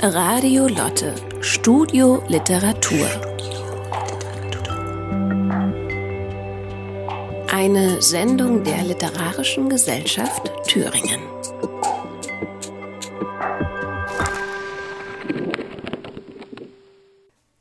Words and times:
Radio 0.00 0.68
Lotte, 0.68 1.12
Studio 1.40 2.22
Literatur. 2.28 3.08
Eine 7.50 8.00
Sendung 8.00 8.62
der 8.62 8.84
Literarischen 8.84 9.68
Gesellschaft 9.68 10.52
Thüringen. 10.68 11.20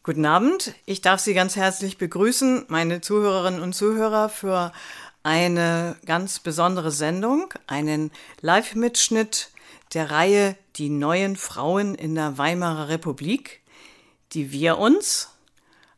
Guten 0.04 0.26
Abend, 0.28 0.76
ich 0.86 1.02
darf 1.02 1.20
Sie 1.20 1.34
ganz 1.34 1.56
herzlich 1.56 1.98
begrüßen, 1.98 2.66
meine 2.68 3.02
Zuhörerinnen 3.02 3.64
und 3.64 3.74
Zuhörer, 3.74 4.30
für 4.30 4.72
eine 5.24 5.96
ganz 6.06 6.38
besondere 6.38 6.92
Sendung, 6.92 7.52
einen 7.66 8.12
Live-Mitschnitt 8.42 9.50
der 9.94 10.12
Reihe 10.12 10.56
Die 10.76 10.90
neuen 10.90 11.36
Frauen 11.36 11.96
in 11.96 12.16
der 12.16 12.38
Weimarer 12.38 12.90
Republik, 12.90 13.62
die 14.34 14.52
wir 14.52 14.78
uns 14.78 15.30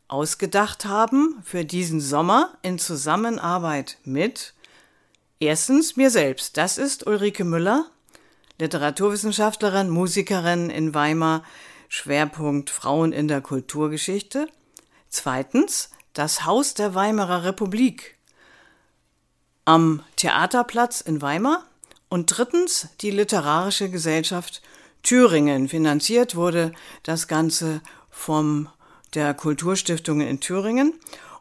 ausgedacht 0.07 0.85
haben 0.85 1.39
für 1.43 1.65
diesen 1.65 2.01
Sommer 2.01 2.57
in 2.61 2.79
Zusammenarbeit 2.79 3.97
mit 4.03 4.53
erstens 5.39 5.95
mir 5.95 6.09
selbst, 6.09 6.57
das 6.57 6.77
ist 6.77 7.07
Ulrike 7.07 7.43
Müller, 7.43 7.85
Literaturwissenschaftlerin, 8.59 9.89
Musikerin 9.89 10.69
in 10.69 10.93
Weimar, 10.93 11.43
Schwerpunkt 11.87 12.69
Frauen 12.69 13.13
in 13.13 13.27
der 13.27 13.41
Kulturgeschichte. 13.41 14.47
Zweitens 15.09 15.89
das 16.13 16.45
Haus 16.45 16.73
der 16.73 16.93
Weimarer 16.95 17.43
Republik 17.43 18.17
am 19.65 20.03
Theaterplatz 20.15 21.01
in 21.01 21.21
Weimar 21.21 21.68
und 22.09 22.25
drittens 22.37 22.89
die 23.01 23.11
Literarische 23.11 23.89
Gesellschaft 23.89 24.61
Thüringen. 25.03 25.69
Finanziert 25.69 26.35
wurde 26.35 26.73
das 27.03 27.27
Ganze 27.27 27.81
vom 28.09 28.67
der 29.13 29.33
Kulturstiftungen 29.33 30.27
in 30.27 30.39
Thüringen. 30.39 30.93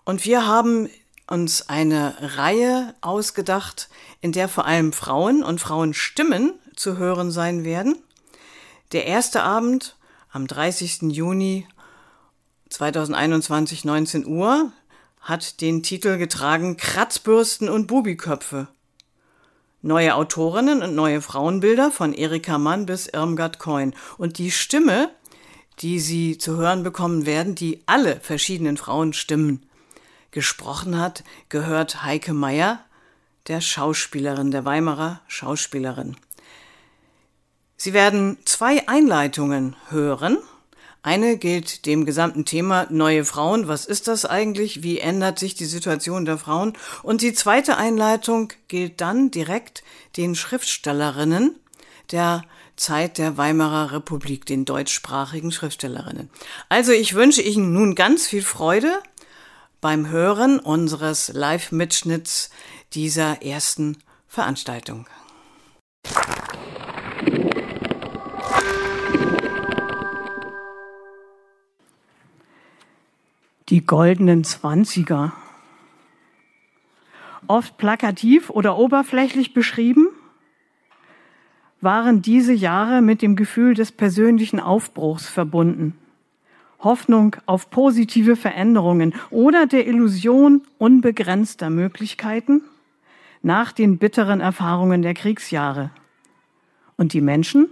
Und 0.05 0.25
wir 0.25 0.47
haben 0.47 0.89
uns 1.27 1.69
eine 1.69 2.15
Reihe 2.20 2.95
ausgedacht, 3.01 3.89
in 4.20 4.33
der 4.33 4.48
vor 4.48 4.65
allem 4.65 4.93
Frauen 4.93 5.43
und 5.43 5.61
Frauenstimmen 5.61 6.55
zu 6.77 6.97
hören 6.97 7.31
sein 7.31 7.65
werden. 7.65 7.97
Der 8.93 9.06
erste 9.06 9.43
Abend 9.43 9.97
am 10.31 10.47
30. 10.47 11.03
Juni 11.12 11.67
2021, 12.71 13.84
19 13.84 14.27
Uhr, 14.27 14.73
hat 15.21 15.61
den 15.61 15.83
Titel 15.83 16.17
getragen 16.17 16.77
Kratzbürsten 16.77 17.69
und 17.69 17.87
Bubiköpfe. 17.87 18.69
Neue 19.81 20.17
Autorinnen 20.17 20.83
und 20.83 20.97
neue 20.97 21.21
Frauenbilder 21.21 21.93
von 21.93 22.12
Erika 22.12 22.59
Mann 22.59 22.87
bis 22.87 23.07
Irmgard 23.07 23.61
Coin. 23.61 23.95
Und 24.17 24.39
die 24.39 24.51
Stimme, 24.51 25.11
die 25.79 26.01
Sie 26.01 26.37
zu 26.37 26.57
hören 26.57 26.83
bekommen 26.83 27.27
werden, 27.27 27.55
die 27.55 27.83
alle 27.87 28.19
verschiedenen 28.21 28.77
Frauenstimmen 28.77 29.62
gesprochen 30.33 30.99
hat, 30.99 31.23
gehört 31.49 32.03
Heike 32.03 32.33
Meyer, 32.33 32.81
der 33.47 33.61
Schauspielerin, 33.61 34.51
der 34.51 34.65
Weimarer 34.65 35.21
Schauspielerin. 35.29 36.17
Sie 37.77 37.93
werden 37.93 38.37
zwei 38.45 38.89
Einleitungen 38.89 39.77
hören 39.91 40.39
eine 41.09 41.39
gilt 41.39 41.87
dem 41.87 42.05
gesamten 42.05 42.45
Thema 42.45 42.87
neue 42.91 43.25
Frauen. 43.25 43.67
Was 43.67 43.87
ist 43.87 44.09
das 44.09 44.27
eigentlich? 44.27 44.83
Wie 44.83 44.98
ändert 44.98 45.39
sich 45.39 45.55
die 45.55 45.65
Situation 45.65 46.27
der 46.27 46.37
Frauen? 46.37 46.75
Und 47.03 47.23
die 47.23 47.33
zweite 47.33 47.78
Einleitung 47.78 48.53
gilt 48.69 49.00
dann 49.00 49.31
direkt 49.31 49.83
den 50.19 50.34
Schriftstellerinnen 50.34 51.56
der 52.12 52.42
Zeit 52.77 53.17
der 53.17 53.39
Weimarer 53.39 53.92
Republik, 53.92 54.45
den 54.45 54.67
deutschsprachigen 54.67 55.50
Schriftstellerinnen. 55.50 56.28
Also 56.69 56.92
ich 56.92 57.15
wünsche 57.15 57.41
Ihnen 57.41 57.72
nun 57.72 57.95
ganz 57.95 58.27
viel 58.27 58.43
Freude 58.43 59.03
beim 59.81 60.10
Hören 60.10 60.59
unseres 60.60 61.28
Live-Mitschnitts 61.33 62.50
dieser 62.93 63.41
ersten 63.43 63.97
Veranstaltung. 64.27 65.06
Die 73.69 73.84
goldenen 73.84 74.45
Zwanziger. 74.45 75.33
Oft 77.47 77.77
plakativ 77.79 78.51
oder 78.51 78.79
oberflächlich 78.79 79.55
beschrieben, 79.55 80.09
waren 81.81 82.23
diese 82.23 82.53
Jahre 82.53 83.03
mit 83.03 83.23
dem 83.23 83.37
Gefühl 83.37 83.75
des 83.75 83.93
persönlichen 83.93 84.59
Aufbruchs 84.59 85.28
verbunden. 85.28 85.95
Hoffnung 86.81 87.37
auf 87.47 87.71
positive 87.71 88.37
Veränderungen 88.37 89.15
oder 89.31 89.67
der 89.67 89.87
Illusion 89.87 90.62
unbegrenzter 90.78 91.71
Möglichkeiten 91.71 92.62
nach 93.43 93.73
den 93.73 93.99
bitteren 93.99 94.41
Erfahrungen 94.41 95.03
der 95.03 95.15
Kriegsjahre. 95.15 95.91
Und 96.97 97.12
die 97.12 97.21
Menschen, 97.21 97.69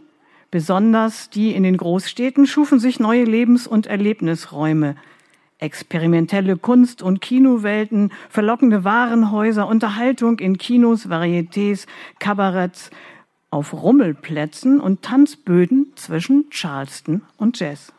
besonders 0.51 1.31
die 1.31 1.55
in 1.55 1.63
den 1.65 1.77
Großstädten, 1.77 2.47
schufen 2.47 2.79
sich 2.79 3.01
neue 3.01 3.25
Lebens- 3.25 3.67
und 3.67 3.87
Erlebnisräume, 3.87 4.97
experimentelle 5.59 6.57
Kunst- 6.57 7.03
und 7.03 7.21
Kinowelten, 7.21 8.13
verlockende 8.29 8.85
Warenhäuser, 8.85 9.67
Unterhaltung 9.67 10.39
in 10.39 10.59
Kinos, 10.59 11.09
Varietés, 11.09 11.87
Kabaretts, 12.19 12.91
auf 13.51 13.73
Rummelplätzen 13.73 14.81
und 14.81 15.03
Tanzböden 15.03 15.93
zwischen 15.95 16.51
Charleston 16.51 17.23
und 17.39 17.59
Jazz. 17.59 17.93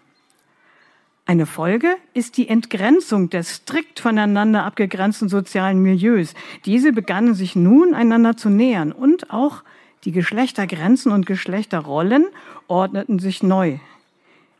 Eine 1.26 1.46
Folge 1.46 1.96
ist 2.14 2.38
die 2.38 2.48
Entgrenzung 2.48 3.30
der 3.30 3.44
strikt 3.44 4.00
voneinander 4.00 4.64
abgegrenzten 4.64 5.28
sozialen 5.28 5.82
Milieus. 5.82 6.36
Diese 6.66 6.94
begannen 6.94 7.34
sich 7.34 7.56
nun 7.56 7.94
einander 7.94 8.38
zu 8.38 8.50
nähern 8.50 8.92
und 8.92 9.32
auch 9.32 9.64
die 10.06 10.12
Geschlechtergrenzen 10.12 11.12
und 11.12 11.26
Geschlechterrollen 11.26 12.28
ordneten 12.68 13.20
sich 13.20 13.44
neu. 13.44 13.80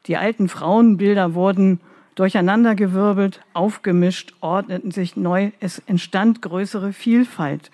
Die 0.08 0.18
alten 0.18 0.50
Frauenbilder 0.50 1.36
wurden 1.36 1.80
durcheinandergewirbelt, 2.18 3.42
aufgemischt, 3.54 4.34
ordneten 4.42 4.92
sich 4.92 5.16
neu, 5.16 5.52
es 5.60 5.80
entstand 5.86 6.42
größere 6.42 6.92
Vielfalt. 6.92 7.72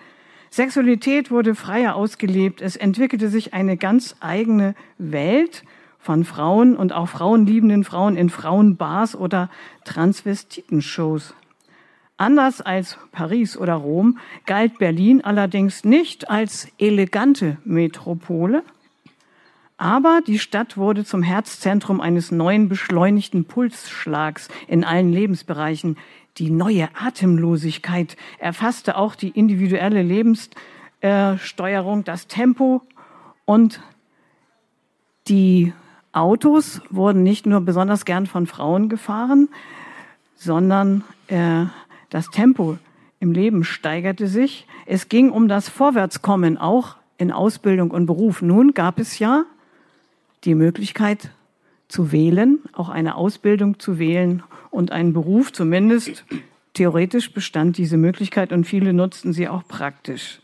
Sexualität 0.50 1.30
wurde 1.30 1.54
freier 1.54 1.96
ausgelebt, 1.96 2.60
es 2.60 2.76
entwickelte 2.76 3.28
sich 3.28 3.54
eine 3.54 3.76
ganz 3.76 4.14
eigene 4.20 4.74
Welt 4.98 5.64
von 5.98 6.24
Frauen 6.24 6.76
und 6.76 6.92
auch 6.92 7.08
frauenliebenden 7.08 7.82
Frauen 7.82 8.16
in 8.16 8.28
Frauenbars 8.28 9.16
oder 9.16 9.50
Transvestitenshows. 9.84 11.34
Anders 12.18 12.60
als 12.60 12.98
Paris 13.10 13.56
oder 13.56 13.74
Rom 13.74 14.18
galt 14.46 14.78
Berlin 14.78 15.24
allerdings 15.24 15.84
nicht 15.84 16.30
als 16.30 16.68
elegante 16.78 17.56
Metropole, 17.64 18.62
aber 19.84 20.20
die 20.26 20.38
Stadt 20.38 20.78
wurde 20.78 21.04
zum 21.04 21.22
Herzzentrum 21.22 22.00
eines 22.00 22.32
neuen 22.32 22.70
beschleunigten 22.70 23.44
Pulsschlags 23.44 24.48
in 24.66 24.82
allen 24.82 25.12
Lebensbereichen. 25.12 25.98
Die 26.38 26.48
neue 26.48 26.88
Atemlosigkeit 26.98 28.16
erfasste 28.38 28.96
auch 28.96 29.14
die 29.14 29.28
individuelle 29.28 30.02
Lebenssteuerung, 30.02 32.04
das 32.04 32.28
Tempo 32.28 32.80
und 33.44 33.82
die 35.28 35.74
Autos 36.12 36.80
wurden 36.88 37.22
nicht 37.22 37.44
nur 37.44 37.60
besonders 37.60 38.06
gern 38.06 38.26
von 38.26 38.46
Frauen 38.46 38.88
gefahren, 38.88 39.50
sondern 40.34 41.04
äh, 41.26 41.66
das 42.08 42.30
Tempo 42.30 42.78
im 43.20 43.32
Leben 43.32 43.64
steigerte 43.64 44.28
sich. 44.28 44.66
Es 44.86 45.10
ging 45.10 45.28
um 45.28 45.46
das 45.46 45.68
Vorwärtskommen, 45.68 46.56
auch 46.56 46.96
in 47.18 47.30
Ausbildung 47.30 47.90
und 47.90 48.06
Beruf. 48.06 48.40
Nun 48.40 48.72
gab 48.72 48.98
es 48.98 49.18
ja 49.18 49.44
die 50.44 50.54
Möglichkeit 50.54 51.30
zu 51.88 52.12
wählen, 52.12 52.58
auch 52.72 52.88
eine 52.88 53.16
Ausbildung 53.16 53.78
zu 53.78 53.98
wählen 53.98 54.42
und 54.70 54.92
einen 54.92 55.12
Beruf. 55.12 55.52
Zumindest 55.52 56.24
theoretisch 56.72 57.32
bestand 57.32 57.78
diese 57.78 57.96
Möglichkeit 57.96 58.52
und 58.52 58.64
viele 58.64 58.92
nutzten 58.92 59.32
sie 59.32 59.48
auch 59.48 59.66
praktisch. 59.66 60.40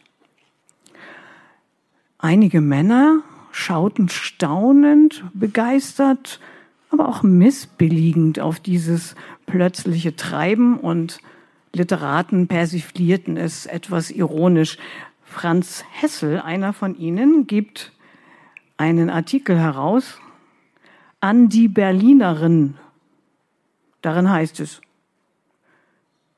Einige 2.18 2.60
Männer 2.60 3.22
schauten 3.52 4.08
staunend, 4.08 5.24
begeistert, 5.34 6.40
aber 6.90 7.08
auch 7.08 7.22
missbilligend 7.22 8.40
auf 8.40 8.60
dieses 8.60 9.14
plötzliche 9.46 10.16
Treiben 10.16 10.78
und 10.78 11.20
Literaten 11.72 12.46
persiflierten 12.46 13.36
es 13.36 13.66
etwas 13.66 14.10
ironisch. 14.10 14.76
Franz 15.24 15.84
Hessel, 15.92 16.40
einer 16.40 16.72
von 16.72 16.96
ihnen, 16.96 17.46
gibt 17.46 17.92
einen 18.80 19.10
Artikel 19.10 19.58
heraus 19.58 20.18
an 21.20 21.50
die 21.50 21.68
Berlinerin. 21.68 22.78
Darin 24.00 24.30
heißt 24.30 24.58
es, 24.60 24.80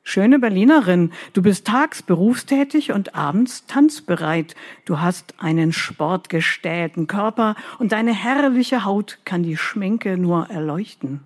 Schöne 0.03 0.41
Berlinerin, 0.41 1.13
du 1.35 1.43
bist 1.43 1.69
tags 1.69 2.03
berufstätig 2.03 2.91
und 2.91 3.15
abends 3.15 3.65
tanzbereit. 3.67 4.57
Du 4.85 4.99
hast 4.99 5.35
einen 5.39 5.73
sportgestählten 5.73 7.07
Körper 7.07 7.55
und 7.79 7.93
deine 7.93 8.13
herrliche 8.13 8.85
Haut 8.85 9.21
kann 9.25 9.45
die 9.45 9.57
Schminke 9.57 10.19
nur 10.19 10.51
erleuchten. 10.51 11.21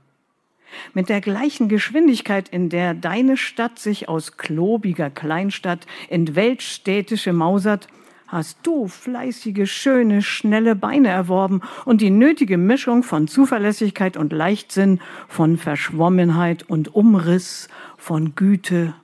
Mit 0.92 1.08
der 1.08 1.22
gleichen 1.22 1.70
Geschwindigkeit, 1.70 2.50
in 2.50 2.68
der 2.68 2.92
deine 2.92 3.38
Stadt 3.38 3.78
sich 3.78 4.10
aus 4.10 4.36
klobiger 4.36 5.08
Kleinstadt 5.08 5.86
in 6.10 6.36
weltstädtische 6.36 7.32
mausert, 7.32 7.88
hast 8.26 8.58
du 8.62 8.88
fleißige, 8.88 9.70
schöne, 9.70 10.22
schnelle 10.22 10.74
Beine 10.74 11.08
erworben 11.08 11.60
und 11.84 12.00
die 12.00 12.10
nötige 12.10 12.58
Mischung 12.58 13.02
von 13.02 13.28
Zuverlässigkeit 13.28 14.16
und 14.16 14.32
Leichtsinn, 14.32 15.00
von 15.28 15.56
Verschwommenheit 15.56 16.68
und 16.68 16.94
Umriss, 16.94 17.68
von 17.96 18.34
Güte 18.34 18.94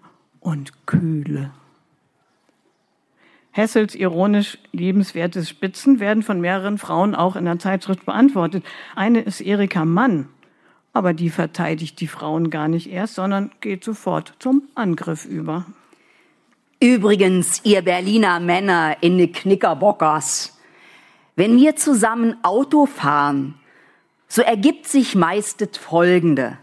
und 0.40 0.86
Kühle. 0.86 1.50
Hessels 3.52 3.94
ironisch 3.94 4.58
liebenswerte 4.72 5.44
Spitzen 5.44 6.00
werden 6.00 6.22
von 6.22 6.40
mehreren 6.40 6.78
Frauen 6.78 7.14
auch 7.14 7.36
in 7.36 7.44
der 7.44 7.58
Zeitschrift 7.58 8.06
beantwortet. 8.06 8.64
Eine 8.96 9.20
ist 9.20 9.42
Erika 9.42 9.84
Mann, 9.84 10.28
aber 10.94 11.12
die 11.12 11.28
verteidigt 11.28 12.00
die 12.00 12.06
Frauen 12.06 12.48
gar 12.48 12.68
nicht 12.68 12.90
erst, 12.90 13.14
sondern 13.16 13.50
geht 13.60 13.84
sofort 13.84 14.34
zum 14.38 14.62
Angriff 14.74 15.26
über. 15.26 15.66
Übrigens, 16.82 17.60
ihr 17.62 17.82
Berliner 17.82 18.40
Männer 18.40 18.96
in 19.02 19.16
de 19.16 19.28
Knickerbockers, 19.28 20.58
wenn 21.36 21.56
wir 21.56 21.76
zusammen 21.76 22.42
Auto 22.42 22.86
fahren, 22.86 23.54
so 24.26 24.42
ergibt 24.42 24.88
sich 24.88 25.14
meistet 25.14 25.76
Folgende. 25.76 26.58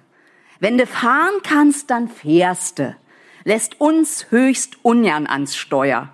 Wenn 0.59 0.77
du 0.77 0.85
fahren 0.85 1.35
kannst, 1.41 1.89
dann 1.89 2.09
fährst 2.09 2.79
du. 2.79 2.97
Lässt 3.45 3.79
uns 3.79 4.29
höchst 4.29 4.83
ungern 4.83 5.25
ans 5.25 5.55
Steuer. 5.55 6.09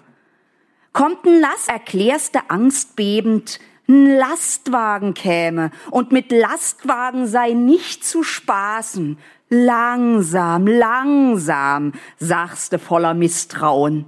Kommt 0.94 1.26
ein 1.26 1.42
Lass, 1.42 1.68
erklärst 1.68 2.36
du 2.36 2.42
angstbebend, 2.48 3.60
ein 3.88 4.18
Lastwagen 4.18 5.16
käme 5.16 5.72
und 5.90 6.12
mit 6.12 6.32
Lastwagen 6.32 7.26
sei 7.26 7.54
nicht 7.54 8.06
zu 8.06 8.22
spaßen. 8.22 9.18
Langsam, 9.50 10.66
langsam, 10.66 11.94
sagst 12.18 12.74
du 12.74 12.80
voller 12.80 13.14
Misstrauen. 13.14 14.06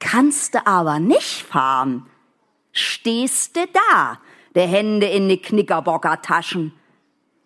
Kannst 0.00 0.54
du 0.54 0.66
aber 0.66 0.98
nicht 0.98 1.42
fahren, 1.42 2.06
stehst 2.72 3.56
du 3.56 3.60
da, 3.72 4.18
der 4.54 4.66
Hände 4.66 5.06
in 5.06 5.28
die 5.28 5.40
Knickerbockertaschen, 5.40 6.72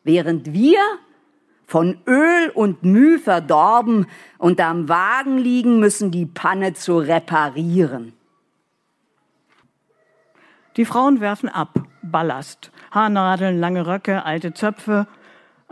während 0.04 0.52
wir 0.52 0.80
von 1.66 1.98
Öl 2.06 2.50
und 2.54 2.82
Müh 2.82 3.18
verdorben 3.18 4.06
und 4.38 4.60
am 4.60 4.88
Wagen 4.88 5.38
liegen 5.38 5.78
müssen, 5.78 6.10
die 6.10 6.26
Panne 6.26 6.74
zu 6.74 6.98
reparieren. 6.98 8.12
Die 10.76 10.84
Frauen 10.84 11.20
werfen 11.20 11.48
ab, 11.48 11.78
Ballast, 12.02 12.70
Haarnadeln, 12.90 13.58
lange 13.58 13.86
Röcke, 13.86 14.24
alte 14.24 14.54
Zöpfe. 14.54 15.06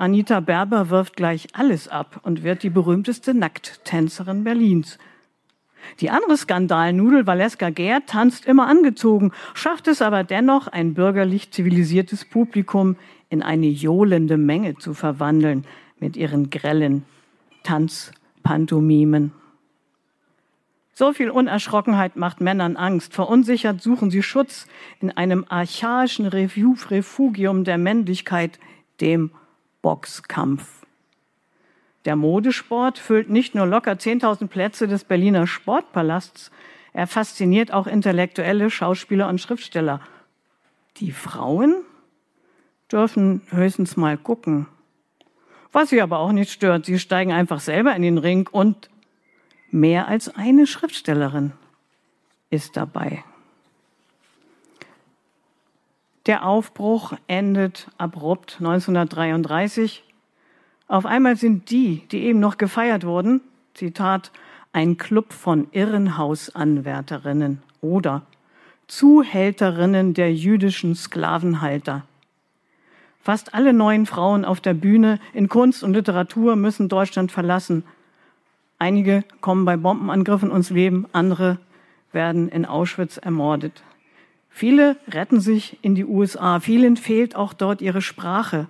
Anita 0.00 0.40
Berber 0.40 0.88
wirft 0.88 1.14
gleich 1.14 1.48
alles 1.52 1.86
ab 1.86 2.20
und 2.22 2.42
wird 2.42 2.62
die 2.62 2.70
berühmteste 2.70 3.34
Nackttänzerin 3.34 4.44
Berlins. 4.44 4.98
Die 6.00 6.08
andere 6.08 6.38
Skandalnudel 6.38 7.26
Valeska 7.26 7.68
Gerd 7.68 8.06
tanzt 8.06 8.46
immer 8.46 8.66
angezogen, 8.66 9.32
schafft 9.52 9.88
es 9.88 10.00
aber 10.00 10.24
dennoch, 10.24 10.68
ein 10.68 10.94
bürgerlich 10.94 11.50
zivilisiertes 11.50 12.24
Publikum 12.24 12.96
in 13.28 13.42
eine 13.42 13.66
johlende 13.66 14.38
Menge 14.38 14.76
zu 14.76 14.94
verwandeln 14.94 15.66
mit 15.98 16.16
ihren 16.16 16.48
grellen 16.48 17.04
Tanzpantomimen. 17.62 19.32
So 20.94 21.12
viel 21.12 21.28
Unerschrockenheit 21.28 22.16
macht 22.16 22.40
Männern 22.40 22.76
Angst. 22.76 23.12
Verunsichert 23.12 23.82
suchen 23.82 24.10
sie 24.10 24.22
Schutz 24.22 24.66
in 25.00 25.10
einem 25.10 25.44
archaischen 25.46 26.24
Refugium 26.26 27.64
der 27.64 27.76
Männlichkeit, 27.76 28.58
dem 29.02 29.32
Boxkampf. 29.82 30.86
Der 32.04 32.16
Modesport 32.16 32.98
füllt 32.98 33.28
nicht 33.28 33.54
nur 33.54 33.66
locker 33.66 33.92
10.000 33.92 34.48
Plätze 34.48 34.88
des 34.88 35.04
Berliner 35.04 35.46
Sportpalasts, 35.46 36.50
er 36.92 37.06
fasziniert 37.06 37.72
auch 37.72 37.86
Intellektuelle, 37.86 38.68
Schauspieler 38.68 39.28
und 39.28 39.40
Schriftsteller. 39.40 40.00
Die 40.96 41.12
Frauen 41.12 41.84
dürfen 42.90 43.42
höchstens 43.50 43.96
mal 43.96 44.18
gucken. 44.18 44.66
Was 45.70 45.90
sie 45.90 46.02
aber 46.02 46.18
auch 46.18 46.32
nicht 46.32 46.50
stört, 46.50 46.86
sie 46.86 46.98
steigen 46.98 47.32
einfach 47.32 47.60
selber 47.60 47.94
in 47.94 48.02
den 48.02 48.18
Ring 48.18 48.48
und 48.50 48.90
Mehr 49.72 50.08
als 50.08 50.34
eine 50.34 50.66
Schriftstellerin 50.66 51.52
ist 52.50 52.76
dabei. 52.76 53.22
Der 56.30 56.46
Aufbruch 56.46 57.12
endet 57.26 57.88
abrupt 57.98 58.58
1933. 58.60 60.04
Auf 60.86 61.04
einmal 61.04 61.34
sind 61.34 61.72
die, 61.72 62.06
die 62.12 62.22
eben 62.22 62.38
noch 62.38 62.56
gefeiert 62.56 63.04
wurden, 63.04 63.40
Zitat, 63.74 64.30
ein 64.72 64.96
Club 64.96 65.32
von 65.32 65.66
Irrenhausanwärterinnen 65.72 67.62
oder 67.80 68.22
Zuhälterinnen 68.86 70.14
der 70.14 70.32
jüdischen 70.32 70.94
Sklavenhalter. 70.94 72.04
Fast 73.20 73.52
alle 73.52 73.72
neuen 73.72 74.06
Frauen 74.06 74.44
auf 74.44 74.60
der 74.60 74.74
Bühne 74.74 75.18
in 75.32 75.48
Kunst 75.48 75.82
und 75.82 75.94
Literatur 75.94 76.54
müssen 76.54 76.88
Deutschland 76.88 77.32
verlassen– 77.32 77.82
Einige 78.82 79.24
kommen 79.42 79.66
bei 79.66 79.76
Bombenangriffen 79.76 80.50
ums 80.50 80.70
Leben, 80.70 81.06
andere 81.12 81.58
werden 82.12 82.48
in 82.48 82.64
Auschwitz 82.64 83.18
ermordet. 83.18 83.82
Viele 84.50 84.96
retten 85.08 85.40
sich 85.40 85.78
in 85.80 85.94
die 85.94 86.04
USA, 86.04 86.60
vielen 86.60 86.96
fehlt 86.96 87.36
auch 87.36 87.52
dort 87.52 87.80
ihre 87.80 88.02
Sprache, 88.02 88.66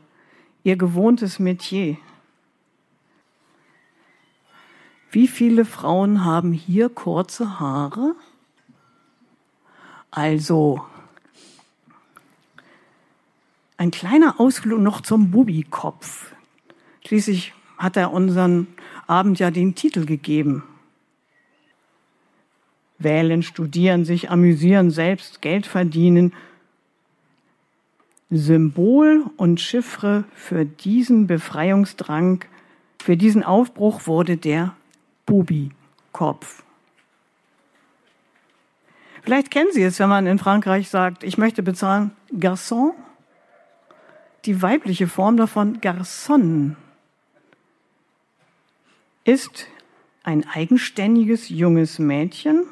ihr 0.62 0.76
gewohntes 0.76 1.38
Metier. 1.38 1.96
Wie 5.10 5.26
viele 5.26 5.64
Frauen 5.64 6.24
haben 6.24 6.52
hier 6.52 6.88
kurze 6.88 7.58
Haare? 7.58 8.14
Also, 10.12 10.84
ein 13.76 13.90
kleiner 13.90 14.38
Ausflug 14.38 14.78
noch 14.78 15.00
zum 15.00 15.30
Bubikopf. 15.30 16.32
Schließlich 17.06 17.54
hat 17.78 17.96
er 17.96 18.12
unseren 18.12 18.68
Abend 19.06 19.38
ja 19.38 19.50
den 19.50 19.74
Titel 19.74 20.04
gegeben. 20.04 20.62
Wählen, 23.00 23.42
studieren, 23.42 24.04
sich 24.04 24.30
amüsieren, 24.30 24.90
selbst 24.90 25.42
Geld 25.42 25.66
verdienen. 25.66 26.32
Symbol 28.30 29.24
und 29.36 29.60
Chiffre 29.60 30.24
für 30.34 30.64
diesen 30.64 31.26
Befreiungsdrang, 31.26 32.44
für 33.02 33.16
diesen 33.16 33.42
Aufbruch 33.42 34.06
wurde 34.06 34.36
der 34.36 34.76
Bubi-Kopf. 35.26 36.62
Vielleicht 39.22 39.50
kennen 39.50 39.72
Sie 39.72 39.82
es, 39.82 39.98
wenn 39.98 40.08
man 40.08 40.26
in 40.26 40.38
Frankreich 40.38 40.88
sagt, 40.88 41.24
ich 41.24 41.38
möchte 41.38 41.62
bezahlen 41.62 42.12
Garçon. 42.32 42.92
Die 44.44 44.62
weibliche 44.62 45.08
Form 45.08 45.36
davon 45.36 45.80
Garçon 45.80 46.76
ist 49.24 49.66
ein 50.22 50.46
eigenständiges 50.48 51.48
junges 51.48 51.98
Mädchen 51.98 52.64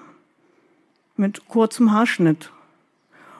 mit 1.18 1.48
kurzem 1.48 1.92
Haarschnitt. 1.92 2.50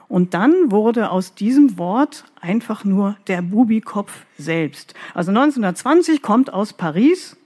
Und 0.07 0.33
dann 0.33 0.71
wurde 0.71 1.11
aus 1.11 1.35
diesem 1.35 1.77
Wort 1.77 2.25
einfach 2.41 2.83
nur 2.83 3.15
der 3.27 3.41
Bubikopf 3.43 4.25
selbst. 4.37 4.95
Also 5.13 5.29
1920 5.29 6.21
kommt 6.21 6.51
aus 6.51 6.73
Paris 6.73 7.37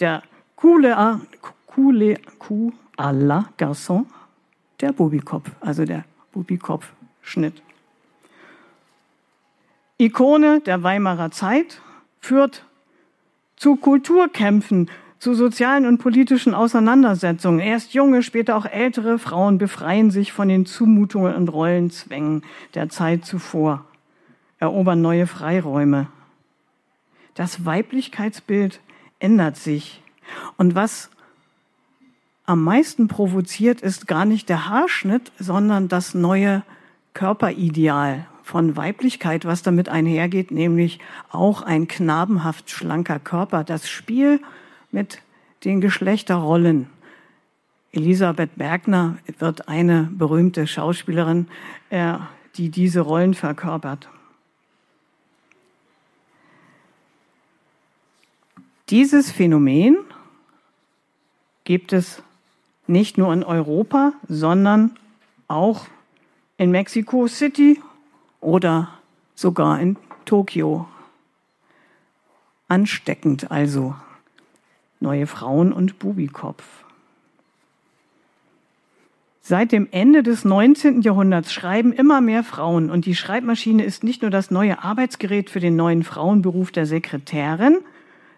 der 0.00 0.22
coule, 0.56 1.20
coule, 1.66 2.18
coule 2.38 2.72
à 2.96 3.12
la 3.12 3.48
Garçon, 3.56 4.06
der 4.80 4.92
Bubikopf, 4.92 5.50
also 5.60 5.84
der 5.84 6.04
Bubikopf-Schnitt. 6.32 7.62
Ikone 9.98 10.60
der 10.60 10.82
Weimarer 10.82 11.30
Zeit 11.30 11.80
führt 12.20 12.64
zu 13.56 13.76
Kulturkämpfen, 13.76 14.90
zu 15.20 15.34
sozialen 15.34 15.86
und 15.86 15.98
politischen 15.98 16.54
Auseinandersetzungen. 16.54 17.60
Erst 17.60 17.92
junge, 17.94 18.22
später 18.22 18.56
auch 18.56 18.66
ältere 18.66 19.18
Frauen 19.18 19.58
befreien 19.58 20.10
sich 20.10 20.32
von 20.32 20.48
den 20.48 20.66
Zumutungen 20.66 21.34
und 21.34 21.48
Rollenzwängen 21.48 22.42
der 22.74 22.88
Zeit 22.88 23.24
zuvor, 23.24 23.84
erobern 24.58 25.02
neue 25.02 25.26
Freiräume. 25.26 26.08
Das 27.34 27.64
Weiblichkeitsbild 27.64 28.80
ändert 29.18 29.56
sich. 29.56 30.02
Und 30.56 30.74
was 30.74 31.10
am 32.46 32.64
meisten 32.64 33.06
provoziert, 33.06 33.82
ist 33.82 34.08
gar 34.08 34.24
nicht 34.24 34.48
der 34.48 34.68
Haarschnitt, 34.68 35.30
sondern 35.38 35.88
das 35.88 36.14
neue 36.14 36.62
Körperideal, 37.14 38.26
von 38.42 38.76
Weiblichkeit, 38.76 39.44
was 39.44 39.62
damit 39.62 39.88
einhergeht, 39.88 40.50
nämlich 40.50 40.98
auch 41.30 41.62
ein 41.62 41.86
knabenhaft 41.86 42.68
schlanker 42.68 43.20
Körper. 43.20 43.62
Das 43.62 43.88
Spiel 43.88 44.40
mit 44.92 45.22
den 45.64 45.80
Geschlechterrollen. 45.80 46.88
Elisabeth 47.92 48.56
Bergner 48.56 49.18
wird 49.38 49.68
eine 49.68 50.08
berühmte 50.12 50.66
Schauspielerin, 50.66 51.48
äh, 51.90 52.18
die 52.56 52.70
diese 52.70 53.00
Rollen 53.00 53.34
verkörpert. 53.34 54.08
Dieses 58.90 59.30
Phänomen 59.30 59.98
gibt 61.64 61.92
es 61.92 62.22
nicht 62.86 63.18
nur 63.18 63.32
in 63.32 63.44
Europa, 63.44 64.14
sondern 64.28 64.98
auch 65.46 65.86
in 66.58 66.70
Mexico 66.70 67.28
City 67.28 67.80
oder 68.40 68.88
sogar 69.34 69.80
in 69.80 69.96
Tokio. 70.24 70.88
Ansteckend 72.68 73.50
also. 73.50 73.94
Neue 75.00 75.26
Frauen 75.26 75.72
und 75.72 75.98
Bubikopf. 75.98 76.62
Seit 79.42 79.72
dem 79.72 79.88
Ende 79.90 80.22
des 80.22 80.44
19. 80.44 81.00
Jahrhunderts 81.00 81.52
schreiben 81.52 81.92
immer 81.92 82.20
mehr 82.20 82.44
Frauen 82.44 82.90
und 82.90 83.06
die 83.06 83.16
Schreibmaschine 83.16 83.82
ist 83.82 84.04
nicht 84.04 84.22
nur 84.22 84.30
das 84.30 84.50
neue 84.50 84.84
Arbeitsgerät 84.84 85.50
für 85.50 85.58
den 85.58 85.74
neuen 85.74 86.04
Frauenberuf 86.04 86.70
der 86.70 86.86
Sekretärin, 86.86 87.78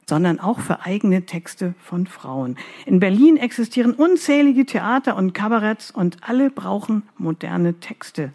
sondern 0.07 0.40
auch 0.40 0.61
für 0.61 0.85
eigene 0.87 1.26
Texte 1.26 1.75
von 1.83 2.07
Frauen. 2.07 2.57
In 2.87 3.00
Berlin 3.00 3.37
existieren 3.37 3.92
unzählige 3.92 4.64
Theater 4.64 5.16
und 5.16 5.35
Kabaretts 5.35 5.90
und 5.90 6.19
alle 6.23 6.49
brauchen 6.49 7.02
moderne 7.19 7.75
Texte. 7.75 8.33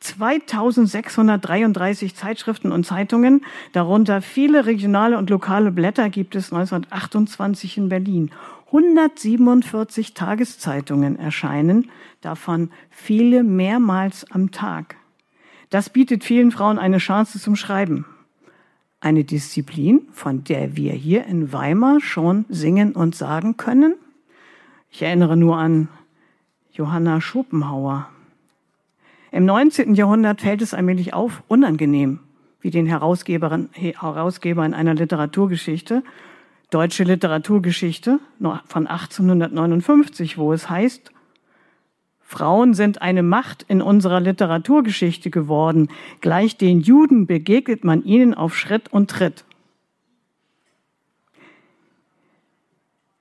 2633 0.00 2.14
Zeitschriften 2.14 2.72
und 2.72 2.86
Zeitungen, 2.86 3.44
darunter 3.72 4.22
viele 4.22 4.66
regionale 4.66 5.18
und 5.18 5.30
lokale 5.30 5.70
Blätter 5.70 6.10
gibt 6.10 6.34
es 6.34 6.52
1928 6.52 7.78
in 7.78 7.88
Berlin. 7.88 8.30
147 8.66 10.14
Tageszeitungen 10.14 11.18
erscheinen, 11.18 11.90
davon 12.20 12.70
viele 12.90 13.44
mehrmals 13.44 14.30
am 14.30 14.50
Tag. 14.50 14.96
Das 15.70 15.90
bietet 15.90 16.24
vielen 16.24 16.50
Frauen 16.50 16.78
eine 16.78 16.98
Chance 16.98 17.40
zum 17.40 17.56
Schreiben. 17.56 18.06
Eine 19.00 19.24
Disziplin, 19.24 20.08
von 20.10 20.44
der 20.44 20.76
wir 20.76 20.92
hier 20.92 21.26
in 21.26 21.52
Weimar 21.52 22.00
schon 22.00 22.44
singen 22.48 22.92
und 22.92 23.14
sagen 23.14 23.56
können. 23.56 23.94
Ich 24.90 25.02
erinnere 25.02 25.36
nur 25.36 25.58
an 25.58 25.88
Johanna 26.72 27.20
Schopenhauer. 27.20 28.08
Im 29.36 29.44
19. 29.44 29.94
Jahrhundert 29.94 30.40
fällt 30.40 30.62
es 30.62 30.72
allmählich 30.72 31.12
auf, 31.12 31.42
unangenehm, 31.46 32.20
wie 32.62 32.70
den 32.70 32.86
Herausgeber 32.86 33.52
in 33.54 34.74
einer 34.74 34.94
Literaturgeschichte, 34.94 36.02
deutsche 36.70 37.04
Literaturgeschichte 37.04 38.18
von 38.64 38.86
1859, 38.86 40.38
wo 40.38 40.54
es 40.54 40.70
heißt, 40.70 41.12
Frauen 42.22 42.72
sind 42.72 43.02
eine 43.02 43.22
Macht 43.22 43.66
in 43.68 43.82
unserer 43.82 44.20
Literaturgeschichte 44.20 45.28
geworden. 45.28 45.90
Gleich 46.22 46.56
den 46.56 46.80
Juden 46.80 47.26
begegnet 47.26 47.84
man 47.84 48.02
ihnen 48.04 48.32
auf 48.32 48.56
Schritt 48.56 48.90
und 48.90 49.10
Tritt. 49.10 49.44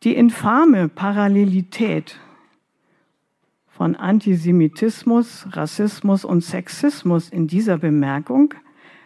Die 0.03 0.15
infame 0.15 0.87
Parallelität 0.87 2.21
von 3.75 3.95
Antisemitismus, 3.95 5.47
Rassismus 5.51 6.23
und 6.23 6.41
Sexismus 6.41 7.27
in 7.27 7.47
dieser 7.47 7.77
Bemerkung 7.77 8.53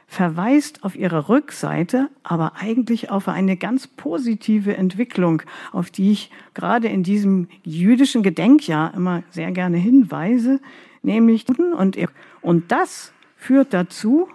verweist 0.05 0.83
auf 0.83 0.95
ihrer 0.95 1.27
Rückseite 1.29 2.09
aber 2.23 2.53
eigentlich 2.55 3.09
auf 3.09 3.27
eine 3.27 3.57
ganz 3.57 3.87
positive 3.87 4.77
Entwicklung, 4.77 5.41
auf 5.71 5.89
die 5.89 6.11
ich 6.11 6.31
gerade 6.53 6.87
in 6.87 7.01
diesem 7.01 7.47
jüdischen 7.63 8.21
Gedenkjahr 8.21 8.93
immer 8.93 9.23
sehr 9.31 9.51
gerne 9.51 9.77
hinweise, 9.77 10.59
nämlich 11.01 11.45
und, 11.47 11.97
und 12.41 12.71
das 12.71 13.11
führt 13.37 13.73
dazu, 13.73 14.27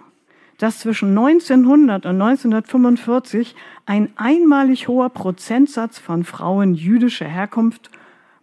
dass 0.57 0.79
zwischen 0.79 1.09
1900 1.09 2.05
und 2.05 2.21
1945 2.21 3.55
ein 3.85 4.09
einmalig 4.15 4.87
hoher 4.87 5.09
Prozentsatz 5.09 5.97
von 5.97 6.23
Frauen 6.23 6.73
jüdischer 6.75 7.27
Herkunft, 7.27 7.89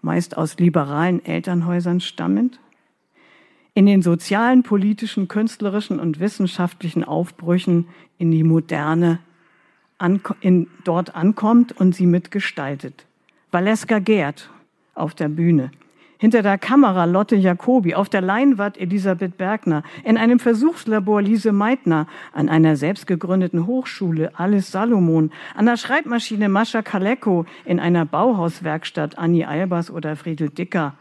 meist 0.03 0.37
aus 0.37 0.59
liberalen 0.59 1.25
Elternhäusern 1.25 2.01
stammend, 2.01 2.61
in 3.75 3.87
den 3.87 4.03
sozialen, 4.03 4.63
politischen, 4.63 5.29
künstlerischen 5.29 5.99
und 5.99 6.21
wissenschaftlichen 6.21 7.05
Aufbrüchen 7.05 7.89
in 8.19 8.31
die 8.31 8.43
Moderne 8.43 9.21
in, 10.41 10.67
dort 10.85 11.15
ankommt 11.15 11.73
und 11.73 11.95
sie 11.95 12.07
mitgestaltet. 12.07 13.07
Valeska 13.51 13.99
Gerd 13.99 14.51
auf 14.95 15.15
der 15.15 15.29
Bühne, 15.29 15.71
hinter 16.23 16.43
der 16.43 16.57
Kamera 16.57 17.05
Lotte 17.05 17.35
Jacobi, 17.35 17.97
auf 17.97 18.09
der 18.09 18.21
Leinwand 18.21 18.79
Elisabeth 18.79 19.37
Bergner, 19.37 19.83
in 20.05 20.17
einem 20.17 20.39
Versuchslabor 20.39 21.21
Lise 21.21 21.51
Meitner, 21.51 22.07
an 22.33 22.49
einer 22.49 22.77
selbstgegründeten 22.77 23.67
Hochschule 23.67 24.31
Alice 24.39 24.71
Salomon, 24.71 25.33
an 25.57 25.67
der 25.67 25.77
Schreibmaschine 25.77 26.49
Mascha 26.49 26.81
Kaleko, 26.83 27.45
in 27.65 27.81
einer 27.81 28.05
Bauhauswerkstatt 28.05 29.19
Annie 29.19 29.49
Albers 29.49 29.91
oder 29.91 30.15
Friedel 30.15 30.49
Dicker, 30.49 30.95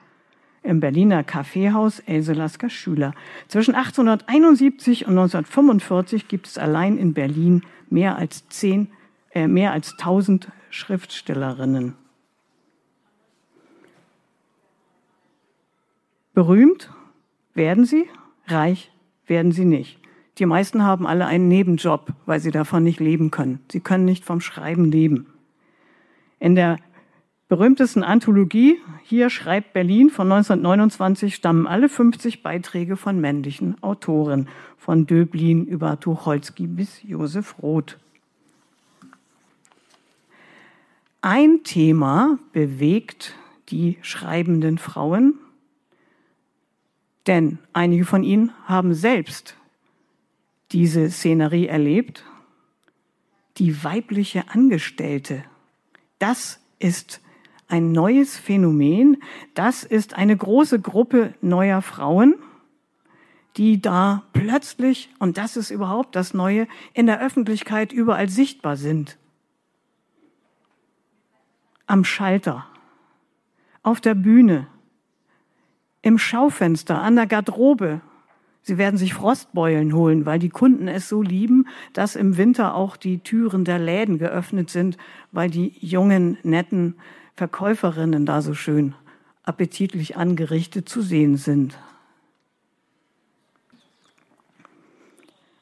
im 0.63 0.80
Berliner 0.80 1.24
Kaffeehaus 1.24 2.00
Else 2.00 2.34
Lasker 2.34 2.72
Schüler. 2.72 3.13
Zwischen 3.48 3.75
1871 3.75 5.06
und 5.06 5.12
1945 5.20 6.30
gibt 6.30 6.48
es 6.48 6.58
allein 6.58 6.98
in 6.98 7.13
Berlin 7.13 7.62
mehr 7.92 8.16
als 8.16 8.50
zehn, 8.50 8.88
äh, 9.36 9.46
mehr 9.46 9.72
als 9.72 9.98
1000 9.98 10.48
Schriftstellerinnen. 10.72 12.00
Berühmt 16.34 16.90
werden 17.54 17.86
sie, 17.86 18.08
reich 18.48 18.92
werden 19.28 19.52
sie 19.52 19.66
nicht. 19.66 20.00
Die 20.38 20.46
meisten 20.46 20.84
haben 20.84 21.06
alle 21.06 21.26
einen 21.26 21.48
Nebenjob, 21.48 22.14
weil 22.26 22.40
sie 22.40 22.52
davon 22.52 22.84
nicht 22.84 23.00
leben 23.00 23.32
können. 23.32 23.60
Sie 23.72 23.82
können 23.82 24.06
nicht 24.06 24.24
vom 24.24 24.40
Schreiben 24.40 24.92
leben. 24.92 25.28
In 26.40 26.56
der 26.56 26.78
berühmtesten 27.50 28.02
Anthologie, 28.02 28.78
hier 29.04 29.30
schreibt 29.30 29.74
Berlin 29.74 30.10
von 30.10 30.32
1929, 30.32 31.36
stammen 31.36 31.68
alle 31.68 31.90
50 31.90 32.44
Beiträge 32.44 32.96
von 32.96 33.20
männlichen 33.20 33.76
Autoren, 33.84 34.48
von 34.78 35.06
Döblin 35.06 35.66
über 35.66 36.00
Tucholsky 36.00 36.66
bis 36.66 37.04
Josef 37.04 37.62
Roth. 37.62 38.00
Ein 41.22 41.64
Thema 41.64 42.40
bewegt 42.54 43.36
die 43.70 43.98
schreibenden 44.02 44.78
Frauen, 44.78 45.36
denn 47.28 47.60
einige 47.74 48.06
von 48.06 48.24
ihnen 48.24 48.51
haben 48.66 48.94
selbst 48.94 49.56
diese 50.72 51.10
Szenerie 51.10 51.68
erlebt. 51.68 52.25
Die 53.58 53.84
weibliche 53.84 54.50
Angestellte, 54.50 55.44
das 56.20 56.60
ist 56.80 57.22
ein 57.68 57.92
neues 57.92 58.38
Phänomen. 58.38 59.24
Das 59.54 59.84
ist 59.84 60.13
eine 60.13 60.36
große 60.36 60.80
Gruppe 60.80 61.34
neuer 61.42 61.82
Frauen, 61.82 62.36
die 63.58 63.82
da 63.82 64.24
plötzlich, 64.34 65.10
und 65.20 65.38
das 65.38 65.58
ist 65.58 65.72
überhaupt 65.72 66.16
das 66.16 66.34
Neue, 66.34 66.68
in 66.94 67.06
der 67.06 67.22
Öffentlichkeit 67.22 67.92
überall 67.92 68.30
sichtbar 68.30 68.78
sind. 68.78 69.18
Am 71.88 72.04
Schalter, 72.04 72.66
auf 73.84 74.00
der 74.00 74.16
Bühne, 74.16 74.68
im 76.01 76.17
Schaufenster, 76.17 77.01
an 77.01 77.15
der 77.15 77.27
Garderobe. 77.27 78.01
Sie 78.63 78.77
werden 78.77 78.98
sich 78.98 79.13
Frostbeulen 79.13 79.93
holen, 79.93 80.25
weil 80.25 80.39
die 80.39 80.50
Kunden 80.50 80.88
es 80.88 81.10
so 81.10 81.22
lieben, 81.22 81.67
dass 81.93 82.15
im 82.15 82.38
Winter 82.38 82.75
auch 82.75 82.96
die 82.96 83.20
Türen 83.20 83.65
der 83.65 83.79
Läden 83.79 84.20
geöffnet 84.20 84.70
sind, 84.70 84.98
weil 85.31 85.50
die 85.50 85.74
jungen, 85.79 86.38
netten 86.43 86.96
Verkäuferinnen 87.36 88.25
da 88.25 88.41
so 88.41 88.53
schön 88.53 88.93
appetitlich 89.43 90.17
angerichtet 90.17 90.88
zu 90.88 91.01
sehen 91.01 91.38
sind. 91.38 91.77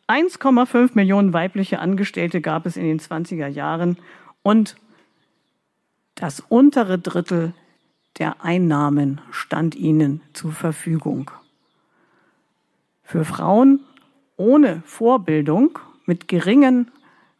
1,5 0.10 0.92
Millionen 0.96 1.34
weibliche 1.34 1.80
Angestellte 1.80 2.42
gab 2.42 2.66
es 2.66 2.76
in 2.76 2.84
den 2.84 3.00
20er 3.00 3.48
Jahren 3.48 3.98
und 4.42 4.76
das 6.16 6.40
untere 6.40 6.98
Drittel 6.98 7.54
der 8.18 8.44
Einnahmen 8.44 9.22
stand 9.32 9.76
ihnen 9.76 10.22
zur 10.34 10.52
Verfügung. 10.52 11.32
Für 13.04 13.26
Frauen 13.26 13.82
ohne 14.36 14.82
Vorbildung, 14.86 15.80
mit 16.06 16.28
geringen 16.28 16.92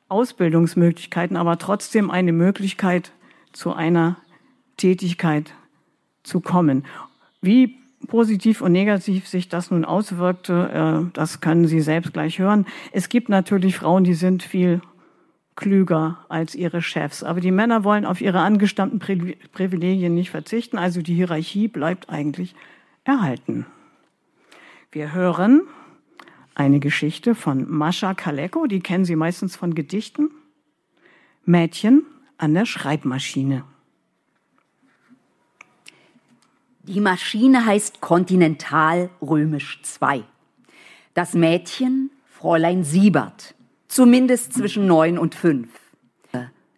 Ausbildungsmöglichkeiten, 0.10 1.38
aber 1.38 1.58
trotzdem 1.58 2.12
eine 2.12 2.34
Möglichkeit, 2.34 3.12
zu 3.52 3.74
einer 3.74 4.18
Tätigkeit 4.78 5.54
zu 6.24 6.40
kommen. 6.40 6.86
Wie 7.42 7.78
positiv 8.08 8.62
und 8.62 8.72
negativ 8.72 9.28
sich 9.28 9.50
das 9.50 9.72
nun 9.72 9.86
auswirkte, 9.86 11.04
äh, 11.08 11.12
das 11.14 11.42
können 11.42 11.68
Sie 11.68 11.82
selbst 11.82 12.14
gleich 12.14 12.40
hören. 12.40 12.66
Es 12.92 13.10
gibt 13.10 13.30
natürlich 13.30 13.76
Frauen, 13.78 14.04
die 14.04 14.14
sind 14.14 14.44
viel 14.44 14.82
klüger 15.60 16.26
als 16.30 16.56
ihre 16.56 16.82
Chefs. 16.82 17.22
Aber 17.22 17.42
die 17.42 17.52
Männer 17.52 17.84
wollen 17.84 18.06
auf 18.06 18.22
ihre 18.22 18.40
angestammten 18.40 19.00
Privilegien 19.00 20.16
nicht 20.16 20.30
verzichten, 20.30 20.78
also 20.78 21.02
die 21.02 21.14
Hierarchie 21.14 21.68
bleibt 21.68 22.10
eigentlich 22.10 22.56
erhalten. 23.04 23.66
Wir 24.90 25.14
hören 25.14 25.64
eine 26.56 26.80
Geschichte 26.80 27.36
von 27.36 27.70
Mascha 27.70 28.14
Kaleko, 28.14 28.68
die 28.68 28.80
kennen 28.80 29.04
Sie 29.04 29.18
meistens 29.18 29.58
von 29.58 29.76
Gedichten. 29.76 30.32
Mädchen 31.44 32.06
an 32.38 32.54
der 32.54 32.66
Schreibmaschine. 32.66 33.66
Die 36.84 37.02
Maschine 37.02 37.66
heißt 37.66 38.00
Kontinental 38.00 39.10
Römisch 39.22 39.82
II. 40.02 40.24
Das 41.14 41.34
Mädchen 41.34 42.12
Fräulein 42.30 42.86
Siebert, 42.86 43.56
zumindest 43.90 44.54
zwischen 44.54 44.88
neun 44.88 45.18
und 45.18 45.36
fünf. 45.36 45.70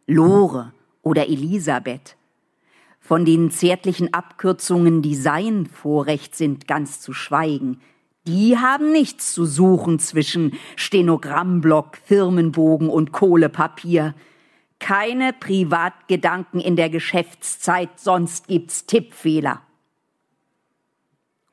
Lore 0.07 0.73
oder 1.03 1.29
Elisabeth. 1.29 2.17
Von 2.99 3.25
den 3.25 3.51
zärtlichen 3.51 4.13
Abkürzungen, 4.13 5.01
die 5.01 5.15
sein 5.15 5.67
Vorrecht 5.67 6.35
sind, 6.35 6.67
ganz 6.67 6.99
zu 6.99 7.13
schweigen. 7.13 7.81
Die 8.27 8.57
haben 8.57 8.91
nichts 8.91 9.33
zu 9.33 9.45
suchen 9.45 9.99
zwischen 9.99 10.53
Stenogrammblock, 10.75 11.97
Firmenbogen 11.97 12.89
und 12.89 13.11
Kohlepapier. 13.11 14.15
Keine 14.79 15.33
Privatgedanken 15.33 16.59
in 16.59 16.75
der 16.75 16.89
Geschäftszeit, 16.89 17.99
sonst 17.99 18.47
gibt's 18.47 18.85
Tippfehler. 18.85 19.61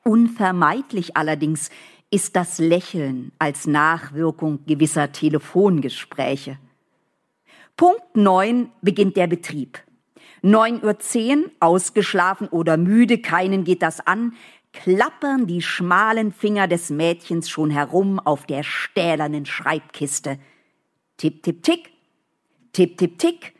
Unvermeidlich 0.03 1.17
allerdings 1.17 1.69
ist 2.11 2.35
das 2.35 2.57
Lächeln 2.57 3.31
als 3.39 3.67
Nachwirkung 3.67 4.65
gewisser 4.65 5.11
Telefongespräche. 5.11 6.57
Punkt 7.77 8.15
neun 8.15 8.71
beginnt 8.81 9.15
der 9.15 9.27
Betrieb. 9.27 9.79
Neun 10.41 10.83
Uhr, 10.83 10.99
zehn, 10.99 11.51
ausgeschlafen 11.59 12.47
oder 12.47 12.77
müde, 12.77 13.19
keinen 13.19 13.63
geht 13.63 13.81
das 13.81 13.99
an, 13.99 14.33
klappern 14.71 15.47
die 15.47 15.61
schmalen 15.61 16.31
Finger 16.31 16.67
des 16.67 16.89
Mädchens 16.89 17.49
schon 17.49 17.69
herum 17.69 18.19
auf 18.19 18.45
der 18.45 18.63
stählernen 18.63 19.45
Schreibkiste. 19.45 20.39
Tipp, 21.17 21.43
tipp, 21.43 21.63
tick, 21.63 21.89
tipp, 22.71 22.97
tipp, 22.97 23.17
tick, 23.19 23.53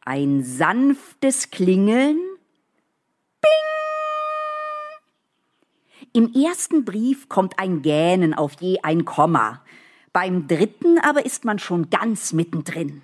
ein 0.00 0.42
sanftes 0.42 1.50
Klingeln, 1.50 2.18
Im 6.16 6.32
ersten 6.32 6.86
Brief 6.86 7.28
kommt 7.28 7.58
ein 7.58 7.82
Gähnen 7.82 8.32
auf 8.32 8.54
je 8.58 8.78
ein 8.82 9.04
Komma. 9.04 9.60
Beim 10.14 10.48
dritten 10.48 10.98
aber 10.98 11.26
ist 11.26 11.44
man 11.44 11.58
schon 11.58 11.90
ganz 11.90 12.32
mittendrin. 12.32 13.02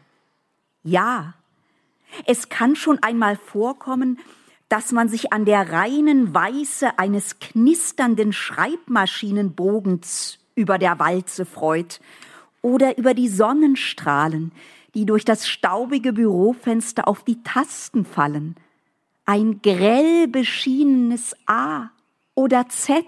Ja, 0.82 1.34
es 2.24 2.48
kann 2.48 2.74
schon 2.74 3.02
einmal 3.02 3.36
vorkommen, 3.36 4.18
dass 4.70 4.92
man 4.92 5.10
sich 5.10 5.30
an 5.30 5.44
der 5.44 5.72
reinen 5.72 6.34
Weiße 6.34 6.98
eines 6.98 7.38
knisternden 7.38 8.32
Schreibmaschinenbogens 8.32 10.38
über 10.54 10.78
der 10.78 10.98
Walze 10.98 11.44
freut 11.44 12.00
oder 12.62 12.96
über 12.96 13.12
die 13.12 13.28
Sonnenstrahlen, 13.28 14.52
die 14.94 15.04
durch 15.04 15.26
das 15.26 15.46
staubige 15.46 16.14
Bürofenster 16.14 17.06
auf 17.06 17.24
die 17.24 17.42
Tasten 17.42 18.06
fallen. 18.06 18.56
Ein 19.26 19.60
grell 19.60 20.28
beschienenes 20.28 21.36
A 21.44 21.90
oder 22.34 22.68
Z. 22.68 23.04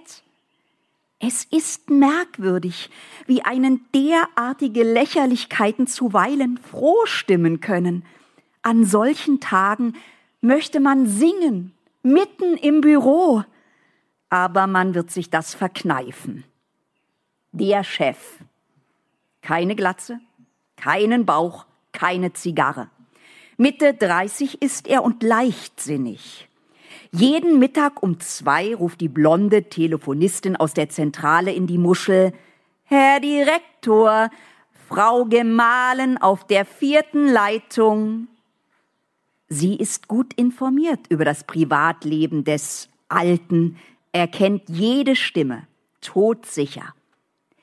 Es 1.19 1.45
ist 1.45 1.91
merkwürdig, 1.91 2.91
wie 3.27 3.43
einen 3.43 3.87
derartige 3.95 4.83
Lächerlichkeiten 4.83 5.87
zuweilen 5.87 6.59
froh 6.59 7.07
stimmen 7.07 7.61
können. 7.61 8.05
An 8.63 8.85
solchen 8.85 9.41
Tagen 9.41 9.95
möchte 10.41 10.81
man 10.81 11.07
singen, 11.07 11.73
mitten 12.03 12.57
im 12.57 12.81
Büro, 12.81 13.45
aber 14.29 14.67
man 14.67 14.95
wird 14.95 15.11
sich 15.11 15.31
das 15.31 15.55
verkneifen. 15.55 16.45
Der 17.53 17.85
Chef. 17.85 18.19
Keine 19.41 19.77
Glatze, 19.77 20.21
keinen 20.77 21.25
Bauch, 21.25 21.67
keine 21.93 22.33
Zigarre. 22.33 22.91
Mitte 23.57 23.95
30 23.95 24.61
ist 24.61 24.89
er 24.89 25.05
und 25.05 25.23
leichtsinnig. 25.23 26.49
Jeden 27.17 27.61
Mittag 27.61 28.03
um 28.03 28.19
zwei 28.19 28.75
ruft 28.75 29.01
die 29.01 29.09
blonde 29.09 29.69
Telefonistin 29.69 30.57
aus 30.57 30.75
der 30.75 30.89
Zentrale 30.89 31.53
in 31.53 31.69
die 31.69 31.79
Muschel. 31.79 32.33
Herr 32.83 33.21
Direktor, 33.21 34.31
Frau 34.89 35.25
Gemahlen 35.25 36.19
auf 36.19 36.45
der 36.45 36.65
vierten 36.65 37.29
Leitung. 37.29 38.27
Sie 39.47 39.77
ist 39.77 40.09
gut 40.09 40.35
informiert 40.35 41.07
über 41.09 41.25
das 41.25 41.45
Privatleben 41.45 42.43
des 42.43 42.89
Alten, 43.09 43.77
er 44.11 44.27
kennt 44.27 44.69
jede 44.69 45.15
Stimme, 45.15 45.69
todsicher. 46.01 46.97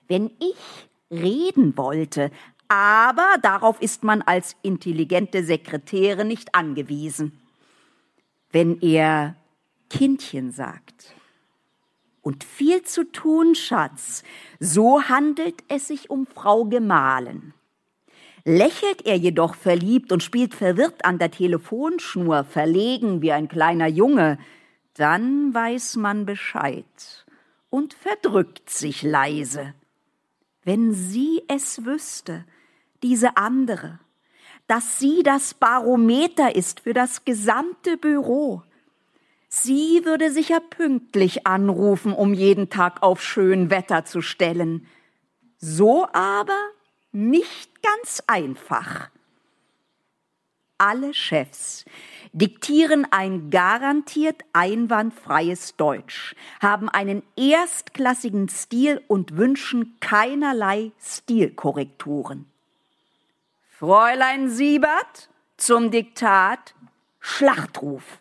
Wenn 0.07 0.31
ich 0.39 0.87
reden 1.11 1.75
wollte, 1.75 2.31
aber 2.69 3.27
darauf 3.41 3.81
ist 3.81 4.05
man 4.05 4.21
als 4.21 4.55
intelligente 4.61 5.43
Sekretäre 5.43 6.23
nicht 6.23 6.55
angewiesen. 6.55 7.37
Wenn 8.53 8.79
er 8.79 9.35
Kindchen 9.91 10.51
sagt. 10.51 11.13
Und 12.21 12.45
viel 12.45 12.83
zu 12.83 13.03
tun, 13.11 13.55
Schatz. 13.55 14.23
So 14.59 15.03
handelt 15.03 15.63
es 15.67 15.87
sich 15.87 16.09
um 16.09 16.25
Frau 16.25 16.63
Gemahlen. 16.65 17.53
Lächelt 18.45 19.05
er 19.05 19.17
jedoch 19.17 19.53
verliebt 19.53 20.13
und 20.13 20.23
spielt 20.23 20.55
verwirrt 20.55 21.03
an 21.03 21.19
der 21.19 21.29
Telefonschnur, 21.29 22.45
verlegen 22.45 23.21
wie 23.21 23.33
ein 23.33 23.49
kleiner 23.49 23.87
Junge, 23.87 24.39
dann 24.93 25.53
weiß 25.53 25.97
man 25.97 26.25
Bescheid 26.25 27.25
und 27.69 27.93
verdrückt 27.93 28.69
sich 28.69 29.03
leise. 29.03 29.73
Wenn 30.63 30.93
sie 30.93 31.43
es 31.47 31.85
wüsste, 31.85 32.45
diese 33.03 33.35
andere, 33.35 33.99
dass 34.67 34.99
sie 34.99 35.21
das 35.23 35.53
Barometer 35.53 36.55
ist 36.55 36.79
für 36.79 36.93
das 36.93 37.25
gesamte 37.25 37.97
Büro, 37.97 38.63
Sie 39.53 40.05
würde 40.05 40.31
sicher 40.31 40.61
pünktlich 40.61 41.45
anrufen, 41.45 42.13
um 42.13 42.33
jeden 42.33 42.69
Tag 42.69 43.03
auf 43.03 43.21
schön 43.21 43.69
Wetter 43.69 44.05
zu 44.05 44.21
stellen. 44.21 44.87
So 45.57 46.07
aber 46.13 46.57
nicht 47.11 47.83
ganz 47.83 48.23
einfach. 48.27 49.09
Alle 50.77 51.13
Chefs 51.13 51.83
diktieren 52.31 53.05
ein 53.11 53.49
garantiert 53.49 54.41
einwandfreies 54.53 55.75
Deutsch, 55.75 56.33
haben 56.61 56.87
einen 56.87 57.21
erstklassigen 57.35 58.47
Stil 58.47 59.03
und 59.09 59.35
wünschen 59.35 59.97
keinerlei 59.99 60.93
Stilkorrekturen. 60.97 62.45
Fräulein 63.67 64.49
Siebert 64.49 65.29
zum 65.57 65.91
Diktat 65.91 66.73
Schlachtruf. 67.19 68.20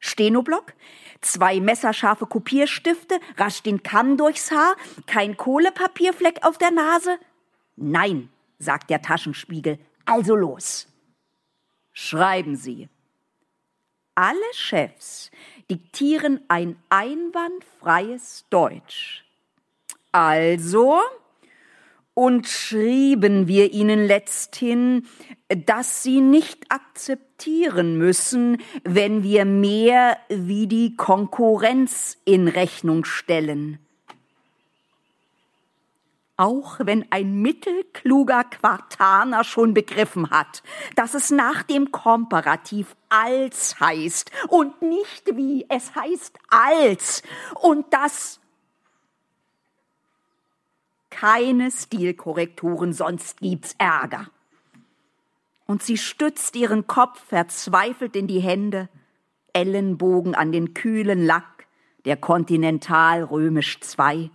Stenoblock, 0.00 0.74
zwei 1.20 1.60
messerscharfe 1.60 2.26
Kopierstifte, 2.26 3.18
rasch 3.36 3.62
den 3.62 3.82
Kamm 3.82 4.16
durchs 4.16 4.50
Haar, 4.50 4.76
kein 5.06 5.36
Kohlepapierfleck 5.36 6.44
auf 6.46 6.58
der 6.58 6.70
Nase? 6.70 7.18
Nein, 7.76 8.28
sagt 8.58 8.90
der 8.90 9.02
Taschenspiegel, 9.02 9.78
also 10.04 10.34
los. 10.34 10.86
Schreiben 11.92 12.56
Sie. 12.56 12.88
Alle 14.14 14.38
Chefs 14.52 15.30
diktieren 15.70 16.40
ein 16.48 16.76
einwandfreies 16.88 18.46
Deutsch. 18.50 19.24
Also 20.10 21.00
und 22.18 22.48
schrieben 22.48 23.46
wir 23.46 23.72
ihnen 23.72 24.04
letzthin, 24.04 25.06
dass 25.48 26.02
sie 26.02 26.20
nicht 26.20 26.64
akzeptieren 26.68 27.96
müssen, 27.96 28.60
wenn 28.82 29.22
wir 29.22 29.44
mehr 29.44 30.18
wie 30.28 30.66
die 30.66 30.96
Konkurrenz 30.96 32.18
in 32.24 32.48
Rechnung 32.48 33.04
stellen. 33.04 33.78
Auch 36.36 36.80
wenn 36.80 37.06
ein 37.10 37.40
mittelkluger 37.40 38.42
Quartaner 38.42 39.44
schon 39.44 39.72
begriffen 39.72 40.30
hat, 40.30 40.64
dass 40.96 41.14
es 41.14 41.30
nach 41.30 41.62
dem 41.62 41.92
Komparativ 41.92 42.96
als 43.10 43.78
heißt 43.78 44.32
und 44.48 44.82
nicht 44.82 45.36
wie 45.36 45.66
es 45.68 45.94
heißt 45.94 46.36
als 46.48 47.22
und 47.60 47.92
dass 47.92 48.40
keine 51.10 51.70
Stilkorrekturen, 51.70 52.92
sonst 52.92 53.40
gibt's 53.40 53.74
Ärger. 53.78 54.28
Und 55.66 55.82
sie 55.82 55.98
stützt 55.98 56.56
ihren 56.56 56.86
Kopf 56.86 57.22
verzweifelt 57.24 58.16
in 58.16 58.26
die 58.26 58.40
Hände, 58.40 58.88
Ellenbogen 59.52 60.34
an 60.34 60.52
den 60.52 60.74
kühlen 60.74 61.24
Lack 61.24 61.66
der 62.04 62.16
Kontinental 62.16 63.24
Römisch 63.24 63.80
II. 63.98 64.30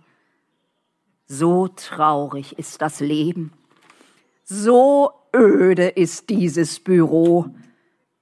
So 1.26 1.68
traurig 1.68 2.58
ist 2.58 2.82
das 2.82 3.00
Leben, 3.00 3.52
so 4.44 5.10
öde 5.34 5.88
ist 5.88 6.28
dieses 6.28 6.78
Büro. 6.78 7.46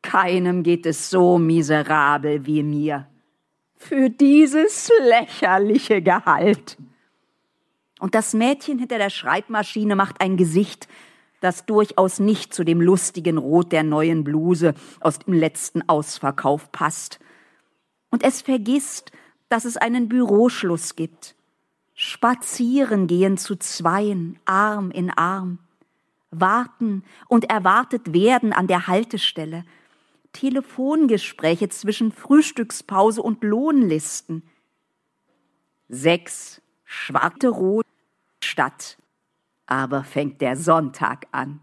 Keinem 0.03 0.63
geht 0.63 0.87
es 0.87 1.11
so 1.11 1.39
miserabel 1.39 2.47
wie 2.47 2.63
mir. 2.63 3.09
Für 3.77 4.09
dieses 4.09 4.91
lächerliche 5.01 6.01
Gehalt. 6.01 6.79
Und 8.03 8.17
das 8.17 8.35
Mädchen 8.35 8.81
hinter 8.81 8.99
der 8.99 9.11
Schreibmaschine 9.11 9.95
macht 9.95 10.21
ein 10.21 10.37
Gesicht, 10.37 10.89
das 11.41 11.67
durchaus 11.67 12.19
nicht 12.19 12.53
zu 12.53 12.65
dem 12.65 12.81
lustigen 12.81 13.39
Rot 13.39 13.71
der 13.71 13.85
neuen 13.85 14.25
Bluse 14.25 14.75
aus 14.99 15.21
dem 15.21 15.35
letzten 15.35 15.89
Ausverkauf 15.89 16.73
passt. 16.73 17.21
Und 18.11 18.25
es 18.25 18.43
vergisst, 18.43 19.13
dass 19.49 19.65
es 19.65 19.77
einen 19.77 20.09
Büroschluss 20.09 20.97
gibt. 20.97 21.37
Spazieren 21.95 23.07
gehen 23.07 23.39
zu 23.39 23.55
zweien, 23.55 24.37
Arm 24.47 24.91
in 24.91 25.09
Arm. 25.11 25.61
Warten 26.33 27.05
und 27.29 27.51
erwartet 27.51 28.13
werden 28.13 28.53
an 28.53 28.67
der 28.67 28.89
Haltestelle. 28.89 29.65
Telefongespräche 30.33 31.69
zwischen 31.69 32.11
Frühstückspause 32.11 33.23
und 33.23 33.45
Lohnlisten. 33.45 34.43
Sechs 35.89 36.61
schwarte 36.85 37.49
Rot 37.49 37.87
Stadt 38.53 38.99
aber 39.67 40.05
fängt 40.05 40.43
der 40.43 40.55
Sonntag 40.55 41.27
an. 41.33 41.61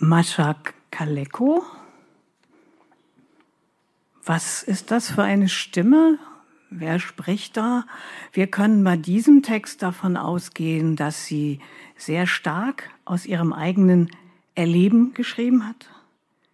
Mascha 0.00 0.56
Kaleko? 0.90 1.64
Was 4.24 4.64
ist 4.64 4.90
das 4.90 5.12
für 5.12 5.22
eine 5.22 5.48
Stimme? 5.48 6.18
Wer 6.70 6.98
spricht 6.98 7.56
da? 7.56 7.86
Wir 8.32 8.48
können 8.48 8.82
bei 8.82 8.96
diesem 8.96 9.44
Text 9.44 9.82
davon 9.82 10.16
ausgehen, 10.16 10.96
dass 10.96 11.26
sie 11.26 11.60
sehr 11.96 12.26
stark 12.26 12.90
aus 13.04 13.26
ihrem 13.26 13.52
eigenen 13.52 14.10
Erleben 14.56 15.14
geschrieben 15.14 15.68
hat. 15.68 15.88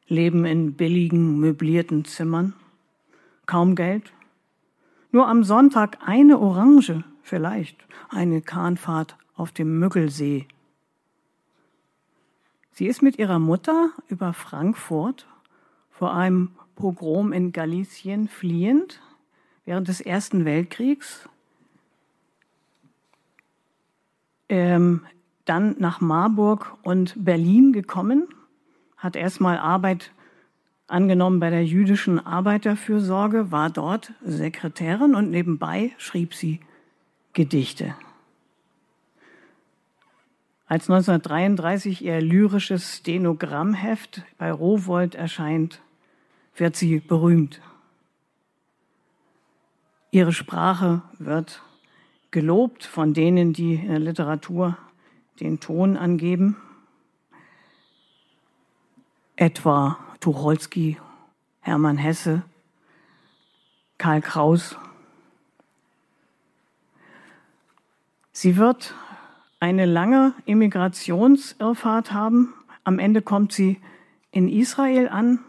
Leben 0.07 0.45
in 0.45 0.75
billigen, 0.75 1.41
möblierten 1.41 2.05
Zimmern. 2.05 2.53
Kaum 3.47 3.75
Geld. 3.75 4.13
Nur 5.13 5.29
am 5.29 5.45
Sonntag 5.45 5.97
eine 6.05 6.39
Orange 6.39 7.05
vielleicht 7.23 7.77
eine 8.09 8.43
Kahnfahrt 8.43 9.17
auf 9.35 9.53
dem 9.53 9.79
Müggelsee. 9.79 10.47
Sie 12.73 12.87
ist 12.87 13.03
mit 13.03 13.19
ihrer 13.19 13.39
Mutter 13.39 13.91
über 14.09 14.33
Frankfurt 14.33 15.27
vor 15.91 16.15
einem 16.15 16.53
Pogrom 16.77 17.33
in 17.33 17.53
Galicien 17.53 18.29
fliehend 18.29 19.01
während 19.65 19.89
des 19.89 20.01
Ersten 20.01 20.45
Weltkriegs, 20.45 21.29
ähm, 24.49 25.07
dann 25.45 25.77
nach 25.79 26.01
Marburg 26.01 26.77
und 26.83 27.15
Berlin 27.17 27.73
gekommen, 27.73 28.29
hat 28.97 29.17
erstmal 29.17 29.59
Arbeit 29.59 30.13
angenommen 30.87 31.39
bei 31.39 31.51
der 31.51 31.65
jüdischen 31.65 32.19
Arbeiterfürsorge, 32.19 33.53
war 33.53 33.71
dort 33.71 34.13
Sekretärin 34.25 35.15
und 35.15 35.31
nebenbei 35.31 35.93
schrieb 35.99 36.35
sie 36.35 36.61
Gedichte. 37.33 37.95
Als 40.67 40.89
1933 40.89 42.05
ihr 42.05 42.21
lyrisches 42.21 42.99
Stenogrammheft 42.99 44.23
bei 44.39 44.53
Rowold 44.53 45.15
erscheint, 45.15 45.81
wird 46.57 46.77
sie 46.77 47.01
berühmt. 47.01 47.61
Ihre 50.13 50.33
Sprache 50.33 51.03
wird 51.19 51.63
gelobt 52.31 52.85
von 52.85 53.15
denen, 53.15 53.53
die 53.53 53.75
in 53.75 53.89
der 53.89 53.99
Literatur 53.99 54.77
den 55.41 55.59
Ton 55.61 55.97
angeben, 55.97 56.57
etwa 59.37 59.99
Tucholsky, 60.21 60.99
Hermann 61.61 61.97
Hesse, 61.97 62.43
Karl 63.99 64.21
Kraus 64.21 64.77
Sie 68.43 68.57
wird 68.57 68.95
eine 69.59 69.85
lange 69.85 70.33
Immigrationsirrfahrt 70.47 72.15
haben. 72.15 72.55
Am 72.85 72.99
Ende 72.99 73.21
kommt 73.21 73.53
sie 73.53 73.79
in 74.31 74.49
Israel 74.49 75.11
an 75.11 75.41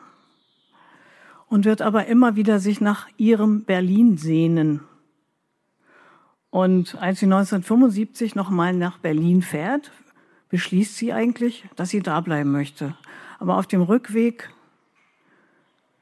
und 1.47 1.63
wird 1.63 1.82
aber 1.82 2.08
immer 2.08 2.36
wieder 2.36 2.60
sich 2.60 2.82
nach 2.82 3.08
ihrem 3.15 3.63
Berlin 3.63 4.17
sehnen. 4.17 4.82
Und 6.49 6.95
als 6.95 7.21
sie 7.21 7.27
1975 7.27 8.36
nochmal 8.36 8.73
nach 8.73 8.97
Berlin 8.97 9.41
fährt, 9.41 9.93
beschließt 10.49 10.97
sie 10.97 11.13
eigentlich, 11.13 11.63
dass 11.77 11.91
sie 11.91 12.01
da 12.01 12.19
bleiben 12.19 12.51
möchte. 12.51 12.97
Aber 13.39 13.58
auf 13.58 13.67
dem 13.67 13.84
Rückweg 13.84 14.49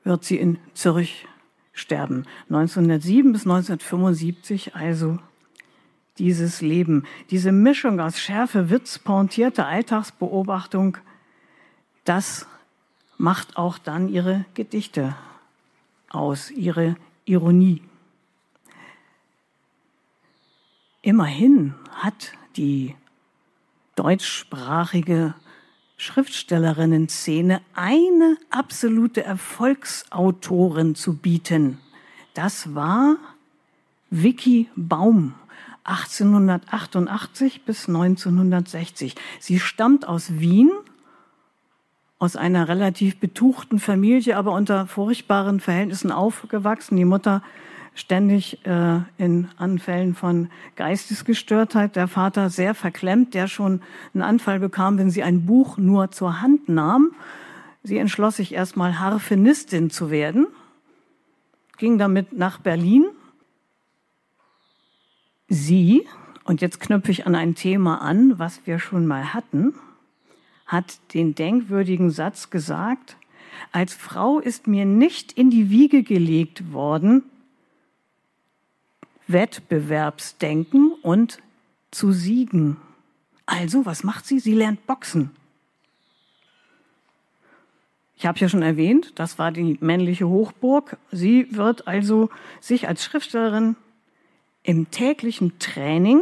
wird 0.04 0.24
sie 0.24 0.38
in 0.38 0.58
Zürich 0.74 1.28
sterben. 1.72 2.26
1907 2.50 3.32
bis 3.32 3.44
1975 3.44 4.74
also 4.74 5.20
dieses 6.20 6.62
Leben. 6.62 7.06
Diese 7.32 7.52
Mischung 7.52 8.00
aus 8.00 8.20
Schärfe, 8.20 8.70
Witz, 8.70 9.00
pointierte 9.00 9.66
Alltagsbeobachtung, 9.66 10.98
das 12.04 12.46
macht 13.18 13.58
auch 13.58 13.78
dann 13.78 14.10
ihre 14.10 14.46
Gedichte 14.54 15.16
aus, 16.10 16.52
ihre 16.52 16.96
Ironie. 17.26 17.82
Immerhin 21.02 21.76
hat 21.92 22.34
die 22.58 22.96
deutschsprachige 23.96 25.34
Schriftstellerinnen-Szene 25.98 27.62
eine 27.74 28.38
absolute 28.50 29.24
Erfolgsautorin 29.24 30.96
zu 30.96 31.18
bieten. 31.18 31.78
Das 32.34 32.74
war 32.74 33.18
Vicky 34.10 34.70
Baum. 34.76 35.36
1888 35.84 37.66
bis 37.66 37.88
1960. 37.88 39.16
Sie 39.40 39.60
stammt 39.60 40.08
aus 40.08 40.40
Wien, 40.40 40.72
aus 42.20 42.36
einer 42.36 42.68
relativ 42.68 43.20
betuchten 43.20 43.80
Familie, 43.80 44.38
aber 44.38 44.52
unter 44.52 44.88
furchtbaren 44.88 45.60
Verhältnissen 45.60 46.12
aufgewachsen. 46.12 46.98
Die 46.98 47.06
Mutter 47.06 47.42
ständig 47.96 48.66
äh, 48.66 49.00
in 49.18 49.50
Anfällen 49.58 50.16
von 50.16 50.50
Geistesgestörtheit, 50.76 51.96
der 51.96 52.08
Vater 52.08 52.50
sehr 52.50 52.76
verklemmt, 52.76 53.34
der 53.34 53.48
schon 53.48 53.82
einen 54.14 54.24
Anfall 54.24 54.60
bekam, 54.60 54.98
wenn 54.98 55.10
sie 55.10 55.24
ein 55.24 55.46
Buch 55.46 55.78
nur 55.78 56.12
zur 56.12 56.42
Hand 56.42 56.70
nahm. 56.70 57.12
Sie 57.84 57.98
entschloss 57.98 58.38
sich 58.38 58.54
erstmal 58.54 59.00
Harfenistin 59.00 59.90
zu 59.90 60.12
werden, 60.12 60.48
ging 61.78 61.98
damit 61.98 62.34
nach 62.34 62.60
Berlin 62.60 63.06
Sie, 65.50 66.08
und 66.44 66.62
jetzt 66.62 66.80
knüpfe 66.80 67.12
ich 67.12 67.26
an 67.26 67.36
ein 67.36 67.56
Thema 67.56 68.02
an, 68.02 68.38
was 68.38 68.66
wir 68.66 68.80
schon 68.80 69.08
mal 69.08 69.34
hatten, 69.34 69.74
hat 70.68 71.00
den 71.16 71.34
denkwürdigen 71.34 72.12
Satz 72.12 72.52
gesagt, 72.52 73.18
als 73.72 73.94
Frau 73.94 74.40
ist 74.40 74.68
mir 74.68 74.86
nicht 74.86 75.32
in 75.32 75.50
die 75.50 75.70
Wiege 75.70 76.04
gelegt 76.04 76.72
worden, 76.72 77.24
Wettbewerbsdenken 79.28 80.92
und 81.02 81.40
zu 81.92 82.12
siegen. 82.12 82.78
Also, 83.46 83.86
was 83.86 84.04
macht 84.04 84.26
sie? 84.26 84.40
Sie 84.40 84.54
lernt 84.54 84.86
Boxen. 84.86 85.32
Ich 88.16 88.26
habe 88.26 88.38
ja 88.38 88.50
schon 88.50 88.62
erwähnt, 88.62 89.14
das 89.16 89.40
war 89.40 89.52
die 89.52 89.78
männliche 89.82 90.28
Hochburg. 90.28 90.98
Sie 91.12 91.56
wird 91.56 91.88
also 91.88 92.30
sich 92.60 92.88
als 92.88 93.04
Schriftstellerin 93.04 93.76
im 94.70 94.92
täglichen 94.92 95.58
Training 95.58 96.22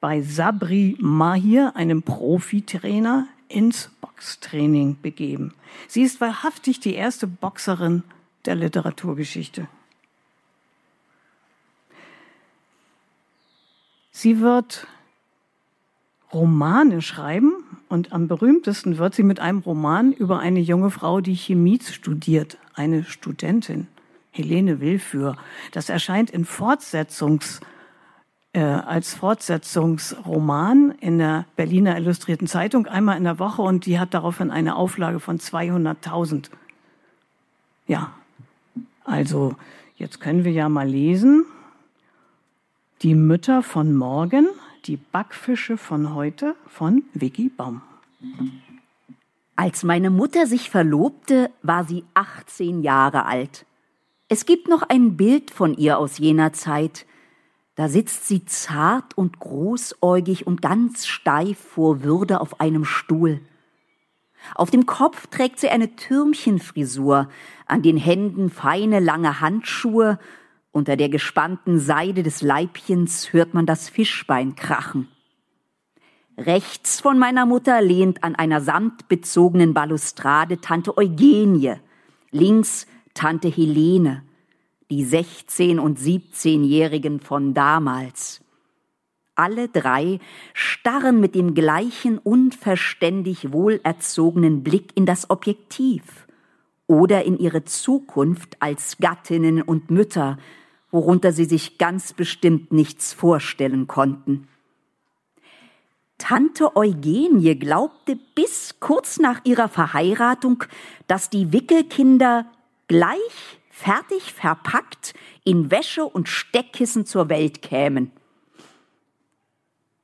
bei 0.00 0.22
Sabri 0.22 0.96
Mahir, 0.98 1.76
einem 1.76 2.02
Profitrainer, 2.02 3.28
ins 3.48 3.90
Boxtraining 4.00 4.96
begeben. 5.02 5.52
Sie 5.88 6.00
ist 6.00 6.22
wahrhaftig 6.22 6.80
die 6.80 6.94
erste 6.94 7.26
Boxerin 7.26 8.02
der 8.46 8.54
Literaturgeschichte. 8.54 9.68
Sie 14.10 14.40
wird 14.40 14.86
Romane 16.32 17.02
schreiben 17.02 17.52
und 17.90 18.14
am 18.14 18.26
berühmtesten 18.26 18.96
wird 18.96 19.14
sie 19.14 19.22
mit 19.22 19.38
einem 19.38 19.58
Roman 19.58 20.14
über 20.14 20.38
eine 20.38 20.60
junge 20.60 20.90
Frau, 20.90 21.20
die 21.20 21.36
Chemie 21.36 21.78
studiert, 21.78 22.56
eine 22.72 23.04
Studentin. 23.04 23.88
Helene 24.32 24.80
Willführ. 24.80 25.36
Das 25.70 25.88
erscheint 25.88 26.30
in 26.30 26.44
Fortsetzungs, 26.44 27.60
äh, 28.54 28.60
als 28.60 29.14
Fortsetzungsroman 29.14 30.94
in 31.00 31.18
der 31.18 31.46
Berliner 31.56 31.96
Illustrierten 31.96 32.46
Zeitung 32.46 32.86
einmal 32.86 33.16
in 33.16 33.24
der 33.24 33.38
Woche 33.38 33.62
und 33.62 33.86
die 33.86 33.98
hat 33.98 34.14
daraufhin 34.14 34.50
eine 34.50 34.76
Auflage 34.76 35.20
von 35.20 35.38
200.000. 35.38 36.50
Ja, 37.86 38.12
also 39.04 39.56
jetzt 39.96 40.20
können 40.20 40.44
wir 40.44 40.52
ja 40.52 40.68
mal 40.68 40.88
lesen. 40.88 41.44
Die 43.02 43.14
Mütter 43.14 43.62
von 43.62 43.94
morgen, 43.94 44.48
Die 44.86 44.96
Backfische 44.96 45.76
von 45.76 46.12
heute 46.12 46.56
von 46.66 47.04
Vicky 47.14 47.48
Baum. 47.48 47.82
Als 49.54 49.84
meine 49.84 50.10
Mutter 50.10 50.46
sich 50.46 50.70
verlobte, 50.70 51.50
war 51.62 51.84
sie 51.84 52.04
18 52.14 52.82
Jahre 52.82 53.26
alt. 53.26 53.64
Es 54.32 54.46
gibt 54.46 54.66
noch 54.66 54.80
ein 54.80 55.18
Bild 55.18 55.50
von 55.50 55.74
ihr 55.74 55.98
aus 55.98 56.16
jener 56.16 56.54
Zeit. 56.54 57.04
Da 57.74 57.90
sitzt 57.90 58.26
sie 58.26 58.46
zart 58.46 59.12
und 59.18 59.38
großäugig 59.38 60.46
und 60.46 60.62
ganz 60.62 61.06
steif 61.06 61.58
vor 61.58 62.02
Würde 62.02 62.40
auf 62.40 62.58
einem 62.58 62.86
Stuhl. 62.86 63.42
Auf 64.54 64.70
dem 64.70 64.86
Kopf 64.86 65.26
trägt 65.26 65.60
sie 65.60 65.68
eine 65.68 65.96
Türmchenfrisur, 65.96 67.28
an 67.66 67.82
den 67.82 67.98
Händen 67.98 68.48
feine 68.48 69.00
lange 69.00 69.42
Handschuhe, 69.42 70.18
unter 70.70 70.96
der 70.96 71.10
gespannten 71.10 71.78
Seide 71.78 72.22
des 72.22 72.40
Leibchens 72.40 73.34
hört 73.34 73.52
man 73.52 73.66
das 73.66 73.90
Fischbein 73.90 74.56
krachen. 74.56 75.08
Rechts 76.38 77.02
von 77.02 77.18
meiner 77.18 77.44
Mutter 77.44 77.82
lehnt 77.82 78.24
an 78.24 78.34
einer 78.34 78.62
samtbezogenen 78.62 79.74
Balustrade 79.74 80.58
Tante 80.62 80.96
Eugenie, 80.96 81.74
links 82.30 82.86
Tante 83.14 83.48
Helene, 83.48 84.22
die 84.90 85.04
16- 85.04 85.78
und 85.78 85.98
17-Jährigen 85.98 87.20
von 87.20 87.54
damals. 87.54 88.40
Alle 89.34 89.68
drei 89.68 90.18
starren 90.52 91.20
mit 91.20 91.34
dem 91.34 91.54
gleichen 91.54 92.18
unverständig 92.18 93.52
wohlerzogenen 93.52 94.62
Blick 94.62 94.90
in 94.94 95.06
das 95.06 95.30
Objektiv 95.30 96.26
oder 96.86 97.24
in 97.24 97.38
ihre 97.38 97.64
Zukunft 97.64 98.56
als 98.60 98.98
Gattinnen 98.98 99.62
und 99.62 99.90
Mütter, 99.90 100.38
worunter 100.90 101.32
sie 101.32 101.46
sich 101.46 101.78
ganz 101.78 102.12
bestimmt 102.12 102.72
nichts 102.72 103.14
vorstellen 103.14 103.86
konnten. 103.86 104.48
Tante 106.18 106.76
Eugenie 106.76 107.56
glaubte 107.56 108.16
bis 108.34 108.78
kurz 108.78 109.18
nach 109.18 109.40
ihrer 109.44 109.68
Verheiratung, 109.68 110.64
dass 111.06 111.30
die 111.30 111.52
Wickelkinder 111.52 112.46
gleich 112.92 113.58
fertig 113.70 114.34
verpackt 114.34 115.14
in 115.44 115.70
Wäsche 115.70 116.04
und 116.04 116.28
Steckkissen 116.28 117.06
zur 117.06 117.30
Welt 117.30 117.62
kämen. 117.62 118.12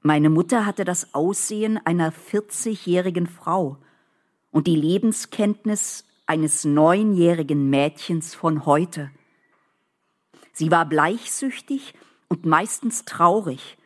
Meine 0.00 0.30
Mutter 0.30 0.64
hatte 0.64 0.86
das 0.86 1.12
Aussehen 1.12 1.78
einer 1.84 2.14
40-jährigen 2.14 3.26
Frau 3.26 3.76
und 4.52 4.66
die 4.66 4.74
Lebenskenntnis 4.74 6.06
eines 6.24 6.64
neunjährigen 6.64 7.68
Mädchens 7.68 8.34
von 8.34 8.64
heute. 8.64 9.10
Sie 10.54 10.70
war 10.70 10.86
bleichsüchtig 10.86 11.92
und 12.28 12.46
meistens 12.46 13.04
traurig, 13.04 13.76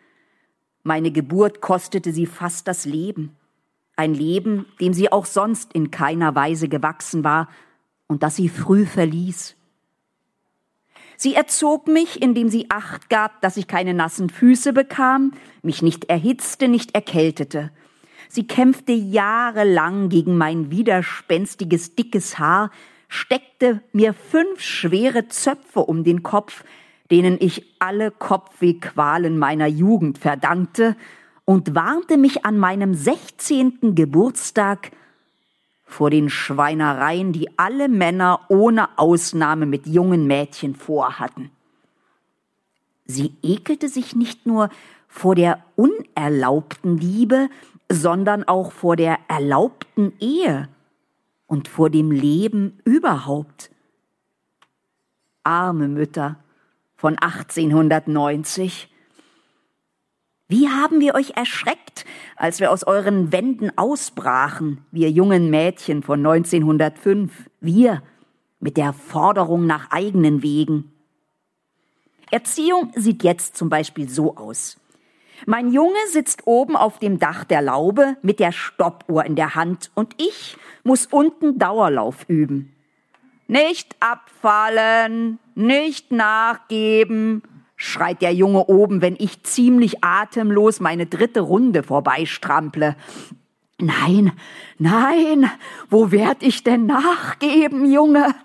meine 0.85 1.11
Geburt 1.11 1.61
kostete 1.61 2.12
sie 2.12 2.27
fast 2.27 2.69
das 2.69 2.85
Leben, 2.85 3.37
ein 3.97 4.15
Leben, 4.15 4.67
dem 4.81 4.95
sie 4.95 5.11
auch 5.11 5.27
sonst 5.27 5.73
in 5.73 5.91
keiner 5.91 6.37
Weise 6.37 6.69
gewachsen 6.69 7.25
war 7.25 7.49
und 8.07 8.23
das 8.23 8.37
sie 8.37 8.49
früh 8.49 8.87
verließ. 8.87 9.57
Sie 11.17 11.35
erzog 11.35 11.87
mich, 11.87 12.21
indem 12.21 12.49
sie 12.49 12.67
Acht 12.69 13.09
gab, 13.09 13.41
dass 13.43 13.57
ich 13.57 13.69
keine 13.69 13.95
nassen 13.95 14.29
Füße 14.29 14.73
bekam, 14.73 15.33
mich 15.62 15.81
nicht 15.81 16.07
erhitzte, 16.07 16.69
nicht 16.69 16.95
erkältete. 16.95 17.71
Sie 18.29 18.47
kämpfte 18.47 18.93
jahrelang 18.93 20.09
gegen 20.09 20.37
mein 20.37 20.71
widerspenstiges, 20.71 21.95
dickes 21.95 22.38
Haar, 22.38 22.71
steckte 23.09 23.83
mir 23.93 24.15
fünf 24.15 24.61
schwere 24.61 25.29
Zöpfe 25.29 25.81
um 25.81 26.03
den 26.03 26.23
Kopf, 26.23 26.65
denen 27.11 27.37
ich 27.38 27.77
alle 27.79 28.11
Kopfwehqualen 28.11 29.38
meiner 29.38 29.67
Jugend 29.67 30.19
verdankte, 30.19 30.97
und 31.45 31.75
warnte 31.75 32.17
mich 32.17 32.45
an 32.45 32.59
meinem 32.59 32.95
sechzehnten 32.95 33.95
Geburtstag 33.95 34.93
vor 35.92 36.11
den 36.11 36.31
Schweinereien, 36.31 37.33
die 37.33 37.59
alle 37.59 37.88
Männer 37.88 38.40
ohne 38.48 38.98
Ausnahme 38.98 39.66
mit 39.66 39.87
jungen 39.87 40.26
Mädchen 40.26 40.74
vorhatten. 40.74 41.50
Sie 43.05 43.35
ekelte 43.42 43.88
sich 43.88 44.16
nicht 44.16 44.46
nur 44.46 44.70
vor 45.07 45.35
der 45.35 45.62
unerlaubten 45.76 46.96
Liebe, 46.96 47.50
sondern 47.90 48.44
auch 48.44 48.72
vor 48.72 48.96
der 48.96 49.18
erlaubten 49.28 50.14
Ehe 50.18 50.68
und 51.46 51.68
vor 51.68 51.90
dem 51.90 52.11
Leben 52.11 52.81
überhaupt. 52.85 53.70
Arme 55.44 55.88
Mütter, 55.88 56.37
von 56.96 57.18
1890. 57.18 58.88
Wie 60.53 60.69
haben 60.69 61.01
wir 61.01 61.15
euch 61.15 61.31
erschreckt, 61.35 62.05
als 62.37 62.61
wir 62.61 62.71
aus 62.71 62.85
euren 62.85 63.33
Wänden 63.33 63.73
ausbrachen, 63.79 64.85
wir 64.91 65.11
jungen 65.11 65.49
Mädchen 65.49 66.03
von 66.03 66.19
1905, 66.19 67.49
wir 67.62 68.03
mit 68.61 68.77
der 68.77 68.93
Forderung 68.93 69.65
nach 69.65 69.91
eigenen 69.91 70.43
Wegen. 70.43 70.93
Erziehung 72.31 72.93
sieht 72.95 73.23
jetzt 73.25 73.57
zum 73.57 73.71
Beispiel 73.71 74.11
so 74.11 74.37
aus. 74.37 74.79
Mein 75.47 75.73
Junge 75.73 75.97
sitzt 76.11 76.47
oben 76.47 76.77
auf 76.77 76.99
dem 76.99 77.19
Dach 77.19 77.45
der 77.45 77.62
Laube 77.62 78.19
mit 78.21 78.38
der 78.38 78.53
Stoppuhr 78.53 79.25
in 79.25 79.37
der 79.37 79.55
Hand 79.55 79.91
und 79.95 80.15
ich 80.19 80.59
muss 80.85 81.07
unten 81.07 81.59
Dauerlauf 81.59 82.29
üben. 82.29 82.77
Nicht 83.47 83.97
abfallen, 84.01 85.38
nicht 85.55 86.12
nachgeben, 86.12 87.43
schreit 87.83 88.23
der 88.23 88.33
Junge 88.33 88.66
oben, 88.66 89.03
wenn 89.03 89.16
ich 89.18 89.42
ziemlich 89.42 90.05
atemlos 90.05 90.79
meine 90.79 91.07
dritte 91.07 91.40
Runde 91.40 91.83
vorbeistrample. 91.83 92.95
Nein, 93.81 94.31
nein, 94.79 95.51
wo 95.90 96.12
werd 96.12 96.45
ich 96.45 96.62
denn 96.62 96.87
nachgeben, 96.87 97.92
Junge? 97.92 98.37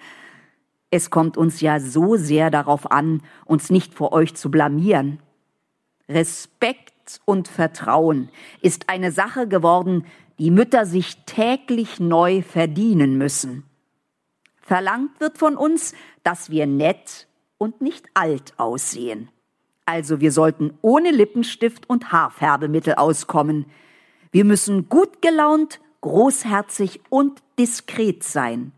Es 0.89 1.11
kommt 1.11 1.37
uns 1.37 1.61
ja 1.61 1.79
so 1.79 2.15
sehr 2.15 2.49
darauf 2.49 2.91
an, 2.91 3.21
uns 3.45 3.69
nicht 3.69 3.93
vor 3.93 4.11
euch 4.11 4.33
zu 4.33 4.49
blamieren. 4.49 5.19
Respekt 6.09 7.21
und 7.25 7.47
Vertrauen 7.47 8.29
ist 8.61 8.89
eine 8.89 9.11
Sache 9.11 9.47
geworden, 9.47 10.05
die 10.39 10.49
Mütter 10.49 10.87
sich 10.87 11.15
täglich 11.27 11.99
neu 11.99 12.41
verdienen 12.41 13.19
müssen. 13.19 13.65
Verlangt 14.61 15.19
wird 15.19 15.37
von 15.37 15.55
uns, 15.57 15.93
dass 16.23 16.49
wir 16.49 16.65
nett 16.65 17.27
und 17.57 17.81
nicht 17.81 18.05
alt 18.13 18.53
aussehen. 18.57 19.29
Also 19.85 20.19
wir 20.19 20.31
sollten 20.31 20.77
ohne 20.81 21.11
Lippenstift 21.11 21.89
und 21.89 22.11
Haarfärbemittel 22.11 22.95
auskommen. 22.95 23.65
Wir 24.31 24.43
müssen 24.43 24.89
gut 24.89 25.21
gelaunt, 25.21 25.79
großherzig 26.01 27.01
und 27.09 27.41
diskret 27.57 28.23
sein. 28.23 28.73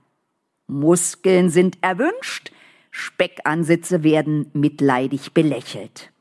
Muskeln 0.68 1.50
sind 1.50 1.80
erwünscht, 1.82 2.52
Speckansitze 2.92 4.04
werden 4.04 4.52
mitleidig 4.54 5.34
belächelt. 5.34 6.12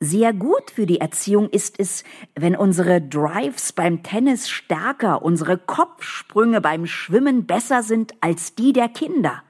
Sehr 0.00 0.32
gut 0.32 0.70
für 0.70 0.86
die 0.86 1.00
Erziehung 1.00 1.50
ist 1.50 1.78
es, 1.78 2.04
wenn 2.34 2.56
unsere 2.56 3.02
Drives 3.02 3.74
beim 3.74 4.02
Tennis 4.02 4.48
stärker, 4.48 5.22
unsere 5.22 5.58
Kopfsprünge 5.58 6.62
beim 6.62 6.86
Schwimmen 6.86 7.46
besser 7.46 7.82
sind 7.82 8.14
als 8.22 8.54
die 8.54 8.72
der 8.72 8.88
Kinder. 8.88 9.42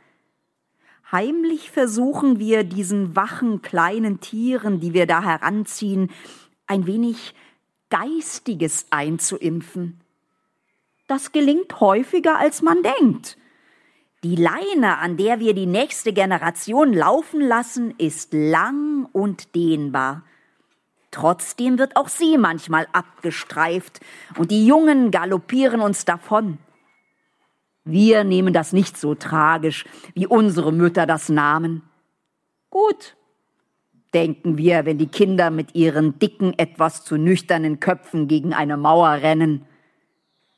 Heimlich 1.13 1.71
versuchen 1.71 2.39
wir 2.39 2.63
diesen 2.63 3.17
wachen 3.17 3.63
kleinen 3.63 4.21
Tieren, 4.21 4.79
die 4.79 4.95
wir 4.95 5.07
da 5.07 5.23
heranziehen, 5.23 6.11
ein 6.67 6.87
wenig 6.87 7.35
Geistiges 7.89 8.87
einzuimpfen. 8.91 10.01
Das 11.09 11.33
gelingt 11.33 11.81
häufiger, 11.81 12.39
als 12.39 12.63
man 12.63 12.85
denkt. 12.85 13.37
Die 14.23 14.37
Leine, 14.37 14.99
an 14.99 15.17
der 15.17 15.41
wir 15.41 15.55
die 15.55 15.67
nächste 15.67 16.13
Generation 16.13 16.93
laufen 16.93 17.41
lassen, 17.41 17.93
ist 17.99 18.33
lang 18.33 19.09
und 19.13 19.57
dehnbar. 19.57 20.23
Trotzdem 21.11 21.79
wird 21.79 21.97
auch 21.97 22.09
sie 22.09 22.39
manchmal 22.39 22.87
abgestreift 22.93 23.99
und 24.39 24.53
die 24.53 24.65
Jungen 24.65 25.11
galoppieren 25.11 25.81
uns 25.81 26.05
davon. 26.05 26.59
Wir 27.91 28.25
nehmen 28.25 28.53
das 28.53 28.73
nicht 28.73 28.97
so 28.97 29.15
tragisch, 29.15 29.85
wie 30.15 30.27
unsere 30.27 30.73
Mütter 30.73 31.07
das 31.07 31.29
nahmen. 31.29 31.83
Gut, 32.71 33.17
denken 34.15 34.59
wir, 34.59 34.85
wenn 34.85 34.99
die 34.99 35.09
Kinder 35.09 35.51
mit 35.51 35.75
ihren 35.75 36.19
dicken, 36.19 36.59
etwas 36.59 37.05
zu 37.05 37.17
nüchternen 37.17 37.81
Köpfen 37.81 38.29
gegen 38.29 38.55
eine 38.55 38.77
Mauer 38.77 39.11
rennen. 39.11 39.67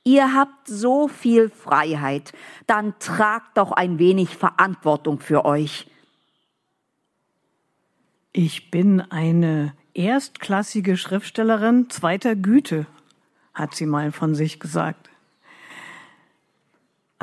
Ihr 0.04 0.34
habt 0.34 0.66
so 0.66 1.06
viel 1.06 1.48
Freiheit, 1.48 2.32
dann 2.66 2.98
tragt 2.98 3.56
doch 3.56 3.72
ein 3.72 3.98
wenig 3.98 4.36
Verantwortung 4.36 5.20
für 5.20 5.44
euch. 5.44 5.86
Ich 8.32 8.70
bin 8.70 9.00
eine 9.00 9.74
erstklassige 9.94 10.96
Schriftstellerin 10.96 11.88
zweiter 11.90 12.34
Güte, 12.34 12.86
hat 13.54 13.74
sie 13.74 13.86
mal 13.86 14.10
von 14.10 14.34
sich 14.34 14.58
gesagt. 14.58 15.11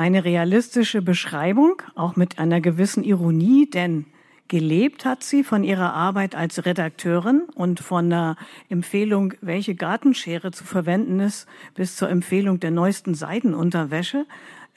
Eine 0.00 0.24
realistische 0.24 1.02
Beschreibung, 1.02 1.82
auch 1.94 2.16
mit 2.16 2.38
einer 2.38 2.62
gewissen 2.62 3.04
Ironie, 3.04 3.68
denn 3.68 4.06
Gelebt 4.48 5.04
hat 5.04 5.22
sie 5.22 5.44
von 5.44 5.62
ihrer 5.62 5.92
Arbeit 5.92 6.34
als 6.34 6.64
Redakteurin 6.64 7.42
und 7.54 7.80
von 7.80 8.08
der 8.08 8.36
Empfehlung, 8.70 9.34
welche 9.42 9.74
Gartenschere 9.74 10.52
zu 10.52 10.64
verwenden 10.64 11.20
ist, 11.20 11.46
bis 11.74 11.96
zur 11.96 12.08
Empfehlung 12.08 12.60
der 12.60 12.70
neuesten 12.70 13.12
Seidenunterwäsche. 13.12 14.24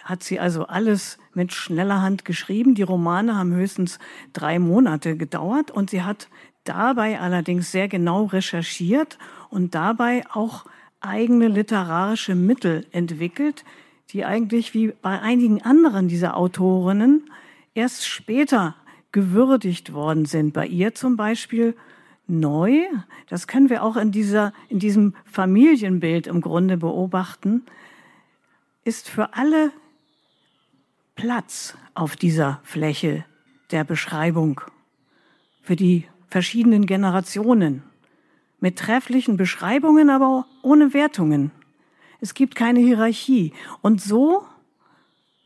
Hat 0.04 0.24
sie 0.24 0.42
also 0.42 0.66
alles 0.68 1.20
mit 1.34 1.54
schneller 1.54 2.02
Hand 2.02 2.26
geschrieben. 2.26 2.76
Die 2.76 2.84
Romane 2.84 3.38
haben 3.38 3.54
höchstens 3.54 4.00
drei 4.34 4.60
Monate 4.60 5.16
gedauert 5.16 5.72
und 5.72 5.92
sie 5.92 6.04
hat 6.04 6.28
dabei 6.66 7.22
allerdings 7.22 7.72
sehr 7.72 7.88
genau 7.88 8.26
recherchiert 8.26 9.18
und 9.50 9.74
dabei 9.74 10.26
auch 10.34 10.66
eigene 11.00 11.48
literarische 11.48 12.36
Mittel 12.36 12.86
entwickelt, 12.92 13.64
die 14.10 14.26
eigentlich 14.26 14.74
wie 14.74 14.94
bei 15.02 15.20
einigen 15.20 15.62
anderen 15.62 16.08
dieser 16.08 16.38
Autorinnen 16.38 17.30
erst 17.74 18.08
später 18.08 18.76
gewürdigt 19.12 19.94
worden 19.94 20.26
sind. 20.26 20.54
Bei 20.54 20.68
ihr 20.68 20.94
zum 20.94 21.16
Beispiel 21.16 21.76
neu, 22.28 22.82
das 23.30 23.48
können 23.48 23.70
wir 23.70 23.84
auch 23.84 23.98
in, 23.98 24.12
dieser, 24.12 24.54
in 24.70 24.80
diesem 24.80 25.16
Familienbild 25.26 26.28
im 26.28 26.42
Grunde 26.42 26.78
beobachten, 26.78 27.64
ist 28.84 29.10
für 29.10 29.34
alle 29.34 29.72
Platz 31.16 31.78
auf 31.94 32.16
dieser 32.16 32.60
Fläche 32.64 33.26
der 33.72 33.84
Beschreibung, 33.84 34.62
für 35.62 35.76
die 35.76 36.06
verschiedenen 36.28 36.86
Generationen, 36.86 37.84
mit 38.60 38.80
trefflichen 38.80 39.38
Beschreibungen, 39.38 40.10
aber 40.10 40.48
ohne 40.62 40.94
Wertungen. 40.94 41.52
Es 42.24 42.34
gibt 42.34 42.56
keine 42.56 42.80
Hierarchie. 42.80 43.52
Und 43.82 44.02
so, 44.02 44.46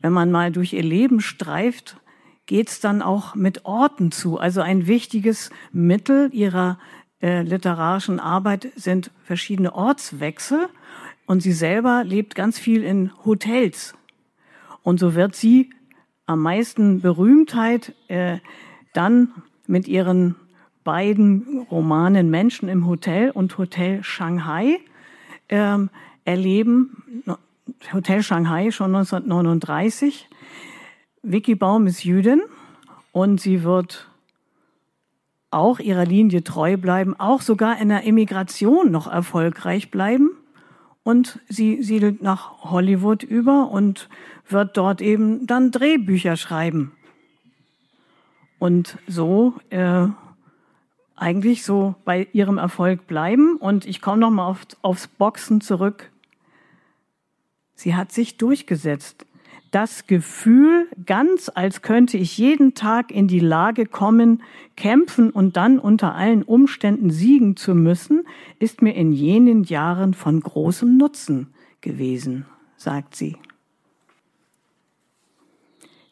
wenn 0.00 0.12
man 0.12 0.30
mal 0.30 0.52
durch 0.52 0.74
ihr 0.74 0.84
Leben 0.84 1.20
streift, 1.20 1.96
geht's 2.46 2.78
dann 2.78 3.02
auch 3.02 3.34
mit 3.34 3.64
Orten 3.64 4.12
zu. 4.12 4.38
Also 4.38 4.60
ein 4.60 4.86
wichtiges 4.86 5.50
Mittel 5.72 6.32
ihrer 6.32 6.78
äh, 7.20 7.42
literarischen 7.42 8.20
Arbeit 8.20 8.68
sind 8.76 9.10
verschiedene 9.24 9.74
Ortswechsel. 9.74 10.68
Und 11.26 11.42
sie 11.42 11.50
selber 11.50 12.04
lebt 12.04 12.36
ganz 12.36 12.60
viel 12.60 12.84
in 12.84 13.10
Hotels. 13.24 13.94
Und 14.84 15.00
so 15.00 15.16
wird 15.16 15.34
sie 15.34 15.70
am 16.26 16.42
meisten 16.42 17.00
Berühmtheit 17.00 17.92
äh, 18.06 18.38
dann 18.92 19.32
mit 19.66 19.88
ihren 19.88 20.36
beiden 20.84 21.66
Romanen 21.72 22.30
Menschen 22.30 22.68
im 22.68 22.86
Hotel 22.86 23.32
und 23.32 23.58
Hotel 23.58 24.04
Shanghai 24.04 24.78
ähm, 25.48 25.90
erleben. 26.28 27.02
Hotel 27.92 28.22
Shanghai 28.22 28.70
schon 28.70 28.94
1939 28.94 30.28
Vicky 31.22 31.54
Baum 31.54 31.86
ist 31.86 32.04
Jüdin 32.04 32.42
und 33.12 33.40
sie 33.40 33.64
wird 33.64 34.08
auch 35.50 35.78
ihrer 35.80 36.04
Linie 36.04 36.44
treu 36.44 36.76
bleiben, 36.76 37.18
auch 37.18 37.40
sogar 37.40 37.80
in 37.80 37.88
der 37.88 38.02
Immigration 38.02 38.90
noch 38.90 39.10
erfolgreich 39.10 39.90
bleiben. 39.90 40.30
Und 41.02 41.40
sie 41.48 41.82
siedelt 41.82 42.22
nach 42.22 42.70
Hollywood 42.70 43.22
über 43.22 43.70
und 43.70 44.10
wird 44.46 44.76
dort 44.76 45.00
eben 45.00 45.46
dann 45.46 45.70
Drehbücher 45.70 46.36
schreiben. 46.36 46.92
Und 48.58 48.98
so 49.06 49.54
äh, 49.70 50.08
eigentlich 51.16 51.64
so 51.64 51.94
bei 52.04 52.28
ihrem 52.32 52.58
Erfolg 52.58 53.06
bleiben. 53.06 53.56
Und 53.56 53.86
ich 53.86 54.02
komme 54.02 54.18
nochmal 54.18 54.50
auf, 54.50 54.66
aufs 54.82 55.08
Boxen 55.08 55.60
zurück. 55.60 56.10
Sie 57.78 57.94
hat 57.94 58.10
sich 58.10 58.38
durchgesetzt 58.38 59.24
das 59.70 60.08
Gefühl, 60.08 60.88
ganz 61.06 61.48
als 61.54 61.80
könnte 61.80 62.16
ich 62.16 62.38
jeden 62.38 62.74
Tag 62.74 63.12
in 63.12 63.28
die 63.28 63.38
Lage 63.38 63.86
kommen, 63.86 64.42
kämpfen 64.76 65.30
und 65.30 65.56
dann 65.56 65.78
unter 65.78 66.16
allen 66.16 66.42
Umständen 66.42 67.10
siegen 67.10 67.54
zu 67.54 67.76
müssen, 67.76 68.26
ist 68.58 68.82
mir 68.82 68.96
in 68.96 69.12
jenen 69.12 69.62
Jahren 69.62 70.14
von 70.14 70.40
großem 70.40 70.96
Nutzen 70.96 71.54
gewesen, 71.80 72.46
sagt 72.76 73.14
sie. 73.14 73.36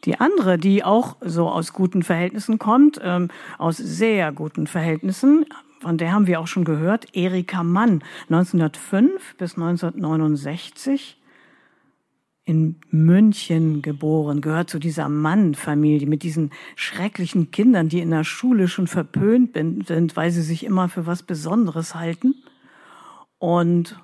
Die 0.04 0.20
andere, 0.20 0.58
die 0.58 0.84
auch 0.84 1.16
so 1.20 1.48
aus 1.48 1.72
guten 1.72 2.04
Verhältnissen 2.04 2.60
kommt, 2.60 3.00
ähm, 3.02 3.28
aus 3.58 3.76
sehr 3.76 4.30
guten 4.30 4.68
Verhältnissen, 4.68 5.46
von 5.80 5.98
der 5.98 6.12
haben 6.12 6.28
wir 6.28 6.38
auch 6.38 6.46
schon 6.46 6.64
gehört, 6.64 7.16
Erika 7.16 7.64
Mann, 7.64 8.04
1905 8.28 9.34
bis 9.36 9.56
1969 9.56 11.16
in 12.46 12.76
München 12.90 13.82
geboren, 13.82 14.40
gehört 14.40 14.70
zu 14.70 14.78
dieser 14.78 15.08
Mann-Familie 15.08 16.06
mit 16.06 16.22
diesen 16.22 16.52
schrecklichen 16.76 17.50
Kindern, 17.50 17.88
die 17.88 17.98
in 17.98 18.10
der 18.10 18.22
Schule 18.22 18.68
schon 18.68 18.86
verpönt 18.86 19.56
sind, 19.56 20.16
weil 20.16 20.30
sie 20.30 20.42
sich 20.42 20.64
immer 20.64 20.88
für 20.88 21.06
was 21.06 21.24
Besonderes 21.24 21.96
halten 21.96 22.36
und 23.38 24.00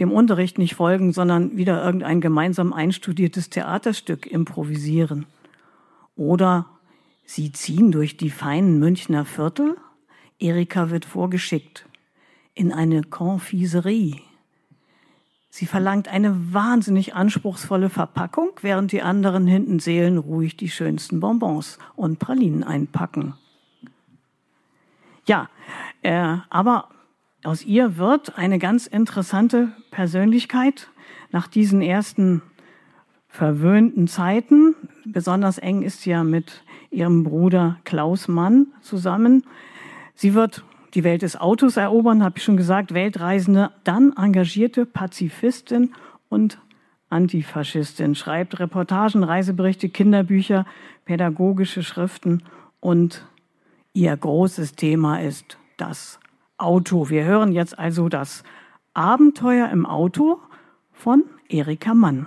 dem 0.00 0.10
Unterricht 0.10 0.58
nicht 0.58 0.74
folgen, 0.74 1.12
sondern 1.12 1.56
wieder 1.56 1.82
irgendein 1.84 2.20
gemeinsam 2.20 2.72
einstudiertes 2.72 3.48
Theaterstück 3.48 4.26
improvisieren. 4.26 5.26
Oder 6.16 6.66
sie 7.26 7.52
ziehen 7.52 7.92
durch 7.92 8.16
die 8.16 8.30
feinen 8.30 8.80
Münchner 8.80 9.24
Viertel. 9.24 9.76
Erika 10.40 10.90
wird 10.90 11.04
vorgeschickt 11.04 11.86
in 12.54 12.72
eine 12.72 13.02
Confiserie 13.02 14.16
Sie 15.58 15.66
verlangt 15.66 16.06
eine 16.06 16.54
wahnsinnig 16.54 17.16
anspruchsvolle 17.16 17.90
Verpackung, 17.90 18.50
während 18.60 18.92
die 18.92 19.02
anderen 19.02 19.48
hinten 19.48 19.80
seelenruhig 19.80 20.56
die 20.56 20.68
schönsten 20.70 21.18
Bonbons 21.18 21.80
und 21.96 22.20
Pralinen 22.20 22.62
einpacken. 22.62 23.34
Ja, 25.26 25.48
äh, 26.02 26.36
aber 26.48 26.90
aus 27.42 27.64
ihr 27.64 27.96
wird 27.96 28.38
eine 28.38 28.60
ganz 28.60 28.86
interessante 28.86 29.72
Persönlichkeit 29.90 30.90
nach 31.32 31.48
diesen 31.48 31.82
ersten 31.82 32.40
verwöhnten 33.26 34.06
Zeiten. 34.06 34.76
Besonders 35.06 35.58
eng 35.58 35.82
ist 35.82 36.02
sie 36.02 36.10
ja 36.10 36.22
mit 36.22 36.62
ihrem 36.92 37.24
Bruder 37.24 37.80
Klaus 37.82 38.28
Mann 38.28 38.68
zusammen. 38.80 39.44
Sie 40.14 40.34
wird 40.34 40.62
die 40.94 41.04
Welt 41.04 41.22
des 41.22 41.36
Autos 41.36 41.76
erobern, 41.76 42.22
habe 42.22 42.38
ich 42.38 42.44
schon 42.44 42.56
gesagt, 42.56 42.94
Weltreisende, 42.94 43.70
dann 43.84 44.12
engagierte 44.16 44.86
Pazifistin 44.86 45.94
und 46.28 46.58
Antifaschistin, 47.10 48.14
schreibt 48.14 48.58
Reportagen, 48.58 49.24
Reiseberichte, 49.24 49.88
Kinderbücher, 49.88 50.66
pädagogische 51.04 51.82
Schriften 51.82 52.42
und 52.80 53.26
ihr 53.92 54.16
großes 54.16 54.74
Thema 54.74 55.20
ist 55.20 55.58
das 55.76 56.20
Auto. 56.58 57.08
Wir 57.08 57.24
hören 57.24 57.52
jetzt 57.52 57.78
also 57.78 58.08
das 58.08 58.42
Abenteuer 58.94 59.70
im 59.70 59.86
Auto 59.86 60.40
von 60.92 61.24
Erika 61.48 61.94
Mann. 61.94 62.26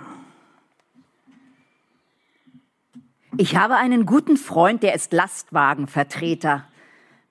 Ich 3.36 3.56
habe 3.56 3.76
einen 3.76 4.04
guten 4.04 4.36
Freund, 4.36 4.82
der 4.82 4.94
ist 4.94 5.12
Lastwagenvertreter. 5.12 6.64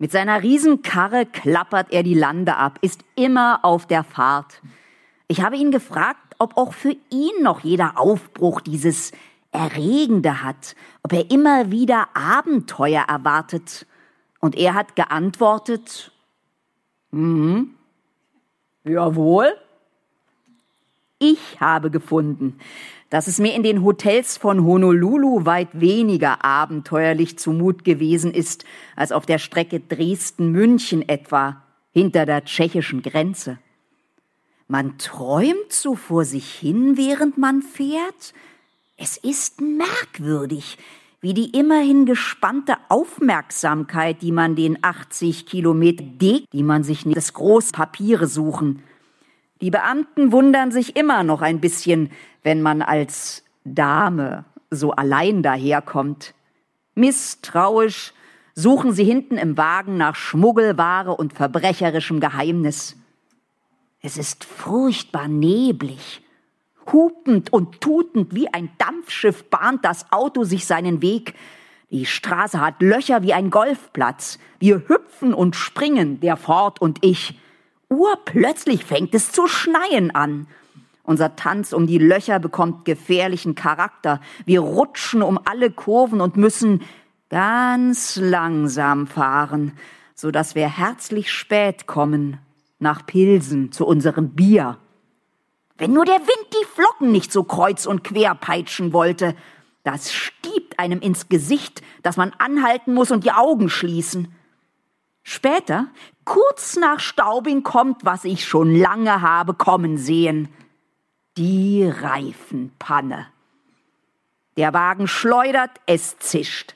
Mit 0.02 0.12
seiner 0.12 0.42
Riesenkarre 0.42 1.28
klappert 1.28 1.94
er 1.94 2.02
die 2.02 2.16
Lande 2.16 2.56
ab, 2.56 2.80
ist 2.82 3.06
immer 3.16 3.60
auf 3.62 3.86
der 3.86 4.04
Fahrt. 4.04 4.60
Ich 5.28 5.44
habe 5.44 5.58
ihn 5.58 5.70
gefragt, 5.70 6.38
ob 6.40 6.58
auch 6.58 6.74
für 6.74 6.96
ihn 7.12 7.44
noch 7.44 7.60
jeder 7.60 8.00
Aufbruch 8.00 8.62
dieses 8.62 9.12
Erregende 9.52 10.42
hat, 10.42 10.76
ob 11.04 11.14
er 11.14 11.30
immer 11.30 11.70
wieder 11.70 12.08
Abenteuer 12.16 13.04
erwartet. 13.08 13.86
Und 14.40 14.56
er 14.56 14.74
hat 14.74 14.96
geantwortet, 14.96 16.12
mhm, 17.12 17.76
jawohl. 18.84 19.56
Ich 21.20 21.62
habe 21.62 21.92
gefunden, 21.92 22.60
dass 23.12 23.28
es 23.28 23.40
mir 23.40 23.54
in 23.54 23.62
den 23.62 23.84
Hotels 23.84 24.38
von 24.38 24.64
Honolulu 24.64 25.46
weit 25.46 25.68
weniger 25.74 26.46
abenteuerlich 26.46 27.38
zumut 27.38 27.84
gewesen 27.84 28.34
ist 28.34 28.64
als 28.96 29.12
auf 29.12 29.26
der 29.26 29.38
Strecke 29.38 29.82
Dresden-München 29.82 31.08
etwa 31.08 31.62
hinter 31.92 32.26
der 32.26 32.46
tschechischen 32.46 33.02
Grenze. 33.02 33.60
Man 34.70 34.98
träumt 34.98 35.74
so 35.74 35.96
vor 35.96 36.24
sich 36.24 36.54
hin, 36.54 36.96
während 36.96 37.38
man 37.38 37.62
fährt. 37.62 38.34
Es 38.96 39.18
ist 39.18 39.60
merkwürdig, 39.60 40.78
wie 41.20 41.34
die 41.34 41.50
immerhin 41.50 42.06
gespannte 42.06 42.78
Aufmerksamkeit, 42.88 44.22
die 44.22 44.32
man 44.32 44.56
den 44.56 44.82
80 44.82 45.46
Kilometer 45.46 46.06
dick, 46.06 46.50
die 46.54 46.64
man 46.64 46.86
sich 46.86 47.06
nicht 47.06 47.18
das 47.18 47.34
Großpapiere 47.34 48.28
suchen, 48.28 48.84
die 49.62 49.72
Beamten 49.72 50.32
wundern 50.32 50.72
sich 50.72 50.96
immer 50.96 51.24
noch 51.24 51.42
ein 51.42 51.60
bisschen, 51.60 52.12
wenn 52.44 52.62
man 52.62 52.82
als 52.82 53.44
Dame 53.64 54.46
so 54.72 54.92
allein 54.92 55.44
daherkommt. 55.44 56.34
Misstrauisch 56.96 58.14
suchen 58.56 58.92
sie 58.92 59.04
hinten 59.04 59.38
im 59.38 59.58
Wagen 59.58 59.98
nach 59.98 60.16
Schmuggelware 60.16 61.16
und 61.16 61.34
verbrecherischem 61.34 62.20
Geheimnis. 62.20 62.96
Es 64.02 64.18
ist 64.18 64.44
furchtbar 64.44 65.28
neblig. 65.28 66.22
Hupend 66.92 67.54
und 67.54 67.80
tutend 67.82 68.34
wie 68.34 68.52
ein 68.52 68.72
Dampfschiff 68.80 69.50
bahnt 69.50 69.86
das 69.86 70.12
Auto 70.12 70.44
sich 70.44 70.66
seinen 70.66 71.02
Weg. 71.02 71.36
Die 71.92 72.06
Straße 72.06 72.60
hat 72.60 72.82
Löcher 72.82 73.22
wie 73.22 73.34
ein 73.34 73.52
Golfplatz. 73.52 74.40
Wir 74.60 74.88
hüpfen 74.88 75.34
und 75.34 75.56
springen, 75.56 76.20
der 76.20 76.38
Ford 76.38 76.82
und 76.82 77.04
ich. 77.06 77.38
Urplötzlich 77.92 78.86
fängt 78.86 79.14
es 79.14 79.34
zu 79.34 79.48
schneien 79.48 80.16
an. 80.16 80.48
Unser 81.04 81.36
Tanz 81.36 81.74
um 81.74 81.88
die 81.88 81.98
Löcher 81.98 82.40
bekommt 82.40 82.86
gefährlichen 82.86 83.54
Charakter. 83.54 84.22
Wir 84.46 84.62
rutschen 84.62 85.22
um 85.22 85.38
alle 85.44 85.72
Kurven 85.72 86.22
und 86.22 86.38
müssen 86.38 86.84
ganz 87.30 88.16
langsam 88.16 89.08
fahren, 89.08 89.74
so 90.16 90.32
dass 90.32 90.56
wir 90.56 90.70
herzlich 90.70 91.30
spät 91.34 91.86
kommen 91.86 92.38
nach 92.80 93.06
Pilsen 93.06 93.74
zu 93.74 93.86
unserem 93.86 94.30
Bier. 94.30 94.78
Wenn 95.78 95.92
nur 95.92 96.06
der 96.06 96.20
Wind 96.20 96.48
die 96.54 96.66
Flocken 96.74 97.12
nicht 97.12 97.34
so 97.34 97.44
kreuz 97.44 97.86
und 97.86 98.06
quer 98.06 98.36
peitschen 98.36 98.94
wollte, 98.94 99.36
das 99.84 100.14
stiebt 100.14 100.80
einem 100.80 101.02
ins 101.02 101.28
Gesicht, 101.28 101.82
dass 102.04 102.16
man 102.16 102.32
anhalten 102.40 102.94
muss 102.94 103.12
und 103.12 103.26
die 103.26 103.34
Augen 103.34 103.68
schließen. 103.68 104.34
Später, 105.24 105.88
kurz 106.26 106.78
nach 106.78 107.00
Staubing 107.00 107.64
kommt, 107.64 108.04
was 108.06 108.24
ich 108.24 108.46
schon 108.46 108.76
lange 108.76 109.22
habe 109.22 109.54
kommen 109.54 109.98
sehen. 109.98 110.50
Die 111.38 111.86
Reifenpanne. 111.86 113.28
Der 114.58 114.74
Wagen 114.74 115.08
schleudert, 115.08 115.72
es 115.86 116.18
zischt. 116.20 116.76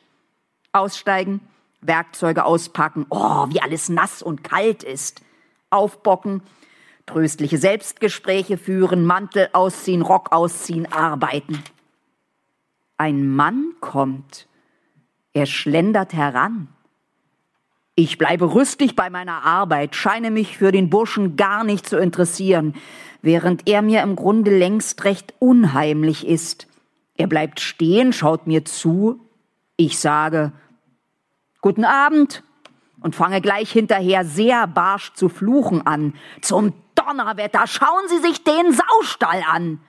Aussteigen, 0.71 1.41
Werkzeuge 1.81 2.45
auspacken, 2.45 3.05
oh, 3.09 3.47
wie 3.49 3.61
alles 3.61 3.89
nass 3.89 4.21
und 4.21 4.43
kalt 4.43 4.83
ist. 4.83 5.21
Aufbocken, 5.69 6.41
tröstliche 7.05 7.57
Selbstgespräche 7.57 8.57
führen, 8.57 9.05
Mantel 9.05 9.49
ausziehen, 9.53 10.01
Rock 10.01 10.31
ausziehen, 10.31 10.91
arbeiten. 10.91 11.61
Ein 12.97 13.27
Mann 13.27 13.73
kommt. 13.81 14.47
Er 15.33 15.45
schlendert 15.45 16.13
heran. 16.13 16.69
Ich 17.95 18.17
bleibe 18.17 18.53
rüstig 18.53 18.97
bei 18.97 19.09
meiner 19.09 19.43
Arbeit, 19.43 19.95
scheine 19.95 20.29
mich 20.29 20.57
für 20.57 20.73
den 20.73 20.89
Burschen 20.89 21.37
gar 21.37 21.63
nicht 21.63 21.87
zu 21.87 21.97
interessieren, 21.97 22.75
während 23.21 23.69
er 23.69 23.81
mir 23.81 24.01
im 24.03 24.17
Grunde 24.17 24.55
längst 24.55 25.05
recht 25.05 25.33
unheimlich 25.39 26.27
ist. 26.27 26.67
Er 27.15 27.27
bleibt 27.27 27.61
stehen, 27.61 28.11
schaut 28.11 28.47
mir 28.47 28.65
zu. 28.65 29.21
Ich 29.77 29.97
sage, 29.97 30.51
Guten 31.61 31.85
Abend 31.85 32.43
und 33.01 33.15
fange 33.15 33.41
gleich 33.41 33.71
hinterher 33.71 34.23
sehr 34.23 34.67
barsch 34.67 35.13
zu 35.13 35.29
fluchen 35.29 35.87
an. 35.87 36.13
Zum 36.41 36.73
Donnerwetter, 36.93 37.65
schauen 37.65 38.07
Sie 38.07 38.19
sich 38.19 38.43
den 38.43 38.71
Saustall 38.71 39.43
an. 39.51 39.79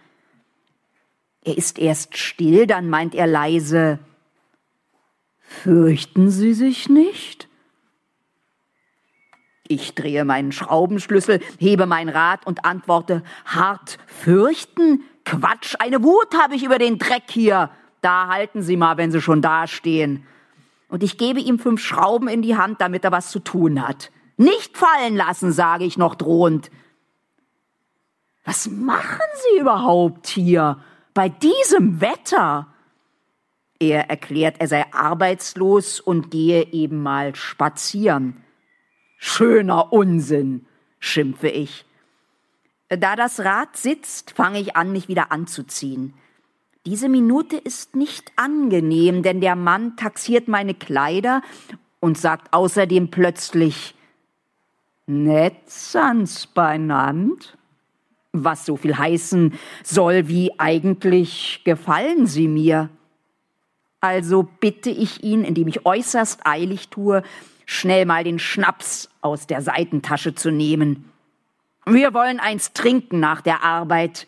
Er 1.44 1.58
ist 1.58 1.78
erst 1.78 2.16
still, 2.16 2.66
dann 2.66 2.88
meint 2.88 3.14
er 3.14 3.26
leise, 3.26 3.98
Fürchten 5.40 6.30
Sie 6.30 6.54
sich 6.54 6.88
nicht? 6.88 7.48
Ich 9.68 9.94
drehe 9.94 10.24
meinen 10.24 10.52
Schraubenschlüssel, 10.52 11.40
hebe 11.58 11.86
mein 11.86 12.08
Rad 12.08 12.46
und 12.46 12.64
antworte, 12.64 13.22
hart 13.44 13.98
fürchten? 14.06 15.02
Quatsch, 15.24 15.74
eine 15.78 16.02
Wut 16.02 16.36
habe 16.40 16.54
ich 16.54 16.64
über 16.64 16.78
den 16.78 16.98
Dreck 16.98 17.24
hier. 17.28 17.70
Da 18.00 18.28
halten 18.28 18.62
Sie 18.62 18.76
mal, 18.76 18.96
wenn 18.96 19.10
Sie 19.10 19.20
schon 19.20 19.42
dastehen. 19.42 20.24
Und 20.88 21.02
ich 21.02 21.18
gebe 21.18 21.40
ihm 21.40 21.58
fünf 21.58 21.80
Schrauben 21.80 22.28
in 22.28 22.42
die 22.42 22.56
Hand, 22.56 22.80
damit 22.80 23.04
er 23.04 23.12
was 23.12 23.30
zu 23.30 23.40
tun 23.40 23.86
hat. 23.86 24.10
Nicht 24.36 24.76
fallen 24.76 25.16
lassen, 25.16 25.50
sage 25.50 25.84
ich 25.84 25.98
noch 25.98 26.14
drohend. 26.14 26.70
Was 28.44 28.68
machen 28.68 29.24
Sie 29.34 29.60
überhaupt 29.60 30.28
hier? 30.28 30.78
bei 31.16 31.30
diesem 31.30 32.00
Wetter? 32.00 32.68
Er 33.80 34.08
erklärt, 34.10 34.56
er 34.60 34.68
sei 34.68 34.84
arbeitslos 34.92 35.98
und 35.98 36.30
gehe 36.30 36.72
eben 36.72 37.02
mal 37.02 37.34
spazieren. 37.34 38.44
Schöner 39.16 39.92
Unsinn, 39.92 40.66
schimpfe 40.98 41.48
ich. 41.48 41.84
Da 42.88 43.16
das 43.16 43.40
Rad 43.40 43.76
sitzt, 43.76 44.32
fange 44.32 44.60
ich 44.60 44.76
an, 44.76 44.92
mich 44.92 45.08
wieder 45.08 45.32
anzuziehen. 45.32 46.14
Diese 46.84 47.08
Minute 47.08 47.56
ist 47.56 47.96
nicht 47.96 48.30
angenehm, 48.36 49.22
denn 49.22 49.40
der 49.40 49.56
Mann 49.56 49.96
taxiert 49.96 50.46
meine 50.46 50.74
Kleider 50.74 51.42
und 51.98 52.16
sagt 52.16 52.52
außerdem 52.52 53.10
plötzlich, 53.10 53.94
nett 55.06 55.68
sans 55.68 56.46
beinand 56.46 57.56
was 58.44 58.66
so 58.66 58.76
viel 58.76 58.96
heißen 58.96 59.54
soll 59.82 60.28
wie 60.28 60.58
eigentlich 60.58 61.62
gefallen 61.64 62.26
Sie 62.26 62.48
mir. 62.48 62.90
Also 64.00 64.48
bitte 64.60 64.90
ich 64.90 65.24
ihn, 65.24 65.42
indem 65.42 65.68
ich 65.68 65.86
äußerst 65.86 66.40
eilig 66.44 66.88
tue, 66.88 67.22
schnell 67.66 68.06
mal 68.06 68.24
den 68.24 68.38
Schnaps 68.38 69.10
aus 69.20 69.46
der 69.46 69.60
Seitentasche 69.60 70.34
zu 70.34 70.50
nehmen. 70.50 71.10
Wir 71.84 72.14
wollen 72.14 72.40
eins 72.40 72.72
trinken 72.72 73.20
nach 73.20 73.42
der 73.42 73.62
Arbeit. 73.62 74.26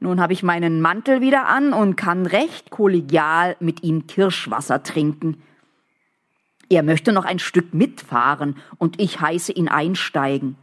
Nun 0.00 0.20
habe 0.20 0.32
ich 0.32 0.42
meinen 0.42 0.80
Mantel 0.80 1.20
wieder 1.20 1.46
an 1.46 1.72
und 1.72 1.96
kann 1.96 2.26
recht 2.26 2.70
kollegial 2.70 3.56
mit 3.60 3.82
ihm 3.82 4.06
Kirschwasser 4.06 4.82
trinken. 4.82 5.42
Er 6.68 6.82
möchte 6.82 7.12
noch 7.12 7.24
ein 7.24 7.38
Stück 7.38 7.74
mitfahren 7.74 8.56
und 8.78 9.00
ich 9.00 9.20
heiße 9.20 9.52
ihn 9.52 9.68
einsteigen. 9.68 10.56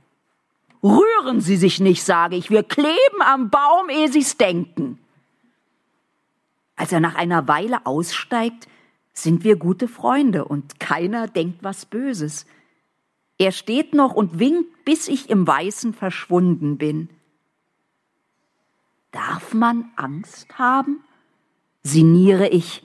Rühren 0.81 1.41
Sie 1.41 1.57
sich 1.57 1.79
nicht, 1.79 2.03
sage 2.03 2.35
ich, 2.35 2.49
wir 2.49 2.63
kleben 2.63 3.21
am 3.25 3.49
Baum, 3.49 3.89
ehe 3.89 4.09
Sie's 4.09 4.38
denken. 4.38 4.99
Als 6.75 6.91
er 6.91 6.99
nach 6.99 7.15
einer 7.15 7.47
Weile 7.47 7.85
aussteigt, 7.85 8.67
sind 9.24 9.43
wir 9.43 9.55
gute 9.55 9.88
Freunde 9.88 10.45
und 10.45 10.80
keiner 10.80 11.28
denkt 11.28 11.63
was 11.63 11.86
Böses. 11.86 12.45
Er 13.38 13.51
steht 13.51 13.93
noch 13.93 14.13
und 14.13 14.39
winkt, 14.39 14.86
bis 14.86 15.07
ich 15.07 15.30
im 15.30 15.47
Weißen 15.47 15.93
verschwunden 15.93 16.78
bin. 16.78 17.09
Darf 19.11 19.53
man 19.53 19.91
Angst 19.95 20.59
haben? 20.59 21.03
sinniere 21.84 22.49
ich. 22.49 22.84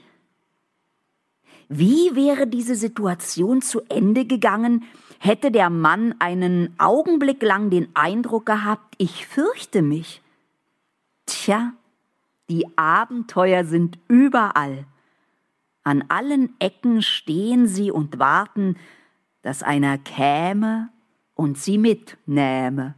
Wie 1.67 2.15
wäre 2.15 2.47
diese 2.47 2.75
Situation 2.75 3.61
zu 3.61 3.81
Ende 3.89 4.25
gegangen, 4.25 4.85
hätte 5.19 5.51
der 5.51 5.69
Mann 5.69 6.15
einen 6.19 6.73
Augenblick 6.79 7.41
lang 7.41 7.69
den 7.69 7.89
Eindruck 7.95 8.45
gehabt, 8.45 8.95
ich 8.97 9.27
fürchte 9.27 9.81
mich. 9.81 10.21
Tja, 11.25 11.73
die 12.49 12.65
Abenteuer 12.77 13.65
sind 13.65 13.99
überall. 14.07 14.85
An 15.83 16.05
allen 16.07 16.55
Ecken 16.59 17.01
stehen 17.01 17.67
sie 17.67 17.91
und 17.91 18.19
warten, 18.19 18.77
dass 19.41 19.63
einer 19.63 19.97
käme 19.97 20.89
und 21.35 21.57
sie 21.57 21.77
mitnähme. 21.77 22.95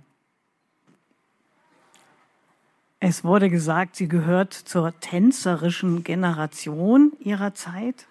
Es 3.00 3.24
wurde 3.24 3.50
gesagt, 3.50 3.96
sie 3.96 4.08
gehört 4.08 4.54
zur 4.54 5.00
tänzerischen 5.00 6.04
Generation 6.04 7.14
ihrer 7.20 7.54
Zeit. 7.54 8.08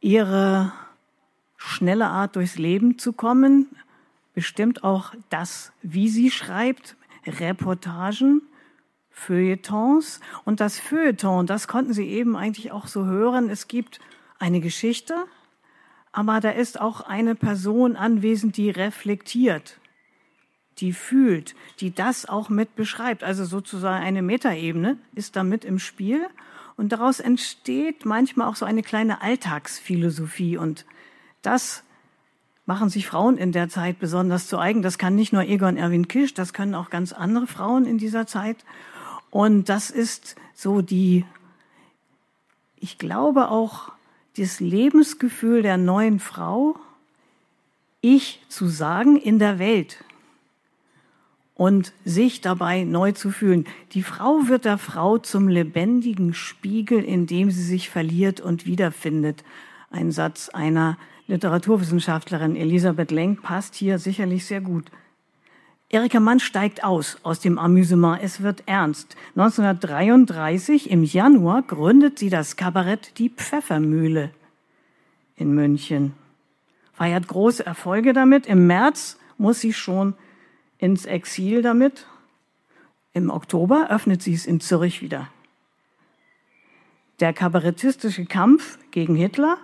Ihre 0.00 0.72
schnelle 1.56 2.06
Art 2.06 2.36
durchs 2.36 2.56
Leben 2.56 2.98
zu 2.98 3.12
kommen, 3.12 3.66
bestimmt 4.34 4.84
auch 4.84 5.12
das, 5.30 5.72
wie 5.82 6.08
sie 6.08 6.30
schreibt, 6.30 6.96
Reportagen, 7.26 8.42
Feuilletons. 9.12 10.20
Und 10.44 10.60
das 10.60 10.78
Feuilleton, 10.78 11.46
das 11.46 11.68
konnten 11.68 11.92
Sie 11.92 12.08
eben 12.08 12.36
eigentlich 12.36 12.72
auch 12.72 12.86
so 12.86 13.04
hören. 13.04 13.50
Es 13.50 13.68
gibt 13.68 14.00
eine 14.38 14.60
Geschichte, 14.60 15.14
aber 16.10 16.40
da 16.40 16.50
ist 16.50 16.80
auch 16.80 17.00
eine 17.02 17.34
Person 17.34 17.96
anwesend, 17.96 18.56
die 18.56 18.70
reflektiert, 18.70 19.78
die 20.78 20.92
fühlt, 20.92 21.54
die 21.80 21.94
das 21.94 22.26
auch 22.26 22.48
mit 22.48 22.74
beschreibt. 22.74 23.22
Also 23.22 23.44
sozusagen 23.44 24.04
eine 24.04 24.22
Metaebene 24.22 24.98
ist 25.14 25.36
da 25.36 25.44
mit 25.44 25.64
im 25.64 25.78
Spiel. 25.78 26.26
Und 26.76 26.92
daraus 26.92 27.20
entsteht 27.20 28.04
manchmal 28.04 28.48
auch 28.48 28.56
so 28.56 28.64
eine 28.64 28.82
kleine 28.82 29.20
Alltagsphilosophie 29.22 30.56
und 30.56 30.86
das 31.42 31.84
machen 32.64 32.88
sich 32.88 33.06
Frauen 33.06 33.36
in 33.38 33.52
der 33.52 33.68
Zeit 33.68 33.98
besonders 33.98 34.46
zu 34.46 34.58
eigen. 34.58 34.82
Das 34.82 34.98
kann 34.98 35.14
nicht 35.14 35.32
nur 35.32 35.42
Egon 35.42 35.76
Erwin 35.76 36.08
Kisch, 36.08 36.34
das 36.34 36.52
können 36.52 36.74
auch 36.74 36.90
ganz 36.90 37.12
andere 37.12 37.46
Frauen 37.46 37.86
in 37.86 37.98
dieser 37.98 38.26
Zeit. 38.26 38.64
Und 39.32 39.70
das 39.70 39.90
ist 39.90 40.36
so 40.54 40.82
die, 40.82 41.24
ich 42.76 42.98
glaube 42.98 43.48
auch, 43.48 43.90
das 44.36 44.60
Lebensgefühl 44.60 45.62
der 45.62 45.78
neuen 45.78 46.20
Frau, 46.20 46.76
ich 48.02 48.42
zu 48.48 48.68
sagen 48.68 49.16
in 49.16 49.38
der 49.38 49.58
Welt 49.58 50.04
und 51.54 51.94
sich 52.04 52.42
dabei 52.42 52.84
neu 52.84 53.12
zu 53.12 53.30
fühlen. 53.30 53.64
Die 53.92 54.02
Frau 54.02 54.48
wird 54.48 54.66
der 54.66 54.76
Frau 54.76 55.16
zum 55.16 55.48
lebendigen 55.48 56.34
Spiegel, 56.34 57.02
in 57.02 57.26
dem 57.26 57.50
sie 57.50 57.62
sich 57.62 57.88
verliert 57.88 58.42
und 58.42 58.66
wiederfindet. 58.66 59.44
Ein 59.90 60.12
Satz 60.12 60.50
einer 60.50 60.98
Literaturwissenschaftlerin 61.26 62.54
Elisabeth 62.54 63.10
Lenk 63.10 63.40
passt 63.42 63.76
hier 63.76 63.98
sicherlich 63.98 64.44
sehr 64.44 64.60
gut. 64.60 64.90
Erika 65.92 66.20
Mann 66.20 66.40
steigt 66.40 66.84
aus 66.84 67.18
aus 67.22 67.40
dem 67.40 67.58
Amüsement. 67.58 68.22
Es 68.22 68.40
wird 68.40 68.62
ernst. 68.64 69.14
1933 69.36 70.90
im 70.90 71.04
Januar 71.04 71.60
gründet 71.60 72.18
sie 72.18 72.30
das 72.30 72.56
Kabarett 72.56 73.18
Die 73.18 73.28
Pfeffermühle 73.28 74.30
in 75.36 75.52
München. 75.52 76.14
Feiert 76.94 77.28
große 77.28 77.66
Erfolge 77.66 78.14
damit. 78.14 78.46
Im 78.46 78.66
März 78.66 79.18
muss 79.36 79.60
sie 79.60 79.74
schon 79.74 80.14
ins 80.78 81.04
Exil 81.04 81.60
damit. 81.60 82.06
Im 83.12 83.28
Oktober 83.28 83.88
öffnet 83.90 84.22
sie 84.22 84.32
es 84.32 84.46
in 84.46 84.60
Zürich 84.60 85.02
wieder. 85.02 85.28
Der 87.20 87.34
kabarettistische 87.34 88.24
Kampf 88.24 88.78
gegen 88.92 89.14
Hitler 89.14 89.58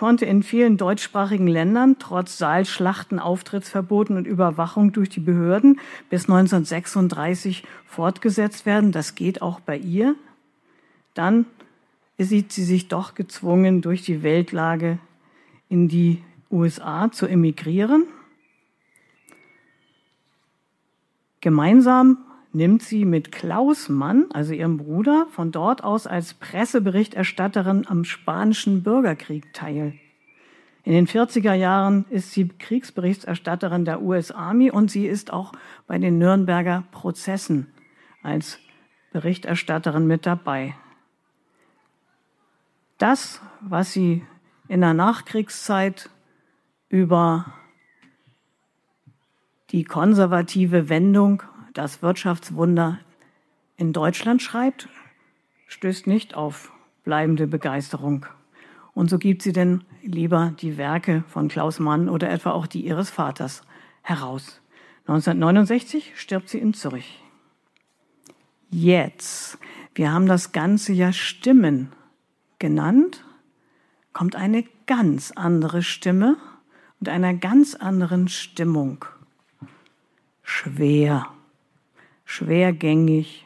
konnte 0.00 0.24
in 0.24 0.42
vielen 0.42 0.78
deutschsprachigen 0.78 1.46
Ländern 1.46 1.96
trotz 1.98 2.38
Saalschlachten, 2.38 3.18
Auftrittsverboten 3.18 4.16
und 4.16 4.26
Überwachung 4.26 4.92
durch 4.92 5.10
die 5.10 5.20
Behörden 5.20 5.78
bis 6.08 6.22
1936 6.22 7.64
fortgesetzt 7.84 8.64
werden. 8.64 8.92
Das 8.92 9.14
geht 9.14 9.42
auch 9.42 9.60
bei 9.60 9.76
ihr. 9.76 10.14
Dann 11.12 11.44
sieht 12.16 12.50
sie 12.50 12.64
sich 12.64 12.88
doch 12.88 13.14
gezwungen, 13.14 13.82
durch 13.82 14.00
die 14.00 14.22
Weltlage 14.22 14.98
in 15.68 15.88
die 15.88 16.24
USA 16.50 17.12
zu 17.12 17.26
emigrieren. 17.26 18.06
Gemeinsam 21.42 22.16
nimmt 22.52 22.82
sie 22.82 23.04
mit 23.04 23.32
Klaus 23.32 23.88
Mann, 23.88 24.26
also 24.32 24.52
ihrem 24.52 24.76
Bruder, 24.76 25.26
von 25.30 25.52
dort 25.52 25.84
aus 25.84 26.06
als 26.06 26.34
Presseberichterstatterin 26.34 27.86
am 27.86 28.04
spanischen 28.04 28.82
Bürgerkrieg 28.82 29.52
teil. 29.52 29.94
In 30.82 30.92
den 30.92 31.06
40er 31.06 31.52
Jahren 31.54 32.06
ist 32.10 32.32
sie 32.32 32.48
Kriegsberichterstatterin 32.48 33.84
der 33.84 34.02
US 34.02 34.30
Army 34.30 34.70
und 34.70 34.90
sie 34.90 35.06
ist 35.06 35.32
auch 35.32 35.52
bei 35.86 35.98
den 35.98 36.18
Nürnberger 36.18 36.84
Prozessen 36.90 37.66
als 38.22 38.58
Berichterstatterin 39.12 40.06
mit 40.06 40.26
dabei. 40.26 40.74
Das, 42.98 43.40
was 43.60 43.92
sie 43.92 44.24
in 44.68 44.80
der 44.80 44.94
Nachkriegszeit 44.94 46.10
über 46.88 47.46
die 49.70 49.84
konservative 49.84 50.88
Wendung 50.88 51.42
das 51.74 52.02
Wirtschaftswunder 52.02 52.98
in 53.76 53.92
Deutschland 53.92 54.42
schreibt, 54.42 54.88
stößt 55.66 56.06
nicht 56.06 56.34
auf 56.34 56.72
bleibende 57.04 57.46
Begeisterung. 57.46 58.26
Und 58.92 59.08
so 59.08 59.18
gibt 59.18 59.42
sie 59.42 59.52
denn 59.52 59.84
lieber 60.02 60.54
die 60.60 60.76
Werke 60.76 61.24
von 61.28 61.48
Klaus 61.48 61.78
Mann 61.78 62.08
oder 62.08 62.30
etwa 62.30 62.50
auch 62.50 62.66
die 62.66 62.84
ihres 62.84 63.10
Vaters 63.10 63.62
heraus. 64.02 64.60
1969 65.06 66.12
stirbt 66.16 66.48
sie 66.48 66.58
in 66.58 66.74
Zürich. 66.74 67.22
Jetzt, 68.70 69.58
wir 69.94 70.12
haben 70.12 70.26
das 70.26 70.52
Ganze 70.52 70.92
ja 70.92 71.12
Stimmen 71.12 71.92
genannt, 72.58 73.24
kommt 74.12 74.36
eine 74.36 74.64
ganz 74.86 75.32
andere 75.32 75.82
Stimme 75.82 76.36
und 77.00 77.08
einer 77.08 77.34
ganz 77.34 77.74
anderen 77.74 78.28
Stimmung. 78.28 79.04
Schwer 80.42 81.26
schwergängig. 82.30 83.44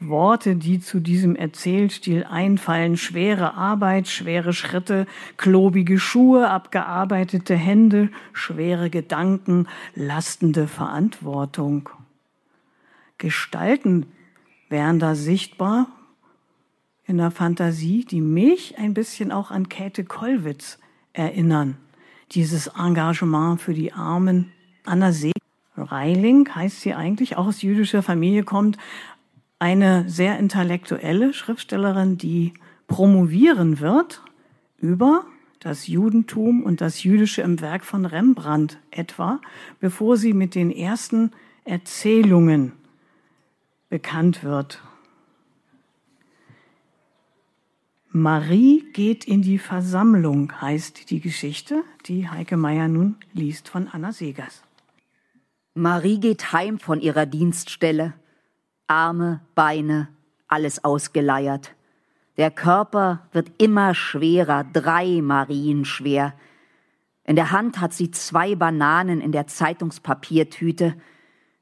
Worte, 0.00 0.56
die 0.56 0.80
zu 0.80 1.00
diesem 1.00 1.36
Erzählstil 1.36 2.24
einfallen, 2.24 2.96
schwere 2.96 3.54
Arbeit, 3.54 4.08
schwere 4.08 4.52
Schritte, 4.54 5.06
klobige 5.36 5.98
Schuhe, 5.98 6.48
abgearbeitete 6.48 7.54
Hände, 7.54 8.10
schwere 8.32 8.88
Gedanken, 8.88 9.66
lastende 9.94 10.66
Verantwortung. 10.68 11.90
Gestalten 13.18 14.06
wären 14.70 14.98
da 14.98 15.14
sichtbar 15.14 15.88
in 17.04 17.18
der 17.18 17.30
Fantasie, 17.30 18.06
die 18.06 18.22
mich 18.22 18.78
ein 18.78 18.94
bisschen 18.94 19.32
auch 19.32 19.50
an 19.50 19.68
Käthe 19.68 20.04
Kollwitz 20.04 20.78
erinnern. 21.12 21.76
Dieses 22.30 22.68
Engagement 22.68 23.60
für 23.60 23.74
die 23.74 23.92
Armen. 23.92 24.52
Anna 24.84 25.12
See 25.12 25.32
Reiling 25.82 26.48
heißt 26.54 26.80
sie 26.80 26.94
eigentlich, 26.94 27.36
auch 27.36 27.46
aus 27.46 27.62
jüdischer 27.62 28.02
Familie 28.02 28.44
kommt, 28.44 28.78
eine 29.58 30.08
sehr 30.08 30.38
intellektuelle 30.38 31.32
Schriftstellerin, 31.32 32.18
die 32.18 32.54
promovieren 32.86 33.80
wird 33.80 34.22
über 34.78 35.24
das 35.60 35.88
Judentum 35.88 36.62
und 36.62 36.80
das 36.80 37.02
Jüdische 37.02 37.42
im 37.42 37.60
Werk 37.60 37.84
von 37.84 38.06
Rembrandt 38.06 38.78
etwa, 38.90 39.40
bevor 39.80 40.16
sie 40.16 40.32
mit 40.32 40.54
den 40.54 40.70
ersten 40.70 41.32
Erzählungen 41.64 42.72
bekannt 43.88 44.44
wird. 44.44 44.82
Marie 48.10 48.84
geht 48.92 49.26
in 49.26 49.42
die 49.42 49.58
Versammlung, 49.58 50.60
heißt 50.60 51.10
die 51.10 51.20
Geschichte, 51.20 51.84
die 52.06 52.28
Heike 52.28 52.56
Meyer 52.56 52.88
nun 52.88 53.16
liest 53.32 53.68
von 53.68 53.88
Anna 53.88 54.12
Segers. 54.12 54.62
Marie 55.78 56.18
geht 56.18 56.52
heim 56.52 56.78
von 56.78 57.00
ihrer 57.00 57.24
Dienststelle. 57.24 58.14
Arme, 58.88 59.40
Beine, 59.54 60.08
alles 60.48 60.82
ausgeleiert. 60.82 61.74
Der 62.36 62.50
Körper 62.50 63.28
wird 63.32 63.50
immer 63.62 63.94
schwerer, 63.94 64.64
drei 64.64 65.20
Marien 65.22 65.84
schwer. 65.84 66.34
In 67.24 67.36
der 67.36 67.52
Hand 67.52 67.80
hat 67.80 67.92
sie 67.92 68.10
zwei 68.10 68.54
Bananen 68.54 69.20
in 69.20 69.32
der 69.32 69.46
Zeitungspapiertüte. 69.46 70.96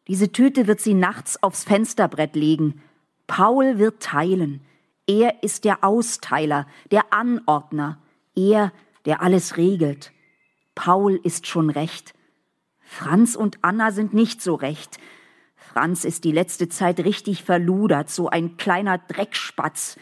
Diese 0.08 0.32
Tüte 0.32 0.66
wird 0.66 0.80
sie 0.80 0.94
nachts 0.94 1.42
aufs 1.42 1.64
Fensterbrett 1.64 2.36
legen. 2.36 2.80
Paul 3.26 3.78
wird 3.78 4.02
teilen. 4.02 4.60
Er 5.06 5.42
ist 5.42 5.64
der 5.64 5.84
Austeiler, 5.84 6.66
der 6.90 7.12
Anordner. 7.12 7.98
Er, 8.34 8.72
der 9.04 9.20
alles 9.20 9.56
regelt. 9.56 10.12
Paul 10.74 11.20
ist 11.22 11.46
schon 11.46 11.70
recht. 11.70 12.15
Franz 12.86 13.34
und 13.34 13.58
Anna 13.62 13.90
sind 13.90 14.14
nicht 14.14 14.40
so 14.40 14.54
recht. 14.54 14.98
Franz 15.56 16.04
ist 16.04 16.24
die 16.24 16.32
letzte 16.32 16.68
Zeit 16.68 17.00
richtig 17.00 17.42
verludert, 17.42 18.08
so 18.08 18.30
ein 18.30 18.56
kleiner 18.56 18.96
Dreckspatz, 18.96 19.98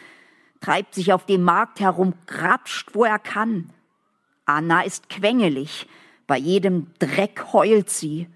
treibt 0.61 0.93
sich 0.93 1.11
auf 1.11 1.25
dem 1.25 1.41
Markt 1.41 1.79
herum, 1.79 2.13
grapscht, 2.27 2.91
wo 2.93 3.03
er 3.03 3.19
kann. 3.19 3.71
Anna 4.45 4.81
ist 4.81 5.09
quengelig, 5.09 5.87
bei 6.27 6.37
jedem 6.37 6.87
Dreck 6.99 7.51
heult 7.51 7.89
sie. 7.89 8.27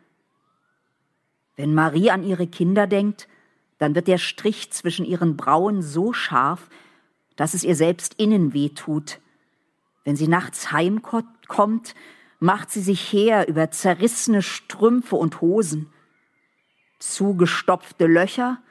Wenn 1.55 1.73
Marie 1.73 2.09
an 2.09 2.23
ihre 2.23 2.47
Kinder 2.47 2.87
denkt, 2.87 3.27
dann 3.77 3.95
wird 3.95 4.07
der 4.07 4.17
Strich 4.17 4.71
zwischen 4.71 5.05
ihren 5.05 5.37
Brauen 5.37 5.81
so 5.81 6.11
scharf, 6.11 6.69
dass 7.35 7.53
es 7.53 7.63
ihr 7.63 7.75
selbst 7.75 8.15
innen 8.15 8.53
weh 8.53 8.69
tut. 8.69 9.19
Wenn 10.03 10.15
sie 10.15 10.27
nachts 10.27 10.71
heimkommt, 10.71 11.95
macht 12.39 12.71
sie 12.71 12.81
sich 12.81 13.11
her 13.11 13.47
über 13.47 13.69
zerrissene 13.71 14.41
Strümpfe 14.41 15.15
und 15.15 15.41
Hosen. 15.41 15.91
Zugestopfte 16.99 18.07
Löcher, 18.07 18.61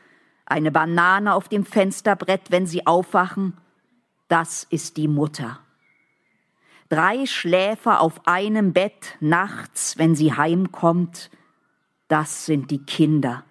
eine 0.47 0.71
Banane 0.71 1.35
auf 1.35 1.49
dem 1.49 1.65
Fensterbrett, 1.65 2.51
wenn 2.51 2.67
sie 2.67 2.87
aufwachen, 2.87 3.57
das 4.29 4.65
ist 4.65 4.97
die 4.97 5.09
Mutter. 5.09 5.61
Drei 6.89 7.27
Schläfer 7.27 8.01
auf 8.01 8.27
einem 8.27 8.73
Bett 8.73 9.17
nachts, 9.21 9.99
wenn 9.99 10.15
sie 10.15 10.33
heimkommt, 10.33 11.31
das 12.09 12.47
sind 12.47 12.71
die 12.71 12.83
Kinder. 12.83 13.45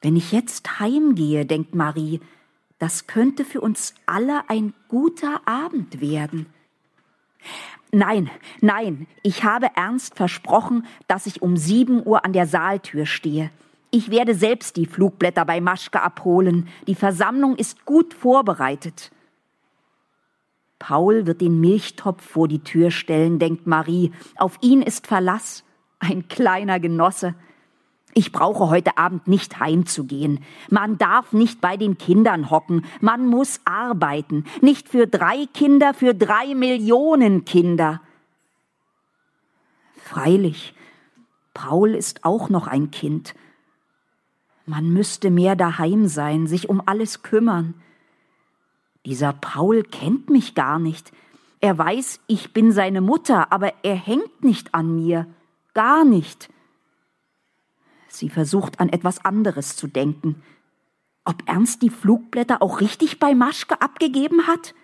Wenn 0.00 0.16
ich 0.16 0.32
jetzt 0.32 0.80
heimgehe, 0.80 1.44
denkt 1.44 1.74
Marie, 1.74 2.20
das 2.78 3.06
könnte 3.06 3.44
für 3.44 3.60
uns 3.60 3.94
alle 4.06 4.48
ein 4.48 4.72
guter 4.88 5.46
Abend 5.46 6.00
werden. 6.00 6.46
Nein, 7.90 8.30
nein, 8.60 9.06
ich 9.22 9.44
habe 9.44 9.68
ernst 9.74 10.14
versprochen, 10.14 10.86
dass 11.06 11.26
ich 11.26 11.40
um 11.40 11.56
sieben 11.56 12.06
Uhr 12.06 12.24
an 12.24 12.32
der 12.32 12.46
Saaltür 12.46 13.06
stehe. 13.06 13.50
Ich 13.90 14.10
werde 14.10 14.34
selbst 14.34 14.76
die 14.76 14.84
Flugblätter 14.84 15.46
bei 15.46 15.62
Maschke 15.62 16.02
abholen. 16.02 16.68
Die 16.86 16.94
Versammlung 16.94 17.56
ist 17.56 17.86
gut 17.86 18.12
vorbereitet. 18.12 19.10
Paul 20.78 21.26
wird 21.26 21.40
den 21.40 21.60
Milchtopf 21.60 22.22
vor 22.22 22.48
die 22.48 22.62
Tür 22.62 22.90
stellen, 22.90 23.38
denkt 23.38 23.66
Marie. 23.66 24.12
Auf 24.36 24.58
ihn 24.60 24.82
ist 24.82 25.06
Verlass. 25.06 25.64
Ein 25.98 26.28
kleiner 26.28 26.78
Genosse. 26.78 27.34
Ich 28.14 28.32
brauche 28.32 28.70
heute 28.70 28.98
Abend 28.98 29.28
nicht 29.28 29.60
heimzugehen. 29.60 30.42
Man 30.70 30.98
darf 30.98 31.32
nicht 31.32 31.60
bei 31.60 31.76
den 31.76 31.98
Kindern 31.98 32.50
hocken. 32.50 32.84
Man 33.00 33.26
muss 33.26 33.60
arbeiten. 33.64 34.44
Nicht 34.60 34.88
für 34.88 35.06
drei 35.06 35.46
Kinder, 35.52 35.94
für 35.94 36.14
drei 36.14 36.54
Millionen 36.54 37.44
Kinder. 37.44 38.00
Freilich, 39.96 40.74
Paul 41.52 41.94
ist 41.94 42.24
auch 42.24 42.48
noch 42.48 42.66
ein 42.66 42.90
Kind. 42.90 43.34
Man 44.64 44.90
müsste 44.92 45.30
mehr 45.30 45.54
daheim 45.54 46.08
sein, 46.08 46.46
sich 46.46 46.68
um 46.68 46.82
alles 46.84 47.22
kümmern. 47.22 47.74
Dieser 49.06 49.32
Paul 49.32 49.82
kennt 49.82 50.28
mich 50.30 50.54
gar 50.54 50.78
nicht. 50.78 51.12
Er 51.60 51.76
weiß, 51.76 52.20
ich 52.26 52.52
bin 52.52 52.72
seine 52.72 53.00
Mutter, 53.00 53.52
aber 53.52 53.72
er 53.82 53.96
hängt 53.96 54.44
nicht 54.44 54.74
an 54.74 54.94
mir. 54.94 55.26
Gar 55.74 56.04
nicht. 56.04 56.48
Sie 58.18 58.30
versucht 58.30 58.80
an 58.80 58.88
etwas 58.88 59.24
anderes 59.24 59.76
zu 59.76 59.86
denken. 59.86 60.42
Ob 61.24 61.48
Ernst 61.48 61.82
die 61.82 61.90
Flugblätter 61.90 62.62
auch 62.62 62.80
richtig 62.80 63.20
bei 63.20 63.32
Maschke 63.32 63.80
abgegeben 63.80 64.48
hat? 64.48 64.74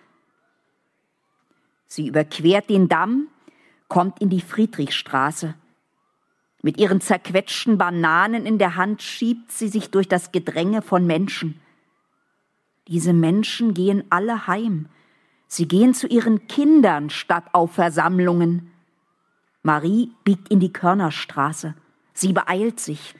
Sie 1.85 2.07
überquert 2.07 2.69
den 2.69 2.87
Damm, 2.87 3.27
kommt 3.89 4.21
in 4.21 4.29
die 4.29 4.39
Friedrichstraße. 4.39 5.53
Mit 6.61 6.77
ihren 6.77 7.01
zerquetschten 7.01 7.77
Bananen 7.77 8.45
in 8.45 8.57
der 8.57 8.77
Hand 8.77 9.01
schiebt 9.01 9.51
sie 9.51 9.67
sich 9.67 9.91
durch 9.91 10.07
das 10.07 10.31
Gedränge 10.31 10.81
von 10.81 11.05
Menschen. 11.05 11.59
Diese 12.87 13.11
Menschen 13.11 13.73
gehen 13.73 14.05
alle 14.09 14.47
heim. 14.47 14.87
Sie 15.47 15.67
gehen 15.67 15.93
zu 15.93 16.07
ihren 16.07 16.47
Kindern 16.47 17.09
statt 17.09 17.43
auf 17.51 17.73
Versammlungen. 17.73 18.71
Marie 19.61 20.11
biegt 20.23 20.47
in 20.49 20.61
die 20.61 20.71
Körnerstraße. 20.71 21.75
Sie 22.13 22.31
beeilt 22.31 22.79
sich. 22.79 23.13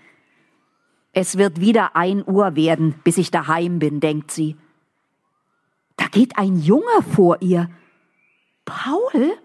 Es 1.17 1.37
wird 1.37 1.61
wieder 1.61 1.95
ein 1.95 2.27
Uhr 2.27 2.57
werden, 2.57 2.95
bis 3.05 3.17
ich 3.17 3.31
daheim 3.31 3.79
bin, 3.79 4.01
denkt 4.01 4.31
sie. 4.31 4.57
Da 5.95 6.07
geht 6.07 6.37
ein 6.37 6.59
Junge 6.59 7.01
vor 7.13 7.41
ihr. 7.41 7.69
Paul? 8.65 9.37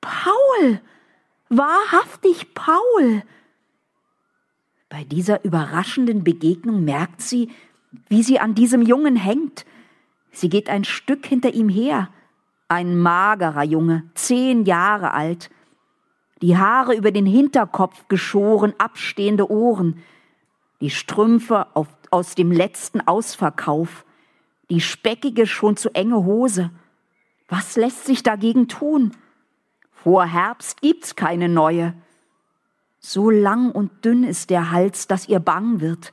Paul! 0.00 0.80
Wahrhaftig 1.50 2.54
Paul! 2.54 3.22
Bei 4.88 5.04
dieser 5.04 5.44
überraschenden 5.44 6.24
Begegnung 6.24 6.84
merkt 6.84 7.20
sie, 7.20 7.50
wie 8.08 8.22
sie 8.22 8.40
an 8.40 8.54
diesem 8.54 8.80
Jungen 8.80 9.16
hängt. 9.16 9.66
Sie 10.30 10.48
geht 10.48 10.70
ein 10.70 10.84
Stück 10.84 11.26
hinter 11.26 11.52
ihm 11.52 11.68
her. 11.68 12.08
Ein 12.66 12.98
magerer 12.98 13.64
Junge, 13.64 14.10
zehn 14.14 14.64
Jahre 14.64 15.12
alt. 15.12 15.50
Die 16.40 16.56
Haare 16.56 16.94
über 16.94 17.10
den 17.10 17.26
Hinterkopf 17.26 18.08
geschoren, 18.08 18.72
abstehende 18.78 19.50
Ohren 19.50 20.02
die 20.80 20.90
Strümpfe 20.90 21.66
auf, 21.74 21.88
aus 22.10 22.34
dem 22.34 22.52
letzten 22.52 23.00
Ausverkauf, 23.00 24.04
die 24.70 24.80
speckige, 24.80 25.46
schon 25.46 25.76
zu 25.76 25.90
enge 25.94 26.24
Hose. 26.24 26.70
Was 27.48 27.76
lässt 27.76 28.06
sich 28.06 28.22
dagegen 28.22 28.68
tun? 28.68 29.12
Vor 29.90 30.24
Herbst 30.24 30.80
gibt's 30.80 31.16
keine 31.16 31.48
neue. 31.48 31.94
So 32.98 33.30
lang 33.30 33.72
und 33.72 34.04
dünn 34.04 34.24
ist 34.24 34.50
der 34.50 34.70
Hals, 34.70 35.06
dass 35.06 35.28
ihr 35.28 35.40
bang 35.40 35.80
wird. 35.80 36.12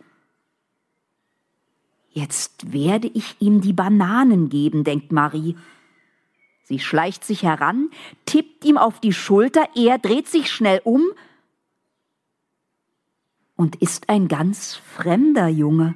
Jetzt 2.09 2.73
werde 2.73 3.07
ich 3.07 3.35
ihm 3.39 3.61
die 3.61 3.73
Bananen 3.73 4.49
geben, 4.49 4.83
denkt 4.83 5.11
Marie. 5.11 5.55
Sie 6.63 6.79
schleicht 6.79 7.23
sich 7.23 7.43
heran, 7.43 7.91
tippt 8.25 8.65
ihm 8.65 8.77
auf 8.77 8.99
die 8.99 9.13
Schulter, 9.13 9.69
er 9.75 9.99
dreht 9.99 10.27
sich 10.27 10.51
schnell 10.51 10.81
um 10.83 11.03
und 13.57 13.75
ist 13.77 14.07
ein 14.07 14.29
ganz 14.29 14.75
fremder 14.75 15.49
Junge. 15.49 15.95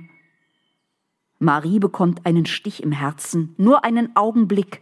Marie 1.39 1.79
bekommt 1.79 2.25
einen 2.25 2.45
Stich 2.45 2.83
im 2.83 2.91
Herzen, 2.91 3.55
nur 3.57 3.85
einen 3.85 4.15
Augenblick. 4.15 4.81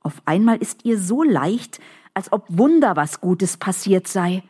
Auf 0.00 0.20
einmal 0.26 0.58
ist 0.58 0.84
ihr 0.84 0.98
so 0.98 1.22
leicht, 1.22 1.80
als 2.12 2.30
ob 2.32 2.44
Wunder 2.48 2.96
was 2.96 3.20
Gutes 3.20 3.56
passiert 3.56 4.06
sei. 4.06 4.42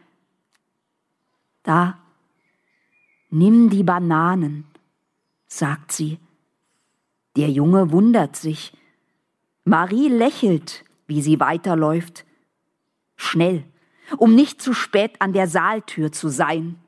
Da, 1.62 1.98
nimm 3.30 3.70
die 3.70 3.84
Bananen, 3.84 4.66
sagt 5.46 5.92
sie. 5.92 6.18
Der 7.36 7.50
Junge 7.50 7.90
wundert 7.90 8.36
sich. 8.36 8.72
Marie 9.64 10.08
lächelt, 10.08 10.84
wie 11.06 11.22
sie 11.22 11.40
weiterläuft. 11.40 12.24
Schnell, 13.16 13.64
um 14.18 14.34
nicht 14.34 14.60
zu 14.60 14.74
spät 14.74 15.20
an 15.20 15.32
der 15.32 15.48
Saaltür 15.48 16.12
zu 16.12 16.28
sein. 16.28 16.78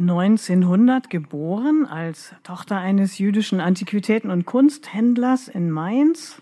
1900 0.00 1.10
geboren 1.10 1.86
als 1.86 2.34
Tochter 2.42 2.78
eines 2.78 3.18
jüdischen 3.18 3.60
Antiquitäten- 3.60 4.30
und 4.30 4.46
Kunsthändlers 4.46 5.48
in 5.48 5.70
Mainz, 5.70 6.40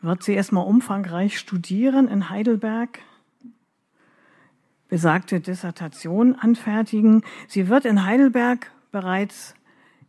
wird 0.00 0.22
sie 0.22 0.32
erstmal 0.32 0.66
umfangreich 0.66 1.38
studieren 1.38 2.08
in 2.08 2.30
Heidelberg, 2.30 3.00
besagte 4.88 5.40
Dissertation 5.40 6.36
anfertigen. 6.36 7.22
Sie 7.48 7.68
wird 7.68 7.84
in 7.84 8.06
Heidelberg 8.06 8.70
bereits 8.92 9.54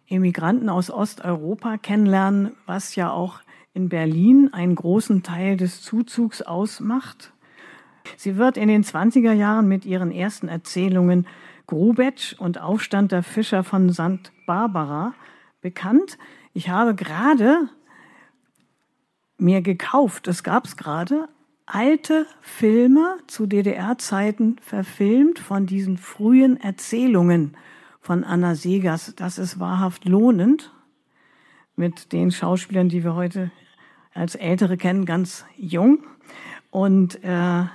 Emigranten 0.07 0.69
aus 0.69 0.89
Osteuropa 0.89 1.77
kennenlernen, 1.77 2.53
was 2.65 2.95
ja 2.95 3.11
auch 3.11 3.41
in 3.73 3.89
Berlin 3.89 4.53
einen 4.53 4.75
großen 4.75 5.23
Teil 5.23 5.57
des 5.57 5.81
Zuzugs 5.81 6.41
ausmacht. 6.41 7.33
Sie 8.15 8.37
wird 8.37 8.55
in 8.55 8.69
den 8.69 8.85
20er 8.85 9.33
Jahren 9.33 9.67
mit 9.67 9.85
ihren 9.85 10.11
ersten 10.11 10.47
Erzählungen 10.47 11.27
Grubetsch 11.70 12.34
und 12.39 12.59
Aufstand 12.59 13.11
der 13.11 13.22
Fischer 13.22 13.63
von 13.63 13.93
St. 13.93 14.32
Barbara 14.47 15.13
bekannt. 15.61 16.17
Ich 16.51 16.70
habe 16.70 16.95
gerade 16.95 17.70
mir 19.38 19.61
gekauft, 19.61 20.28
es 20.28 20.41
gab 20.41 20.65
es 20.65 20.78
gerade, 20.78 21.30
alte 21.67 22.26
Filme 22.41 23.17
zu 23.28 23.45
DDR-Zeiten 23.45 24.55
verfilmt 24.63 25.38
von 25.38 25.67
diesen 25.67 25.99
frühen 25.99 26.59
Erzählungen 26.59 27.55
von 28.01 28.24
Anna 28.24 28.55
Segers. 28.55 29.13
Das 29.15 29.38
ist 29.38 29.59
wahrhaft 29.59 30.05
lohnend 30.05 30.74
mit 31.76 32.13
den 32.13 32.32
Schauspielern, 32.32 32.89
die 32.89 33.03
wir 33.03 33.13
heute 33.13 33.51
als 34.15 34.34
Ältere 34.34 34.76
kennen, 34.76 35.05
ganz 35.05 35.45
jung. 35.55 35.99
Und 36.72 37.24
äh, 37.24 37.65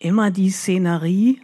immer 0.00 0.32
die 0.32 0.50
Szenerie 0.50 1.40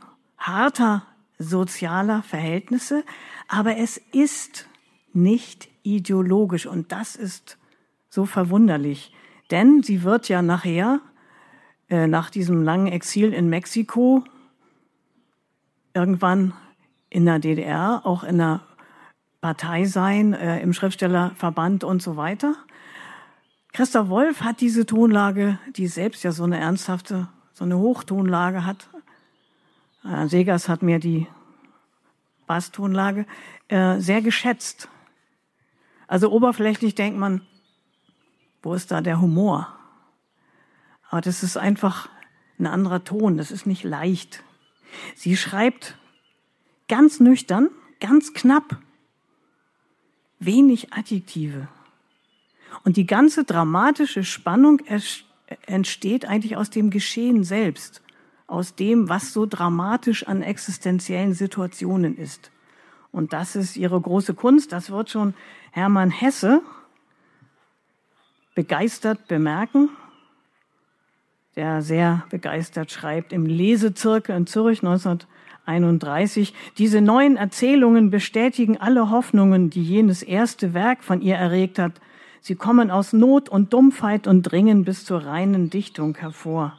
harter 0.47 1.03
sozialer 1.39 2.23
Verhältnisse, 2.23 3.05
aber 3.49 3.77
es 3.77 3.99
ist 4.13 4.69
nicht 5.13 5.69
ideologisch 5.83 6.67
und 6.67 6.93
das 6.93 7.17
ist 7.17 7.59
so 8.09 8.27
verwunderlich, 8.27 9.13
denn 9.51 9.83
sie 9.83 10.03
wird 10.03 10.29
ja 10.29 10.43
nachher 10.43 11.01
äh, 11.89 12.07
nach 12.07 12.31
diesem 12.31 12.63
langen 12.63 12.87
Exil 12.87 13.33
in 13.33 13.49
Mexiko 13.49 14.25
irgendwann 15.93 16.53
in 17.11 17.27
der 17.27 17.39
DDR, 17.39 18.03
auch 18.05 18.25
in 18.25 18.39
der 18.39 18.61
Partei 19.41 19.85
sein, 19.85 20.33
äh, 20.33 20.61
im 20.61 20.73
Schriftstellerverband 20.73 21.85
und 21.85 22.03
so 22.03 22.17
weiter. 22.17 22.55
Christa 23.73 24.09
Wolf 24.09 24.43
hat 24.43 24.61
diese 24.61 24.87
Tonlage, 24.87 25.59
die 25.77 25.87
selbst 25.87 26.23
ja 26.25 26.33
so 26.33 26.45
eine 26.45 26.59
ernsthafte, 26.59 27.29
so 27.53 27.65
eine 27.65 27.79
Hochtonlage 27.79 28.65
hat, 28.65 28.89
äh, 30.05 30.29
Segers 30.29 30.69
hat 30.69 30.83
mir 30.83 30.99
die 30.99 31.27
Basstonlage 32.47 33.27
äh, 33.69 33.99
sehr 33.99 34.23
geschätzt. 34.23 34.89
Also 36.07 36.31
oberflächlich 36.31 36.95
denkt 36.95 37.19
man, 37.19 37.41
wo 38.63 38.75
ist 38.75 38.91
da 38.91 39.01
der 39.01 39.21
Humor? 39.21 39.75
Aber 41.11 41.21
das 41.21 41.43
ist 41.43 41.57
einfach 41.57 42.09
ein 42.59 42.67
anderer 42.67 43.05
Ton, 43.05 43.37
das 43.37 43.51
ist 43.51 43.67
nicht 43.67 43.85
leicht. 43.85 44.43
Sie 45.15 45.37
schreibt 45.37 45.99
ganz 46.89 47.21
nüchtern, 47.21 47.71
ganz 48.01 48.33
knapp, 48.33 48.79
wenig 50.39 50.93
Adjektive. 50.93 51.69
Und 52.85 52.97
die 52.97 53.07
ganze 53.07 53.45
dramatische 53.45 54.25
Spannung 54.25 54.83
entsteht 55.67 56.27
eigentlich 56.27 56.57
aus 56.57 56.71
dem 56.71 56.91
Geschehen 56.91 57.45
selbst 57.45 58.04
aus 58.55 58.75
dem, 58.75 59.09
was 59.09 59.33
so 59.33 59.47
dramatisch 59.47 60.27
an 60.27 60.43
existenziellen 60.43 61.35
Situationen 61.35 62.17
ist. 62.17 62.51
Und 63.13 63.33
das 63.33 63.57
ist 63.57 63.77
ihre 63.77 64.01
große 64.01 64.35
Kunst. 64.35 64.73
Das 64.73 64.91
wird 64.91 65.11
schon 65.11 65.35
Hermann 65.73 66.11
Hesse 66.11 66.63
begeistert 68.55 69.27
bemerken, 69.29 69.89
der 71.57 71.83
sehr 71.83 72.25
begeistert 72.31 72.91
schreibt 72.91 73.33
im 73.33 73.47
Lesezirkel 73.47 74.37
in 74.37 74.47
Zürich 74.47 74.83
1931. 74.83 76.55
Diese 76.79 77.01
neuen 77.01 77.37
Erzählungen 77.37 78.11
bestätigen 78.11 78.77
alle 78.81 79.11
Hoffnungen, 79.11 79.71
die 79.71 79.83
jenes 79.83 80.23
erste 80.23 80.75
Werk 80.75 81.03
von 81.03 81.21
ihr 81.21 81.37
erregt 81.37 81.79
hat. 81.79 82.01
Sie 82.41 82.55
kommen 82.55 82.91
aus 82.91 83.13
Not 83.13 83.49
und 83.49 83.73
Dumpfheit 83.73 84.27
und 84.27 84.43
dringen 84.43 84.85
bis 84.85 85.05
zur 85.05 85.25
reinen 85.25 85.71
Dichtung 85.71 86.17
hervor. 86.17 86.79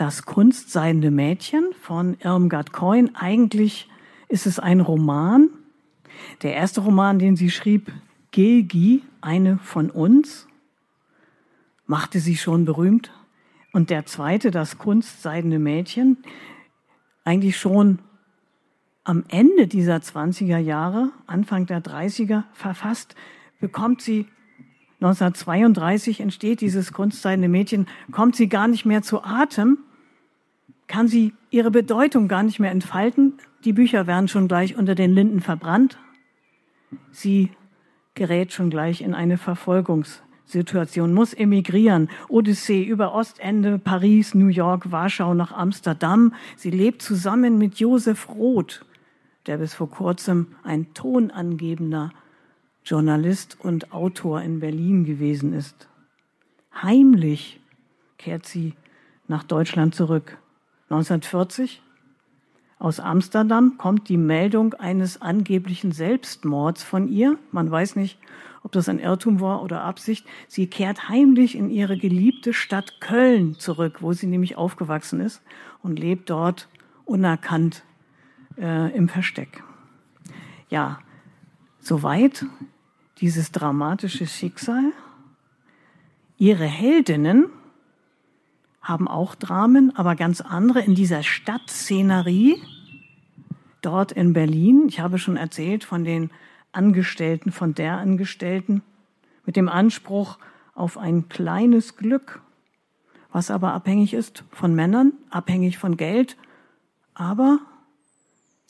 Das 0.00 0.24
Kunstseidende 0.24 1.10
Mädchen 1.10 1.74
von 1.78 2.16
Irmgard 2.20 2.72
Coyne. 2.72 3.10
Eigentlich 3.12 3.86
ist 4.28 4.46
es 4.46 4.58
ein 4.58 4.80
Roman. 4.80 5.50
Der 6.40 6.54
erste 6.54 6.80
Roman, 6.80 7.18
den 7.18 7.36
sie 7.36 7.50
schrieb, 7.50 7.92
Gilgi, 8.30 9.02
eine 9.20 9.58
von 9.58 9.90
uns, 9.90 10.48
machte 11.84 12.18
sie 12.18 12.38
schon 12.38 12.64
berühmt. 12.64 13.12
Und 13.74 13.90
der 13.90 14.06
zweite, 14.06 14.50
das 14.50 14.78
Kunstseidende 14.78 15.58
Mädchen, 15.58 16.16
eigentlich 17.24 17.58
schon 17.58 17.98
am 19.04 19.24
Ende 19.28 19.66
dieser 19.66 19.96
20er 19.96 20.56
Jahre, 20.56 21.10
Anfang 21.26 21.66
der 21.66 21.82
30er 21.82 22.44
verfasst, 22.54 23.16
bekommt 23.60 24.00
sie 24.00 24.24
1932 25.02 26.20
entsteht 26.20 26.62
dieses 26.62 26.94
kunstseidene 26.94 27.50
Mädchen, 27.50 27.86
kommt 28.12 28.34
sie 28.34 28.48
gar 28.48 28.66
nicht 28.66 28.86
mehr 28.86 29.02
zu 29.02 29.22
Atem, 29.22 29.76
kann 30.90 31.06
sie 31.06 31.32
ihre 31.50 31.70
Bedeutung 31.70 32.26
gar 32.26 32.42
nicht 32.42 32.58
mehr 32.58 32.72
entfalten. 32.72 33.34
Die 33.64 33.72
Bücher 33.72 34.08
werden 34.08 34.26
schon 34.26 34.48
gleich 34.48 34.76
unter 34.76 34.96
den 34.96 35.14
Linden 35.14 35.40
verbrannt. 35.40 35.98
Sie 37.12 37.50
gerät 38.14 38.52
schon 38.52 38.70
gleich 38.70 39.00
in 39.00 39.14
eine 39.14 39.38
Verfolgungssituation, 39.38 41.14
muss 41.14 41.32
emigrieren. 41.32 42.10
Odyssee 42.28 42.82
über 42.82 43.14
Ostende, 43.14 43.78
Paris, 43.78 44.34
New 44.34 44.48
York, 44.48 44.90
Warschau 44.90 45.32
nach 45.32 45.52
Amsterdam. 45.52 46.34
Sie 46.56 46.70
lebt 46.70 47.02
zusammen 47.02 47.56
mit 47.56 47.76
Josef 47.76 48.28
Roth, 48.28 48.84
der 49.46 49.58
bis 49.58 49.74
vor 49.74 49.90
kurzem 49.90 50.48
ein 50.64 50.92
tonangebender 50.92 52.10
Journalist 52.84 53.56
und 53.60 53.92
Autor 53.92 54.42
in 54.42 54.58
Berlin 54.58 55.04
gewesen 55.04 55.52
ist. 55.52 55.88
Heimlich 56.82 57.60
kehrt 58.18 58.44
sie 58.44 58.74
nach 59.28 59.44
Deutschland 59.44 59.94
zurück. 59.94 60.39
1940 60.90 61.82
aus 62.80 62.98
Amsterdam 62.98 63.76
kommt 63.76 64.08
die 64.08 64.16
Meldung 64.16 64.72
eines 64.72 65.20
angeblichen 65.20 65.92
Selbstmords 65.92 66.82
von 66.82 67.08
ihr. 67.08 67.38
Man 67.52 67.70
weiß 67.70 67.94
nicht, 67.94 68.18
ob 68.62 68.72
das 68.72 68.88
ein 68.88 68.98
Irrtum 68.98 69.40
war 69.40 69.62
oder 69.62 69.82
Absicht. 69.82 70.26
Sie 70.48 70.66
kehrt 70.66 71.10
heimlich 71.10 71.56
in 71.56 71.70
ihre 71.70 71.98
geliebte 71.98 72.54
Stadt 72.54 73.00
Köln 73.00 73.54
zurück, 73.58 73.98
wo 74.00 74.14
sie 74.14 74.26
nämlich 74.26 74.56
aufgewachsen 74.56 75.20
ist 75.20 75.42
und 75.82 75.98
lebt 75.98 76.30
dort 76.30 76.68
unerkannt 77.04 77.84
äh, 78.58 78.90
im 78.96 79.08
Versteck. 79.08 79.62
Ja, 80.70 81.00
soweit 81.80 82.46
dieses 83.18 83.52
dramatische 83.52 84.26
Schicksal. 84.26 84.92
Ihre 86.38 86.64
Heldinnen 86.64 87.50
haben 88.80 89.08
auch 89.08 89.34
Dramen, 89.34 89.94
aber 89.94 90.16
ganz 90.16 90.40
andere 90.40 90.80
in 90.80 90.94
dieser 90.94 91.22
Stadtszenerie 91.22 92.60
dort 93.82 94.12
in 94.12 94.32
Berlin. 94.32 94.86
Ich 94.88 95.00
habe 95.00 95.18
schon 95.18 95.36
erzählt 95.36 95.84
von 95.84 96.04
den 96.04 96.30
Angestellten, 96.72 97.52
von 97.52 97.74
der 97.74 97.98
Angestellten 97.98 98.82
mit 99.44 99.56
dem 99.56 99.68
Anspruch 99.68 100.38
auf 100.74 100.96
ein 100.96 101.28
kleines 101.28 101.96
Glück, 101.96 102.40
was 103.32 103.50
aber 103.50 103.72
abhängig 103.72 104.14
ist 104.14 104.44
von 104.50 104.74
Männern, 104.74 105.12
abhängig 105.30 105.78
von 105.78 105.96
Geld, 105.96 106.36
aber 107.14 107.58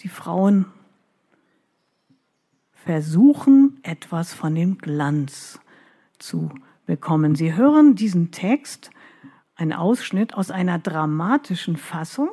die 0.01 0.09
Frauen 0.09 0.67
versuchen 2.73 3.79
etwas 3.83 4.33
von 4.33 4.55
dem 4.55 4.79
Glanz 4.79 5.61
zu 6.19 6.51
bekommen. 6.87 7.35
Sie 7.35 7.55
hören 7.55 7.95
diesen 7.95 8.31
Text, 8.31 8.91
ein 9.61 9.73
Ausschnitt 9.75 10.35
aus 10.35 10.51
einer 10.51 10.79
dramatischen 10.79 11.77
Fassung, 11.77 12.31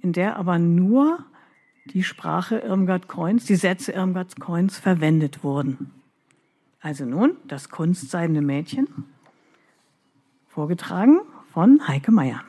in 0.00 0.12
der 0.12 0.36
aber 0.36 0.58
nur 0.58 1.24
die 1.86 2.04
Sprache 2.04 2.58
Irmgard 2.58 3.08
Coins, 3.08 3.44
die 3.44 3.56
Sätze 3.56 3.92
Irmgard 3.92 4.38
Coins 4.38 4.78
verwendet 4.78 5.42
wurden. 5.42 5.90
Also 6.80 7.04
nun 7.04 7.36
das 7.48 7.70
kunstseidene 7.70 8.40
Mädchen, 8.40 8.86
vorgetragen 10.46 11.20
von 11.52 11.88
Heike 11.88 12.12
Meyer. 12.12 12.42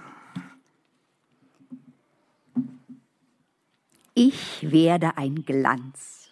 Ich 4.14 4.72
werde 4.72 5.18
ein 5.18 5.46
Glanz. 5.46 6.30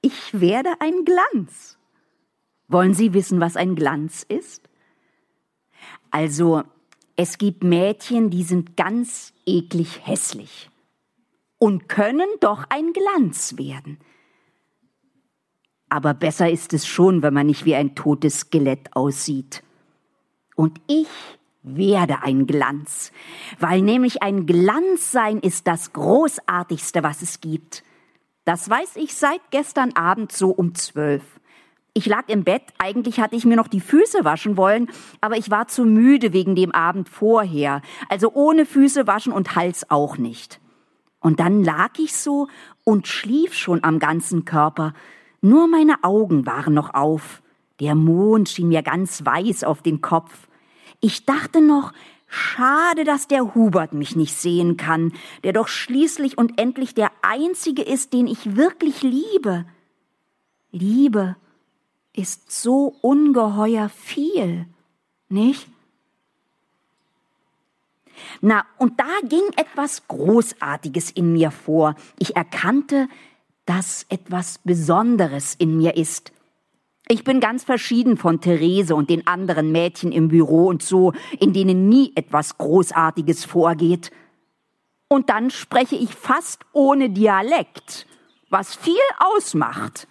Ich 0.00 0.40
werde 0.40 0.70
ein 0.80 1.04
Glanz. 1.04 1.78
Wollen 2.68 2.94
Sie 2.94 3.12
wissen, 3.12 3.40
was 3.40 3.56
ein 3.56 3.74
Glanz 3.74 4.22
ist? 4.22 4.66
Also, 6.16 6.62
es 7.14 7.36
gibt 7.36 7.62
Mädchen, 7.62 8.30
die 8.30 8.42
sind 8.42 8.74
ganz 8.74 9.34
eklig 9.44 10.00
hässlich 10.06 10.70
und 11.58 11.90
können 11.90 12.28
doch 12.40 12.64
ein 12.70 12.94
Glanz 12.94 13.58
werden. 13.58 13.98
Aber 15.90 16.14
besser 16.14 16.48
ist 16.48 16.72
es 16.72 16.86
schon, 16.86 17.20
wenn 17.20 17.34
man 17.34 17.44
nicht 17.44 17.66
wie 17.66 17.74
ein 17.74 17.94
totes 17.94 18.40
Skelett 18.40 18.96
aussieht. 18.96 19.62
Und 20.54 20.80
ich 20.86 21.08
werde 21.62 22.22
ein 22.22 22.46
Glanz, 22.46 23.12
weil 23.58 23.82
nämlich 23.82 24.22
ein 24.22 24.46
Glanz 24.46 25.12
sein 25.12 25.38
ist 25.40 25.66
das 25.66 25.92
Großartigste, 25.92 27.02
was 27.02 27.20
es 27.20 27.42
gibt. 27.42 27.84
Das 28.46 28.70
weiß 28.70 28.96
ich 28.96 29.14
seit 29.14 29.42
gestern 29.50 29.92
Abend 29.92 30.32
so 30.32 30.48
um 30.48 30.74
zwölf. 30.74 31.35
Ich 31.96 32.04
lag 32.04 32.28
im 32.28 32.44
Bett, 32.44 32.62
eigentlich 32.76 33.20
hatte 33.20 33.36
ich 33.36 33.46
mir 33.46 33.56
noch 33.56 33.68
die 33.68 33.80
Füße 33.80 34.22
waschen 34.22 34.58
wollen, 34.58 34.90
aber 35.22 35.38
ich 35.38 35.50
war 35.50 35.66
zu 35.66 35.86
müde 35.86 36.34
wegen 36.34 36.54
dem 36.54 36.70
Abend 36.72 37.08
vorher, 37.08 37.80
also 38.10 38.32
ohne 38.34 38.66
Füße 38.66 39.06
waschen 39.06 39.32
und 39.32 39.56
Hals 39.56 39.90
auch 39.90 40.18
nicht. 40.18 40.60
Und 41.20 41.40
dann 41.40 41.64
lag 41.64 41.98
ich 41.98 42.14
so 42.14 42.48
und 42.84 43.08
schlief 43.08 43.54
schon 43.54 43.82
am 43.82 43.98
ganzen 43.98 44.44
Körper, 44.44 44.92
nur 45.40 45.68
meine 45.68 46.04
Augen 46.04 46.44
waren 46.44 46.74
noch 46.74 46.92
auf, 46.92 47.40
der 47.80 47.94
Mond 47.94 48.50
schien 48.50 48.68
mir 48.68 48.82
ganz 48.82 49.24
weiß 49.24 49.64
auf 49.64 49.80
den 49.80 50.02
Kopf, 50.02 50.48
ich 51.00 51.24
dachte 51.24 51.62
noch, 51.62 51.94
schade, 52.26 53.04
dass 53.04 53.26
der 53.26 53.54
Hubert 53.54 53.94
mich 53.94 54.16
nicht 54.16 54.34
sehen 54.34 54.76
kann, 54.76 55.14
der 55.44 55.54
doch 55.54 55.68
schließlich 55.68 56.36
und 56.36 56.60
endlich 56.60 56.94
der 56.94 57.10
Einzige 57.22 57.80
ist, 57.80 58.12
den 58.12 58.26
ich 58.26 58.54
wirklich 58.54 59.00
liebe. 59.00 59.64
Liebe 60.72 61.36
ist 62.16 62.50
so 62.50 62.96
ungeheuer 63.02 63.88
viel, 63.88 64.66
nicht? 65.28 65.68
Na, 68.40 68.64
und 68.78 68.98
da 68.98 69.08
ging 69.22 69.42
etwas 69.56 70.08
Großartiges 70.08 71.10
in 71.10 71.32
mir 71.32 71.50
vor. 71.50 71.94
Ich 72.18 72.34
erkannte, 72.34 73.08
dass 73.66 74.06
etwas 74.08 74.58
Besonderes 74.58 75.54
in 75.54 75.76
mir 75.76 75.96
ist. 75.96 76.32
Ich 77.08 77.22
bin 77.22 77.38
ganz 77.40 77.62
verschieden 77.62 78.16
von 78.16 78.40
Therese 78.40 78.96
und 78.96 79.10
den 79.10 79.26
anderen 79.26 79.70
Mädchen 79.70 80.10
im 80.10 80.28
Büro 80.28 80.66
und 80.66 80.82
so, 80.82 81.12
in 81.38 81.52
denen 81.52 81.88
nie 81.88 82.12
etwas 82.16 82.58
Großartiges 82.58 83.44
vorgeht. 83.44 84.10
Und 85.08 85.28
dann 85.28 85.50
spreche 85.50 85.94
ich 85.94 86.10
fast 86.10 86.64
ohne 86.72 87.10
Dialekt, 87.10 88.06
was 88.50 88.74
viel 88.74 88.94
ausmacht. 89.18 90.08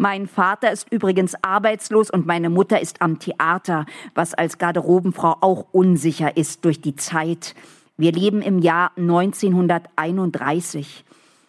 Mein 0.00 0.28
Vater 0.28 0.70
ist 0.70 0.92
übrigens 0.92 1.34
arbeitslos 1.42 2.08
und 2.08 2.24
meine 2.24 2.50
Mutter 2.50 2.80
ist 2.80 3.02
am 3.02 3.18
Theater, 3.18 3.84
was 4.14 4.32
als 4.32 4.58
Garderobenfrau 4.58 5.38
auch 5.40 5.66
unsicher 5.72 6.36
ist 6.36 6.64
durch 6.64 6.80
die 6.80 6.94
Zeit. 6.94 7.56
Wir 7.96 8.12
leben 8.12 8.40
im 8.40 8.60
Jahr 8.60 8.92
1931. 8.96 11.04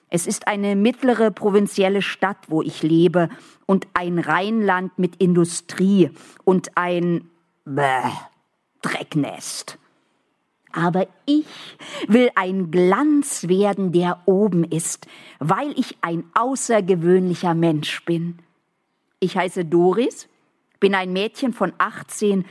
Es 0.09 0.25
ist 0.25 0.47
eine 0.47 0.75
mittlere 0.75 1.29
provinzielle 1.29 2.01
Stadt, 2.01 2.37
wo 2.47 2.63
ich 2.63 2.81
lebe, 2.81 3.29
und 3.67 3.87
ein 3.93 4.17
Rheinland 4.17 4.97
mit 4.97 5.17
Industrie 5.17 6.09
und 6.43 6.75
ein 6.75 7.29
Bäh, 7.65 8.01
Drecknest. 8.81 9.77
Aber 10.71 11.07
ich 11.25 11.45
will 12.07 12.29
ein 12.35 12.71
Glanz 12.71 13.47
werden, 13.47 13.91
der 13.91 14.21
oben 14.25 14.63
ist, 14.63 15.07
weil 15.39 15.71
ich 15.77 15.97
ein 16.01 16.23
außergewöhnlicher 16.33 17.55
Mensch 17.55 18.03
bin. 18.05 18.39
Ich 19.19 19.35
heiße 19.35 19.65
Doris, 19.65 20.27
bin 20.79 20.95
ein 20.95 21.11
Mädchen 21.11 21.53
von 21.53 21.73
18 21.77 22.45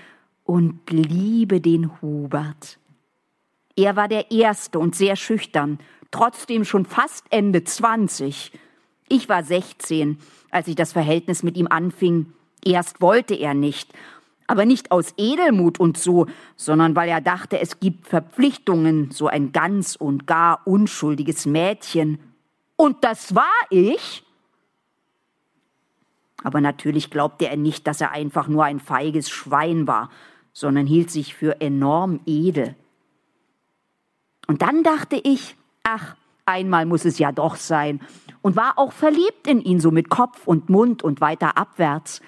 und 0.44 0.80
liebe 0.90 1.60
den 1.60 2.00
Hubert. 2.02 2.78
Er 3.76 3.94
war 3.94 4.08
der 4.08 4.30
Erste 4.30 4.78
und 4.78 4.96
sehr 4.96 5.14
schüchtern, 5.14 5.78
trotzdem 6.10 6.64
schon 6.64 6.84
fast 6.84 7.24
Ende 7.30 7.62
20. 7.64 8.52
Ich 9.08 9.28
war 9.28 9.44
16, 9.44 10.18
als 10.50 10.68
ich 10.68 10.74
das 10.74 10.92
Verhältnis 10.92 11.42
mit 11.42 11.56
ihm 11.56 11.68
anfing. 11.68 12.32
Erst 12.64 13.00
wollte 13.00 13.34
er 13.34 13.54
nicht, 13.54 13.92
aber 14.49 14.64
nicht 14.64 14.90
aus 14.90 15.12
Edelmut 15.18 15.78
und 15.78 15.99
so, 15.99 16.26
sondern 16.57 16.96
weil 16.96 17.09
er 17.09 17.20
dachte, 17.20 17.61
es 17.61 17.78
gibt 17.80 18.09
Verpflichtungen, 18.09 19.11
so 19.11 19.28
ein 19.28 19.53
ganz 19.53 19.94
und 19.94 20.26
gar 20.26 20.66
unschuldiges 20.66 21.46
Mädchen. 21.46 22.18
Und 22.74 23.05
das 23.05 23.34
war 23.34 23.44
ich. 23.70 24.24
Aber 26.42 26.62
natürlich 26.62 27.11
glaubte 27.11 27.49
er 27.49 27.59
nicht, 27.59 27.86
dass 27.86 28.01
er 28.01 28.12
einfach 28.12 28.49
nur 28.49 28.64
ein 28.64 28.80
feiges 28.80 29.28
Schwein 29.28 29.86
war, 29.86 30.11
sondern 30.55 30.86
hielt 30.86 31.11
sich 31.11 31.34
für 31.34 31.61
enorm 31.61 32.20
edel. 32.24 32.74
Und 34.46 34.62
dann 34.62 34.82
dachte 34.82 35.20
ich, 35.22 35.57
ach, 35.82 36.16
einmal 36.46 36.86
muss 36.86 37.05
es 37.05 37.18
ja 37.18 37.32
doch 37.32 37.57
sein, 37.57 38.01
und 38.40 38.57
war 38.57 38.78
auch 38.78 38.92
verliebt 38.92 39.46
in 39.46 39.61
ihn, 39.61 39.78
so 39.78 39.90
mit 39.90 40.09
Kopf 40.09 40.46
und 40.46 40.70
Mund 40.70 41.03
und 41.03 41.20
weiter 41.20 41.59
abwärts, 41.59 42.22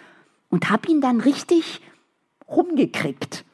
und 0.50 0.68
hab 0.68 0.86
ihn 0.86 1.00
dann 1.00 1.20
richtig 1.20 1.80
rumgekriegt. 2.50 3.44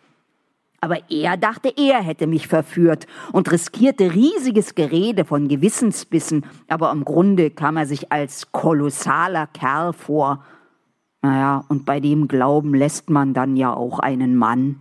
Aber 0.81 0.99
er 1.11 1.37
dachte, 1.37 1.73
er 1.77 2.03
hätte 2.03 2.27
mich 2.27 2.49
verführt 2.49 3.07
und 3.33 3.51
riskierte 3.51 4.15
riesiges 4.15 4.75
Gerede 4.75 5.25
von 5.25 5.49
Gewissensbissen, 5.49 6.45
aber 6.69 6.93
im 6.93 7.05
Grunde 7.05 7.51
kam 7.51 7.77
er 7.77 7.87
sich 7.87 8.13
als 8.13 8.53
kolossaler 8.53 9.49
Kerl 9.49 9.93
vor. 9.93 10.45
Naja, 11.23 11.65
und 11.69 11.87
bei 11.87 11.99
dem 11.99 12.29
Glauben 12.29 12.75
lässt 12.75 13.11
man 13.11 13.35
dann 13.35 13.57
ja 13.57 13.75
auch 13.75 13.99
einen 13.99 14.37
Mann. 14.37 14.81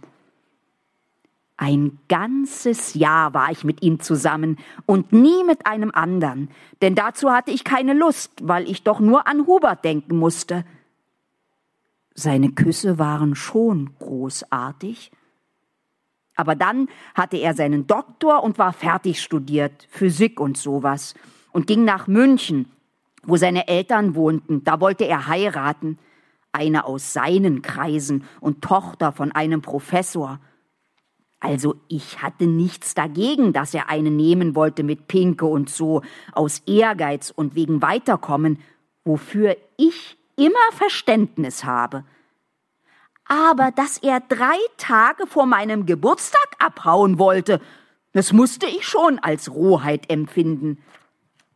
Ein 1.57 1.97
ganzes 2.09 2.93
Jahr 2.95 3.33
war 3.33 3.49
ich 3.49 3.63
mit 3.63 3.81
ihm 3.81 4.01
zusammen 4.01 4.57
und 4.85 5.13
nie 5.13 5.43
mit 5.45 5.65
einem 5.65 5.89
anderen, 5.91 6.49
denn 6.81 6.95
dazu 6.95 7.31
hatte 7.31 7.51
ich 7.51 7.63
keine 7.63 7.93
Lust, 7.93 8.31
weil 8.43 8.69
ich 8.69 8.83
doch 8.83 8.99
nur 8.99 9.25
an 9.25 9.47
Hubert 9.47 9.85
denken 9.85 10.17
musste. 10.17 10.65
Seine 12.15 12.51
Küsse 12.51 12.97
waren 12.97 13.35
schon 13.35 13.91
großartig. 13.99 15.11
Aber 16.35 16.55
dann 16.55 16.87
hatte 17.13 17.37
er 17.37 17.53
seinen 17.53 17.87
Doktor 17.87 18.41
und 18.41 18.57
war 18.57 18.73
fertig 18.73 19.21
studiert, 19.21 19.87
Physik 19.89 20.39
und 20.39 20.57
sowas, 20.57 21.13
und 21.51 21.67
ging 21.67 21.83
nach 21.85 22.07
München, 22.07 22.71
wo 23.23 23.37
seine 23.37 23.67
Eltern 23.67 24.15
wohnten. 24.15 24.63
Da 24.63 24.79
wollte 24.79 25.05
er 25.05 25.27
heiraten, 25.27 25.97
eine 26.51 26.85
aus 26.85 27.11
seinen 27.11 27.61
Kreisen 27.61 28.23
und 28.39 28.61
Tochter 28.61 29.11
von 29.11 29.33
einem 29.33 29.61
Professor. 29.61 30.39
Also 31.41 31.75
ich 31.89 32.21
hatte 32.21 32.47
nichts 32.47 32.93
dagegen, 32.93 33.51
dass 33.51 33.73
er 33.73 33.89
eine 33.89 34.09
nehmen 34.09 34.55
wollte 34.55 34.83
mit 34.83 35.07
Pinke 35.07 35.45
und 35.45 35.69
so, 35.69 36.01
aus 36.31 36.59
Ehrgeiz 36.65 37.29
und 37.29 37.55
wegen 37.55 37.81
Weiterkommen, 37.81 38.59
wofür 39.03 39.57
ich 39.77 40.17
immer 40.35 40.71
Verständnis 40.71 41.63
habe. 41.63 42.03
Aber 43.25 43.71
dass 43.71 43.97
er 43.97 44.19
drei 44.19 44.57
Tage 44.77 45.25
vor 45.27 45.45
meinem 45.45 45.85
Geburtstag 45.85 46.47
abhauen 46.59 47.17
wollte, 47.17 47.59
das 48.13 48.31
musste 48.31 48.67
ich 48.67 48.87
schon 48.87 49.19
als 49.19 49.53
Rohheit 49.53 50.09
empfinden. 50.09 50.77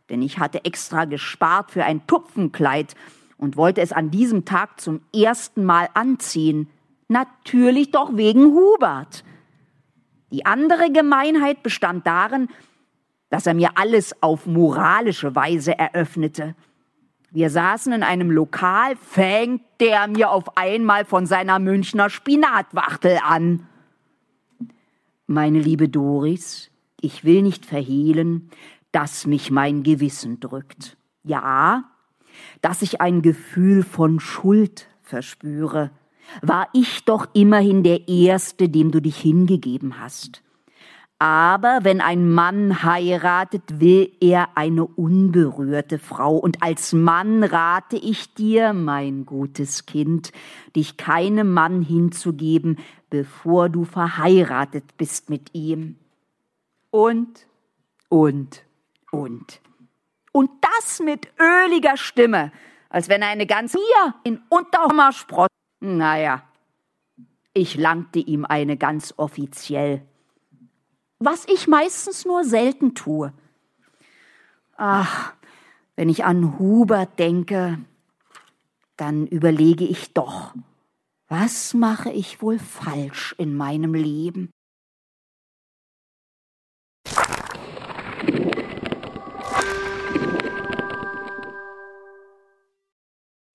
Denn 0.10 0.22
ich 0.22 0.40
hatte 0.40 0.66
extra 0.66 1.06
gespart 1.06 1.72
für 1.72 1.86
ein 1.86 2.06
Tupfenkleid 2.08 2.96
und 3.38 3.56
wollte 3.56 3.82
es 3.82 3.94
an 3.94 4.12
diesem 4.12 4.46
Tag 4.46 4.82
zum 4.82 5.02
ersten 5.16 5.64
Mal 5.64 5.90
anziehen. 5.94 6.70
Natürlich 7.08 7.92
doch 7.92 8.18
wegen 8.18 8.46
Hubert. 8.46 9.24
Die 10.32 10.46
andere 10.46 10.92
Gemeinheit 10.92 11.64
bestand 11.64 12.06
darin, 12.06 12.50
dass 13.30 13.46
er 13.46 13.54
mir 13.54 13.78
alles 13.78 14.22
auf 14.22 14.48
moralische 14.48 15.36
Weise 15.36 15.78
eröffnete. 15.78 16.56
Wir 17.32 17.52
saßen 17.52 17.94
in 17.94 18.02
einem 18.02 18.32
Lokal, 18.32 18.96
fängt 18.96 19.62
der 19.80 20.08
mir 20.08 20.32
auf 20.32 20.58
einmal 20.58 21.06
von 21.06 21.28
seiner 21.28 21.60
Münchner 21.60 22.10
Spinatwachtel 22.10 23.20
an. 23.24 23.68
Meine 25.28 25.60
liebe 25.60 25.90
Doris, 25.90 26.72
ich 27.00 27.24
will 27.24 27.44
nicht 27.44 27.68
verhehlen, 27.68 28.50
dass 28.92 29.28
mich 29.28 29.52
mein 29.52 29.84
Gewissen 29.84 30.40
drückt. 30.40 30.98
Ja, 31.24 31.84
dass 32.62 32.82
ich 32.82 33.00
ein 33.00 33.22
Gefühl 33.22 33.84
von 33.84 34.20
Schuld 34.20 34.88
verspüre. 35.04 35.92
War 36.42 36.68
ich 36.74 37.06
doch 37.06 37.28
immerhin 37.34 37.84
der 37.84 38.08
Erste, 38.08 38.70
dem 38.70 38.92
du 38.92 39.02
dich 39.02 39.18
hingegeben 39.18 40.00
hast. 40.00 40.42
Aber 41.22 41.80
wenn 41.84 42.00
ein 42.00 42.32
Mann 42.32 42.82
heiratet, 42.84 43.82
will 43.82 44.10
er 44.22 44.58
eine 44.58 44.86
unberührte 44.86 46.00
Frau. 46.00 46.38
Und 46.38 46.64
als 46.64 46.94
Mann 46.94 47.44
rate 47.44 47.98
ich 47.98 48.34
dir, 48.36 48.72
mein 48.72 49.26
gutes 49.26 49.86
Kind, 49.86 50.32
dich 50.78 50.96
keinem 50.96 51.54
Mann 51.54 51.82
hinzugeben, 51.82 52.80
bevor 53.10 53.68
du 53.68 53.84
verheiratet 53.84 54.96
bist 54.96 55.30
mit 55.30 55.54
ihm. 55.54 55.98
Und, 56.90 57.48
und, 58.08 58.64
und. 59.12 59.60
Und 60.32 60.52
das 60.62 61.02
mit 61.02 61.28
öliger 61.38 61.98
Stimme, 61.98 62.54
als 62.88 63.10
wenn 63.10 63.24
eine 63.24 63.46
ganze 63.46 63.78
hier 63.78 64.16
in 64.24 64.42
Unterhammer 64.48 65.12
sprott. 65.12 65.50
Naja, 65.82 66.44
ich 67.54 67.76
langte 67.76 68.20
ihm 68.20 68.46
eine 68.46 68.78
ganz 68.78 69.14
offiziell 69.18 70.02
was 71.20 71.46
ich 71.48 71.68
meistens 71.68 72.26
nur 72.26 72.44
selten 72.46 72.96
tue. 72.96 73.34
Ach, 74.78 75.34
wenn 75.96 76.10
ich 76.10 76.24
an 76.24 76.58
Hubert 76.58 77.20
denke, 77.20 77.78
dann 78.96 79.28
überlege 79.28 79.84
ich 79.84 80.14
doch, 80.14 80.54
was 81.28 81.74
mache 81.74 82.12
ich 82.12 82.42
wohl 82.42 82.58
falsch 82.58 83.36
in 83.38 83.54
meinem 83.54 83.94
Leben? 83.94 84.50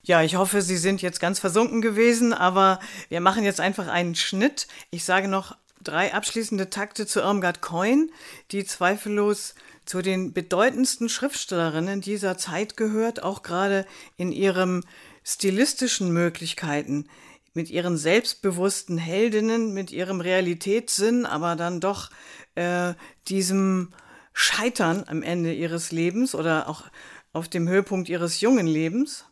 Ja, 0.07 0.23
ich 0.23 0.37
hoffe, 0.37 0.61
Sie 0.61 0.77
sind 0.77 1.01
jetzt 1.01 1.19
ganz 1.19 1.41
versunken 1.41 1.81
gewesen, 1.81 2.35
aber 2.35 2.79
wir 3.09 3.23
machen 3.23 3.43
jetzt 3.43 3.59
einfach 3.59 3.89
einen 3.89 4.15
Schnitt. 4.15 4.69
Ich 4.91 5.03
sage 5.03 5.29
noch 5.29 5.57
drei 5.85 6.12
abschließende 6.12 6.70
Takte 6.70 7.07
zu 7.07 7.20
Irmgard 7.20 7.61
Coin, 7.61 8.11
die 8.51 8.64
zweifellos 8.64 9.55
zu 9.85 10.03
den 10.03 10.32
bedeutendsten 10.32 11.09
Schriftstellerinnen 11.09 12.01
dieser 12.01 12.39
Zeit 12.39 12.76
gehört, 12.76 13.22
auch 13.22 13.43
gerade 13.43 13.87
in 14.16 14.32
ihren 14.32 14.85
stilistischen 15.24 16.12
Möglichkeiten, 16.12 17.09
mit 17.53 17.70
ihren 17.70 17.97
selbstbewussten 17.97 18.99
Heldinnen, 18.99 19.72
mit 19.72 19.93
ihrem 19.93 20.20
Realitätssinn, 20.20 21.24
aber 21.24 21.55
dann 21.57 21.80
doch 21.80 22.11
äh, 22.55 22.95
diesem 23.28 23.93
Scheitern 24.32 25.05
am 25.07 25.22
Ende 25.22 25.53
ihres 25.53 25.93
Lebens 25.93 26.35
oder 26.35 26.68
auch 26.68 26.85
auf 27.32 27.49
dem 27.49 27.68
Höhepunkt 27.68 28.09
ihres 28.09 28.41
jungen 28.41 28.66
Lebens. 28.66 29.26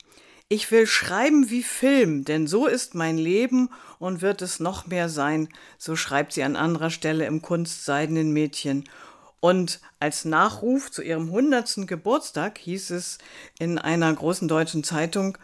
Ich 0.49 0.71
will 0.71 0.87
schreiben 0.87 1.51
wie 1.51 1.63
Film, 1.63 2.25
denn 2.25 2.47
so 2.47 2.67
ist 2.67 2.95
mein 2.95 3.17
Leben 3.17 3.71
und 4.03 4.21
wird 4.21 4.43
es 4.43 4.59
noch 4.59 4.87
mehr 4.89 5.09
sein, 5.09 5.49
so 5.79 5.95
schreibt 5.95 6.33
sie 6.33 6.43
an 6.43 6.57
anderer 6.57 6.91
Stelle 6.91 7.25
im 7.25 7.41
Kunstseidenen 7.41 8.33
Mädchen. 8.33 8.89
Und 9.39 9.81
als 10.01 10.25
Nachruf 10.25 10.91
zu 10.91 11.03
ihrem 11.03 11.31
hundertsten 11.31 11.87
Geburtstag 11.87 12.59
hieß 12.59 12.91
es 12.91 13.19
in 13.61 13.79
einer 13.79 14.13
großen 14.13 14.49
deutschen 14.49 14.83
Zeitung, 14.83 15.39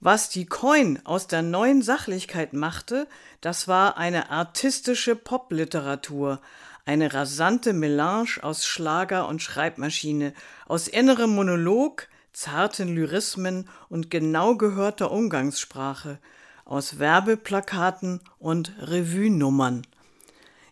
was 0.00 0.28
die 0.28 0.46
Coin 0.46 1.00
aus 1.04 1.28
der 1.28 1.42
neuen 1.42 1.80
Sachlichkeit 1.80 2.52
machte, 2.52 3.06
das 3.40 3.68
war 3.68 3.96
eine 3.96 4.30
artistische 4.30 5.14
Popliteratur, 5.14 6.40
eine 6.84 7.14
rasante 7.14 7.72
Melange 7.72 8.42
aus 8.42 8.66
Schlager 8.66 9.28
und 9.28 9.42
Schreibmaschine, 9.42 10.34
aus 10.66 10.88
innerem 10.88 11.30
Monolog, 11.30 12.08
zarten 12.32 12.94
Lyrismen 12.94 13.68
und 13.88 14.10
genau 14.10 14.56
gehörter 14.56 15.12
Umgangssprache, 15.12 16.18
aus 16.64 16.98
Werbeplakaten 16.98 18.20
und 18.38 18.72
Revue-Nummern. 18.78 19.86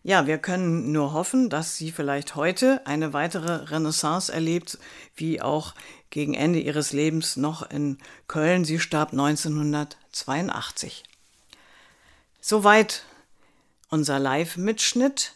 Ja, 0.05 0.26
wir 0.26 0.38
können 0.38 0.90
nur 0.90 1.12
hoffen, 1.12 1.49
dass 1.49 1.76
sie 1.76 1.93
vielleicht 1.93 2.34
heute 2.34 2.84
eine 2.86 3.12
weitere 3.12 3.70
Renaissance 3.70 4.32
erlebt, 4.32 4.78
wie 5.14 5.40
auch 5.40 5.74
gegen 6.11 6.34
Ende 6.34 6.59
ihres 6.59 6.93
Lebens 6.93 7.36
noch 7.36 7.70
in 7.70 7.99
Köln. 8.26 8.64
Sie 8.64 8.80
starb 8.80 9.12
1982. 9.12 11.05
Soweit 12.40 13.05
unser 13.90 14.18
Live-Mitschnitt. 14.18 15.34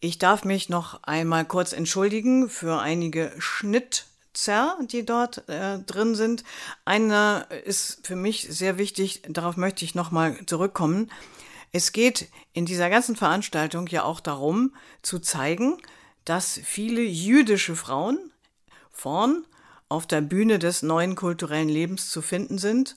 Ich 0.00 0.18
darf 0.18 0.44
mich 0.44 0.68
noch 0.68 1.02
einmal 1.04 1.46
kurz 1.46 1.72
entschuldigen 1.72 2.50
für 2.50 2.80
einige 2.80 3.32
Schnitt 3.38 4.04
Zer, 4.34 4.76
die 4.80 5.04
dort 5.04 5.48
äh, 5.48 5.78
drin 5.78 6.14
sind. 6.14 6.44
Einer 6.84 7.46
ist 7.64 8.06
für 8.06 8.16
mich 8.16 8.46
sehr 8.50 8.78
wichtig, 8.78 9.22
darauf 9.28 9.56
möchte 9.56 9.84
ich 9.84 9.94
nochmal 9.94 10.38
zurückkommen. 10.46 11.10
Es 11.72 11.92
geht 11.92 12.28
in 12.52 12.66
dieser 12.66 12.90
ganzen 12.90 13.16
Veranstaltung 13.16 13.86
ja 13.88 14.04
auch 14.04 14.20
darum, 14.20 14.74
zu 15.02 15.18
zeigen, 15.18 15.78
dass 16.24 16.60
viele 16.62 17.02
jüdische 17.02 17.76
Frauen 17.76 18.18
vorn 18.92 19.44
auf 19.88 20.06
der 20.06 20.20
Bühne 20.20 20.58
des 20.58 20.82
neuen 20.82 21.14
kulturellen 21.14 21.68
Lebens 21.68 22.10
zu 22.10 22.22
finden 22.22 22.58
sind, 22.58 22.96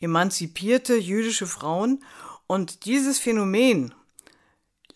emanzipierte 0.00 0.96
jüdische 0.96 1.46
Frauen. 1.46 2.02
Und 2.46 2.84
dieses 2.84 3.18
Phänomen 3.18 3.94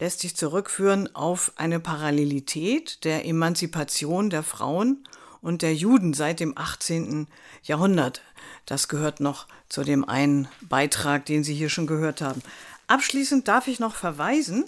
lässt 0.00 0.20
sich 0.20 0.36
zurückführen 0.36 1.14
auf 1.14 1.52
eine 1.56 1.80
Parallelität 1.80 3.04
der 3.04 3.24
Emanzipation 3.26 4.30
der 4.30 4.42
Frauen 4.42 5.04
und 5.40 5.62
der 5.62 5.74
Juden 5.74 6.14
seit 6.14 6.40
dem 6.40 6.56
18. 6.56 7.26
Jahrhundert. 7.62 8.22
Das 8.66 8.88
gehört 8.88 9.20
noch 9.20 9.46
zu 9.68 9.84
dem 9.84 10.08
einen 10.08 10.48
Beitrag, 10.60 11.26
den 11.26 11.44
Sie 11.44 11.54
hier 11.54 11.68
schon 11.68 11.86
gehört 11.86 12.20
haben. 12.20 12.42
Abschließend 12.86 13.48
darf 13.48 13.68
ich 13.68 13.80
noch 13.80 13.94
verweisen 13.94 14.64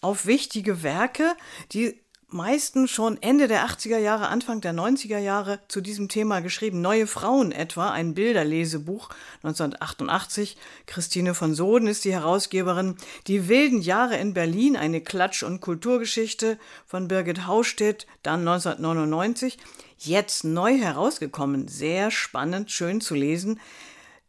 auf 0.00 0.26
wichtige 0.26 0.82
Werke, 0.82 1.34
die 1.72 2.00
meisten 2.30 2.88
schon 2.88 3.20
Ende 3.22 3.48
der 3.48 3.66
80er 3.66 3.96
Jahre, 3.96 4.28
Anfang 4.28 4.60
der 4.60 4.74
90er 4.74 5.18
Jahre 5.18 5.60
zu 5.68 5.80
diesem 5.80 6.08
Thema 6.08 6.40
geschrieben. 6.40 6.82
Neue 6.82 7.06
Frauen 7.06 7.52
etwa, 7.52 7.90
ein 7.90 8.14
Bilderlesebuch 8.14 9.08
1988. 9.42 10.56
Christine 10.86 11.34
von 11.34 11.54
Soden 11.54 11.88
ist 11.88 12.04
die 12.04 12.12
Herausgeberin. 12.12 12.96
Die 13.26 13.48
wilden 13.48 13.80
Jahre 13.80 14.18
in 14.18 14.34
Berlin, 14.34 14.76
eine 14.76 15.00
Klatsch- 15.00 15.42
und 15.42 15.60
Kulturgeschichte 15.60 16.58
von 16.86 17.08
Birgit 17.08 17.46
Haustedt, 17.46 18.06
dann 18.22 18.40
1999 18.40 19.58
jetzt 19.98 20.44
neu 20.44 20.78
herausgekommen. 20.78 21.68
Sehr 21.68 22.10
spannend, 22.10 22.70
schön 22.70 23.00
zu 23.00 23.14
lesen. 23.14 23.60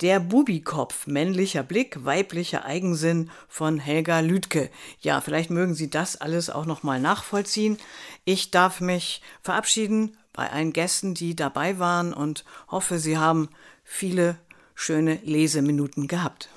Der 0.01 0.21
Bubikopf, 0.21 1.07
männlicher 1.07 1.61
Blick, 1.61 2.05
weiblicher 2.05 2.63
Eigensinn 2.63 3.29
von 3.49 3.79
Helga 3.79 4.21
Lüdke. 4.21 4.69
Ja, 5.01 5.19
vielleicht 5.19 5.49
mögen 5.49 5.73
Sie 5.73 5.89
das 5.89 6.15
alles 6.21 6.49
auch 6.49 6.65
nochmal 6.65 7.01
nachvollziehen. 7.01 7.77
Ich 8.23 8.49
darf 8.49 8.79
mich 8.79 9.21
verabschieden 9.41 10.15
bei 10.31 10.49
allen 10.49 10.71
Gästen, 10.71 11.15
die 11.15 11.35
dabei 11.35 11.79
waren 11.79 12.13
und 12.13 12.45
hoffe, 12.69 12.97
Sie 12.97 13.17
haben 13.17 13.49
viele 13.83 14.37
schöne 14.73 15.19
Leseminuten 15.23 16.07
gehabt. 16.07 16.49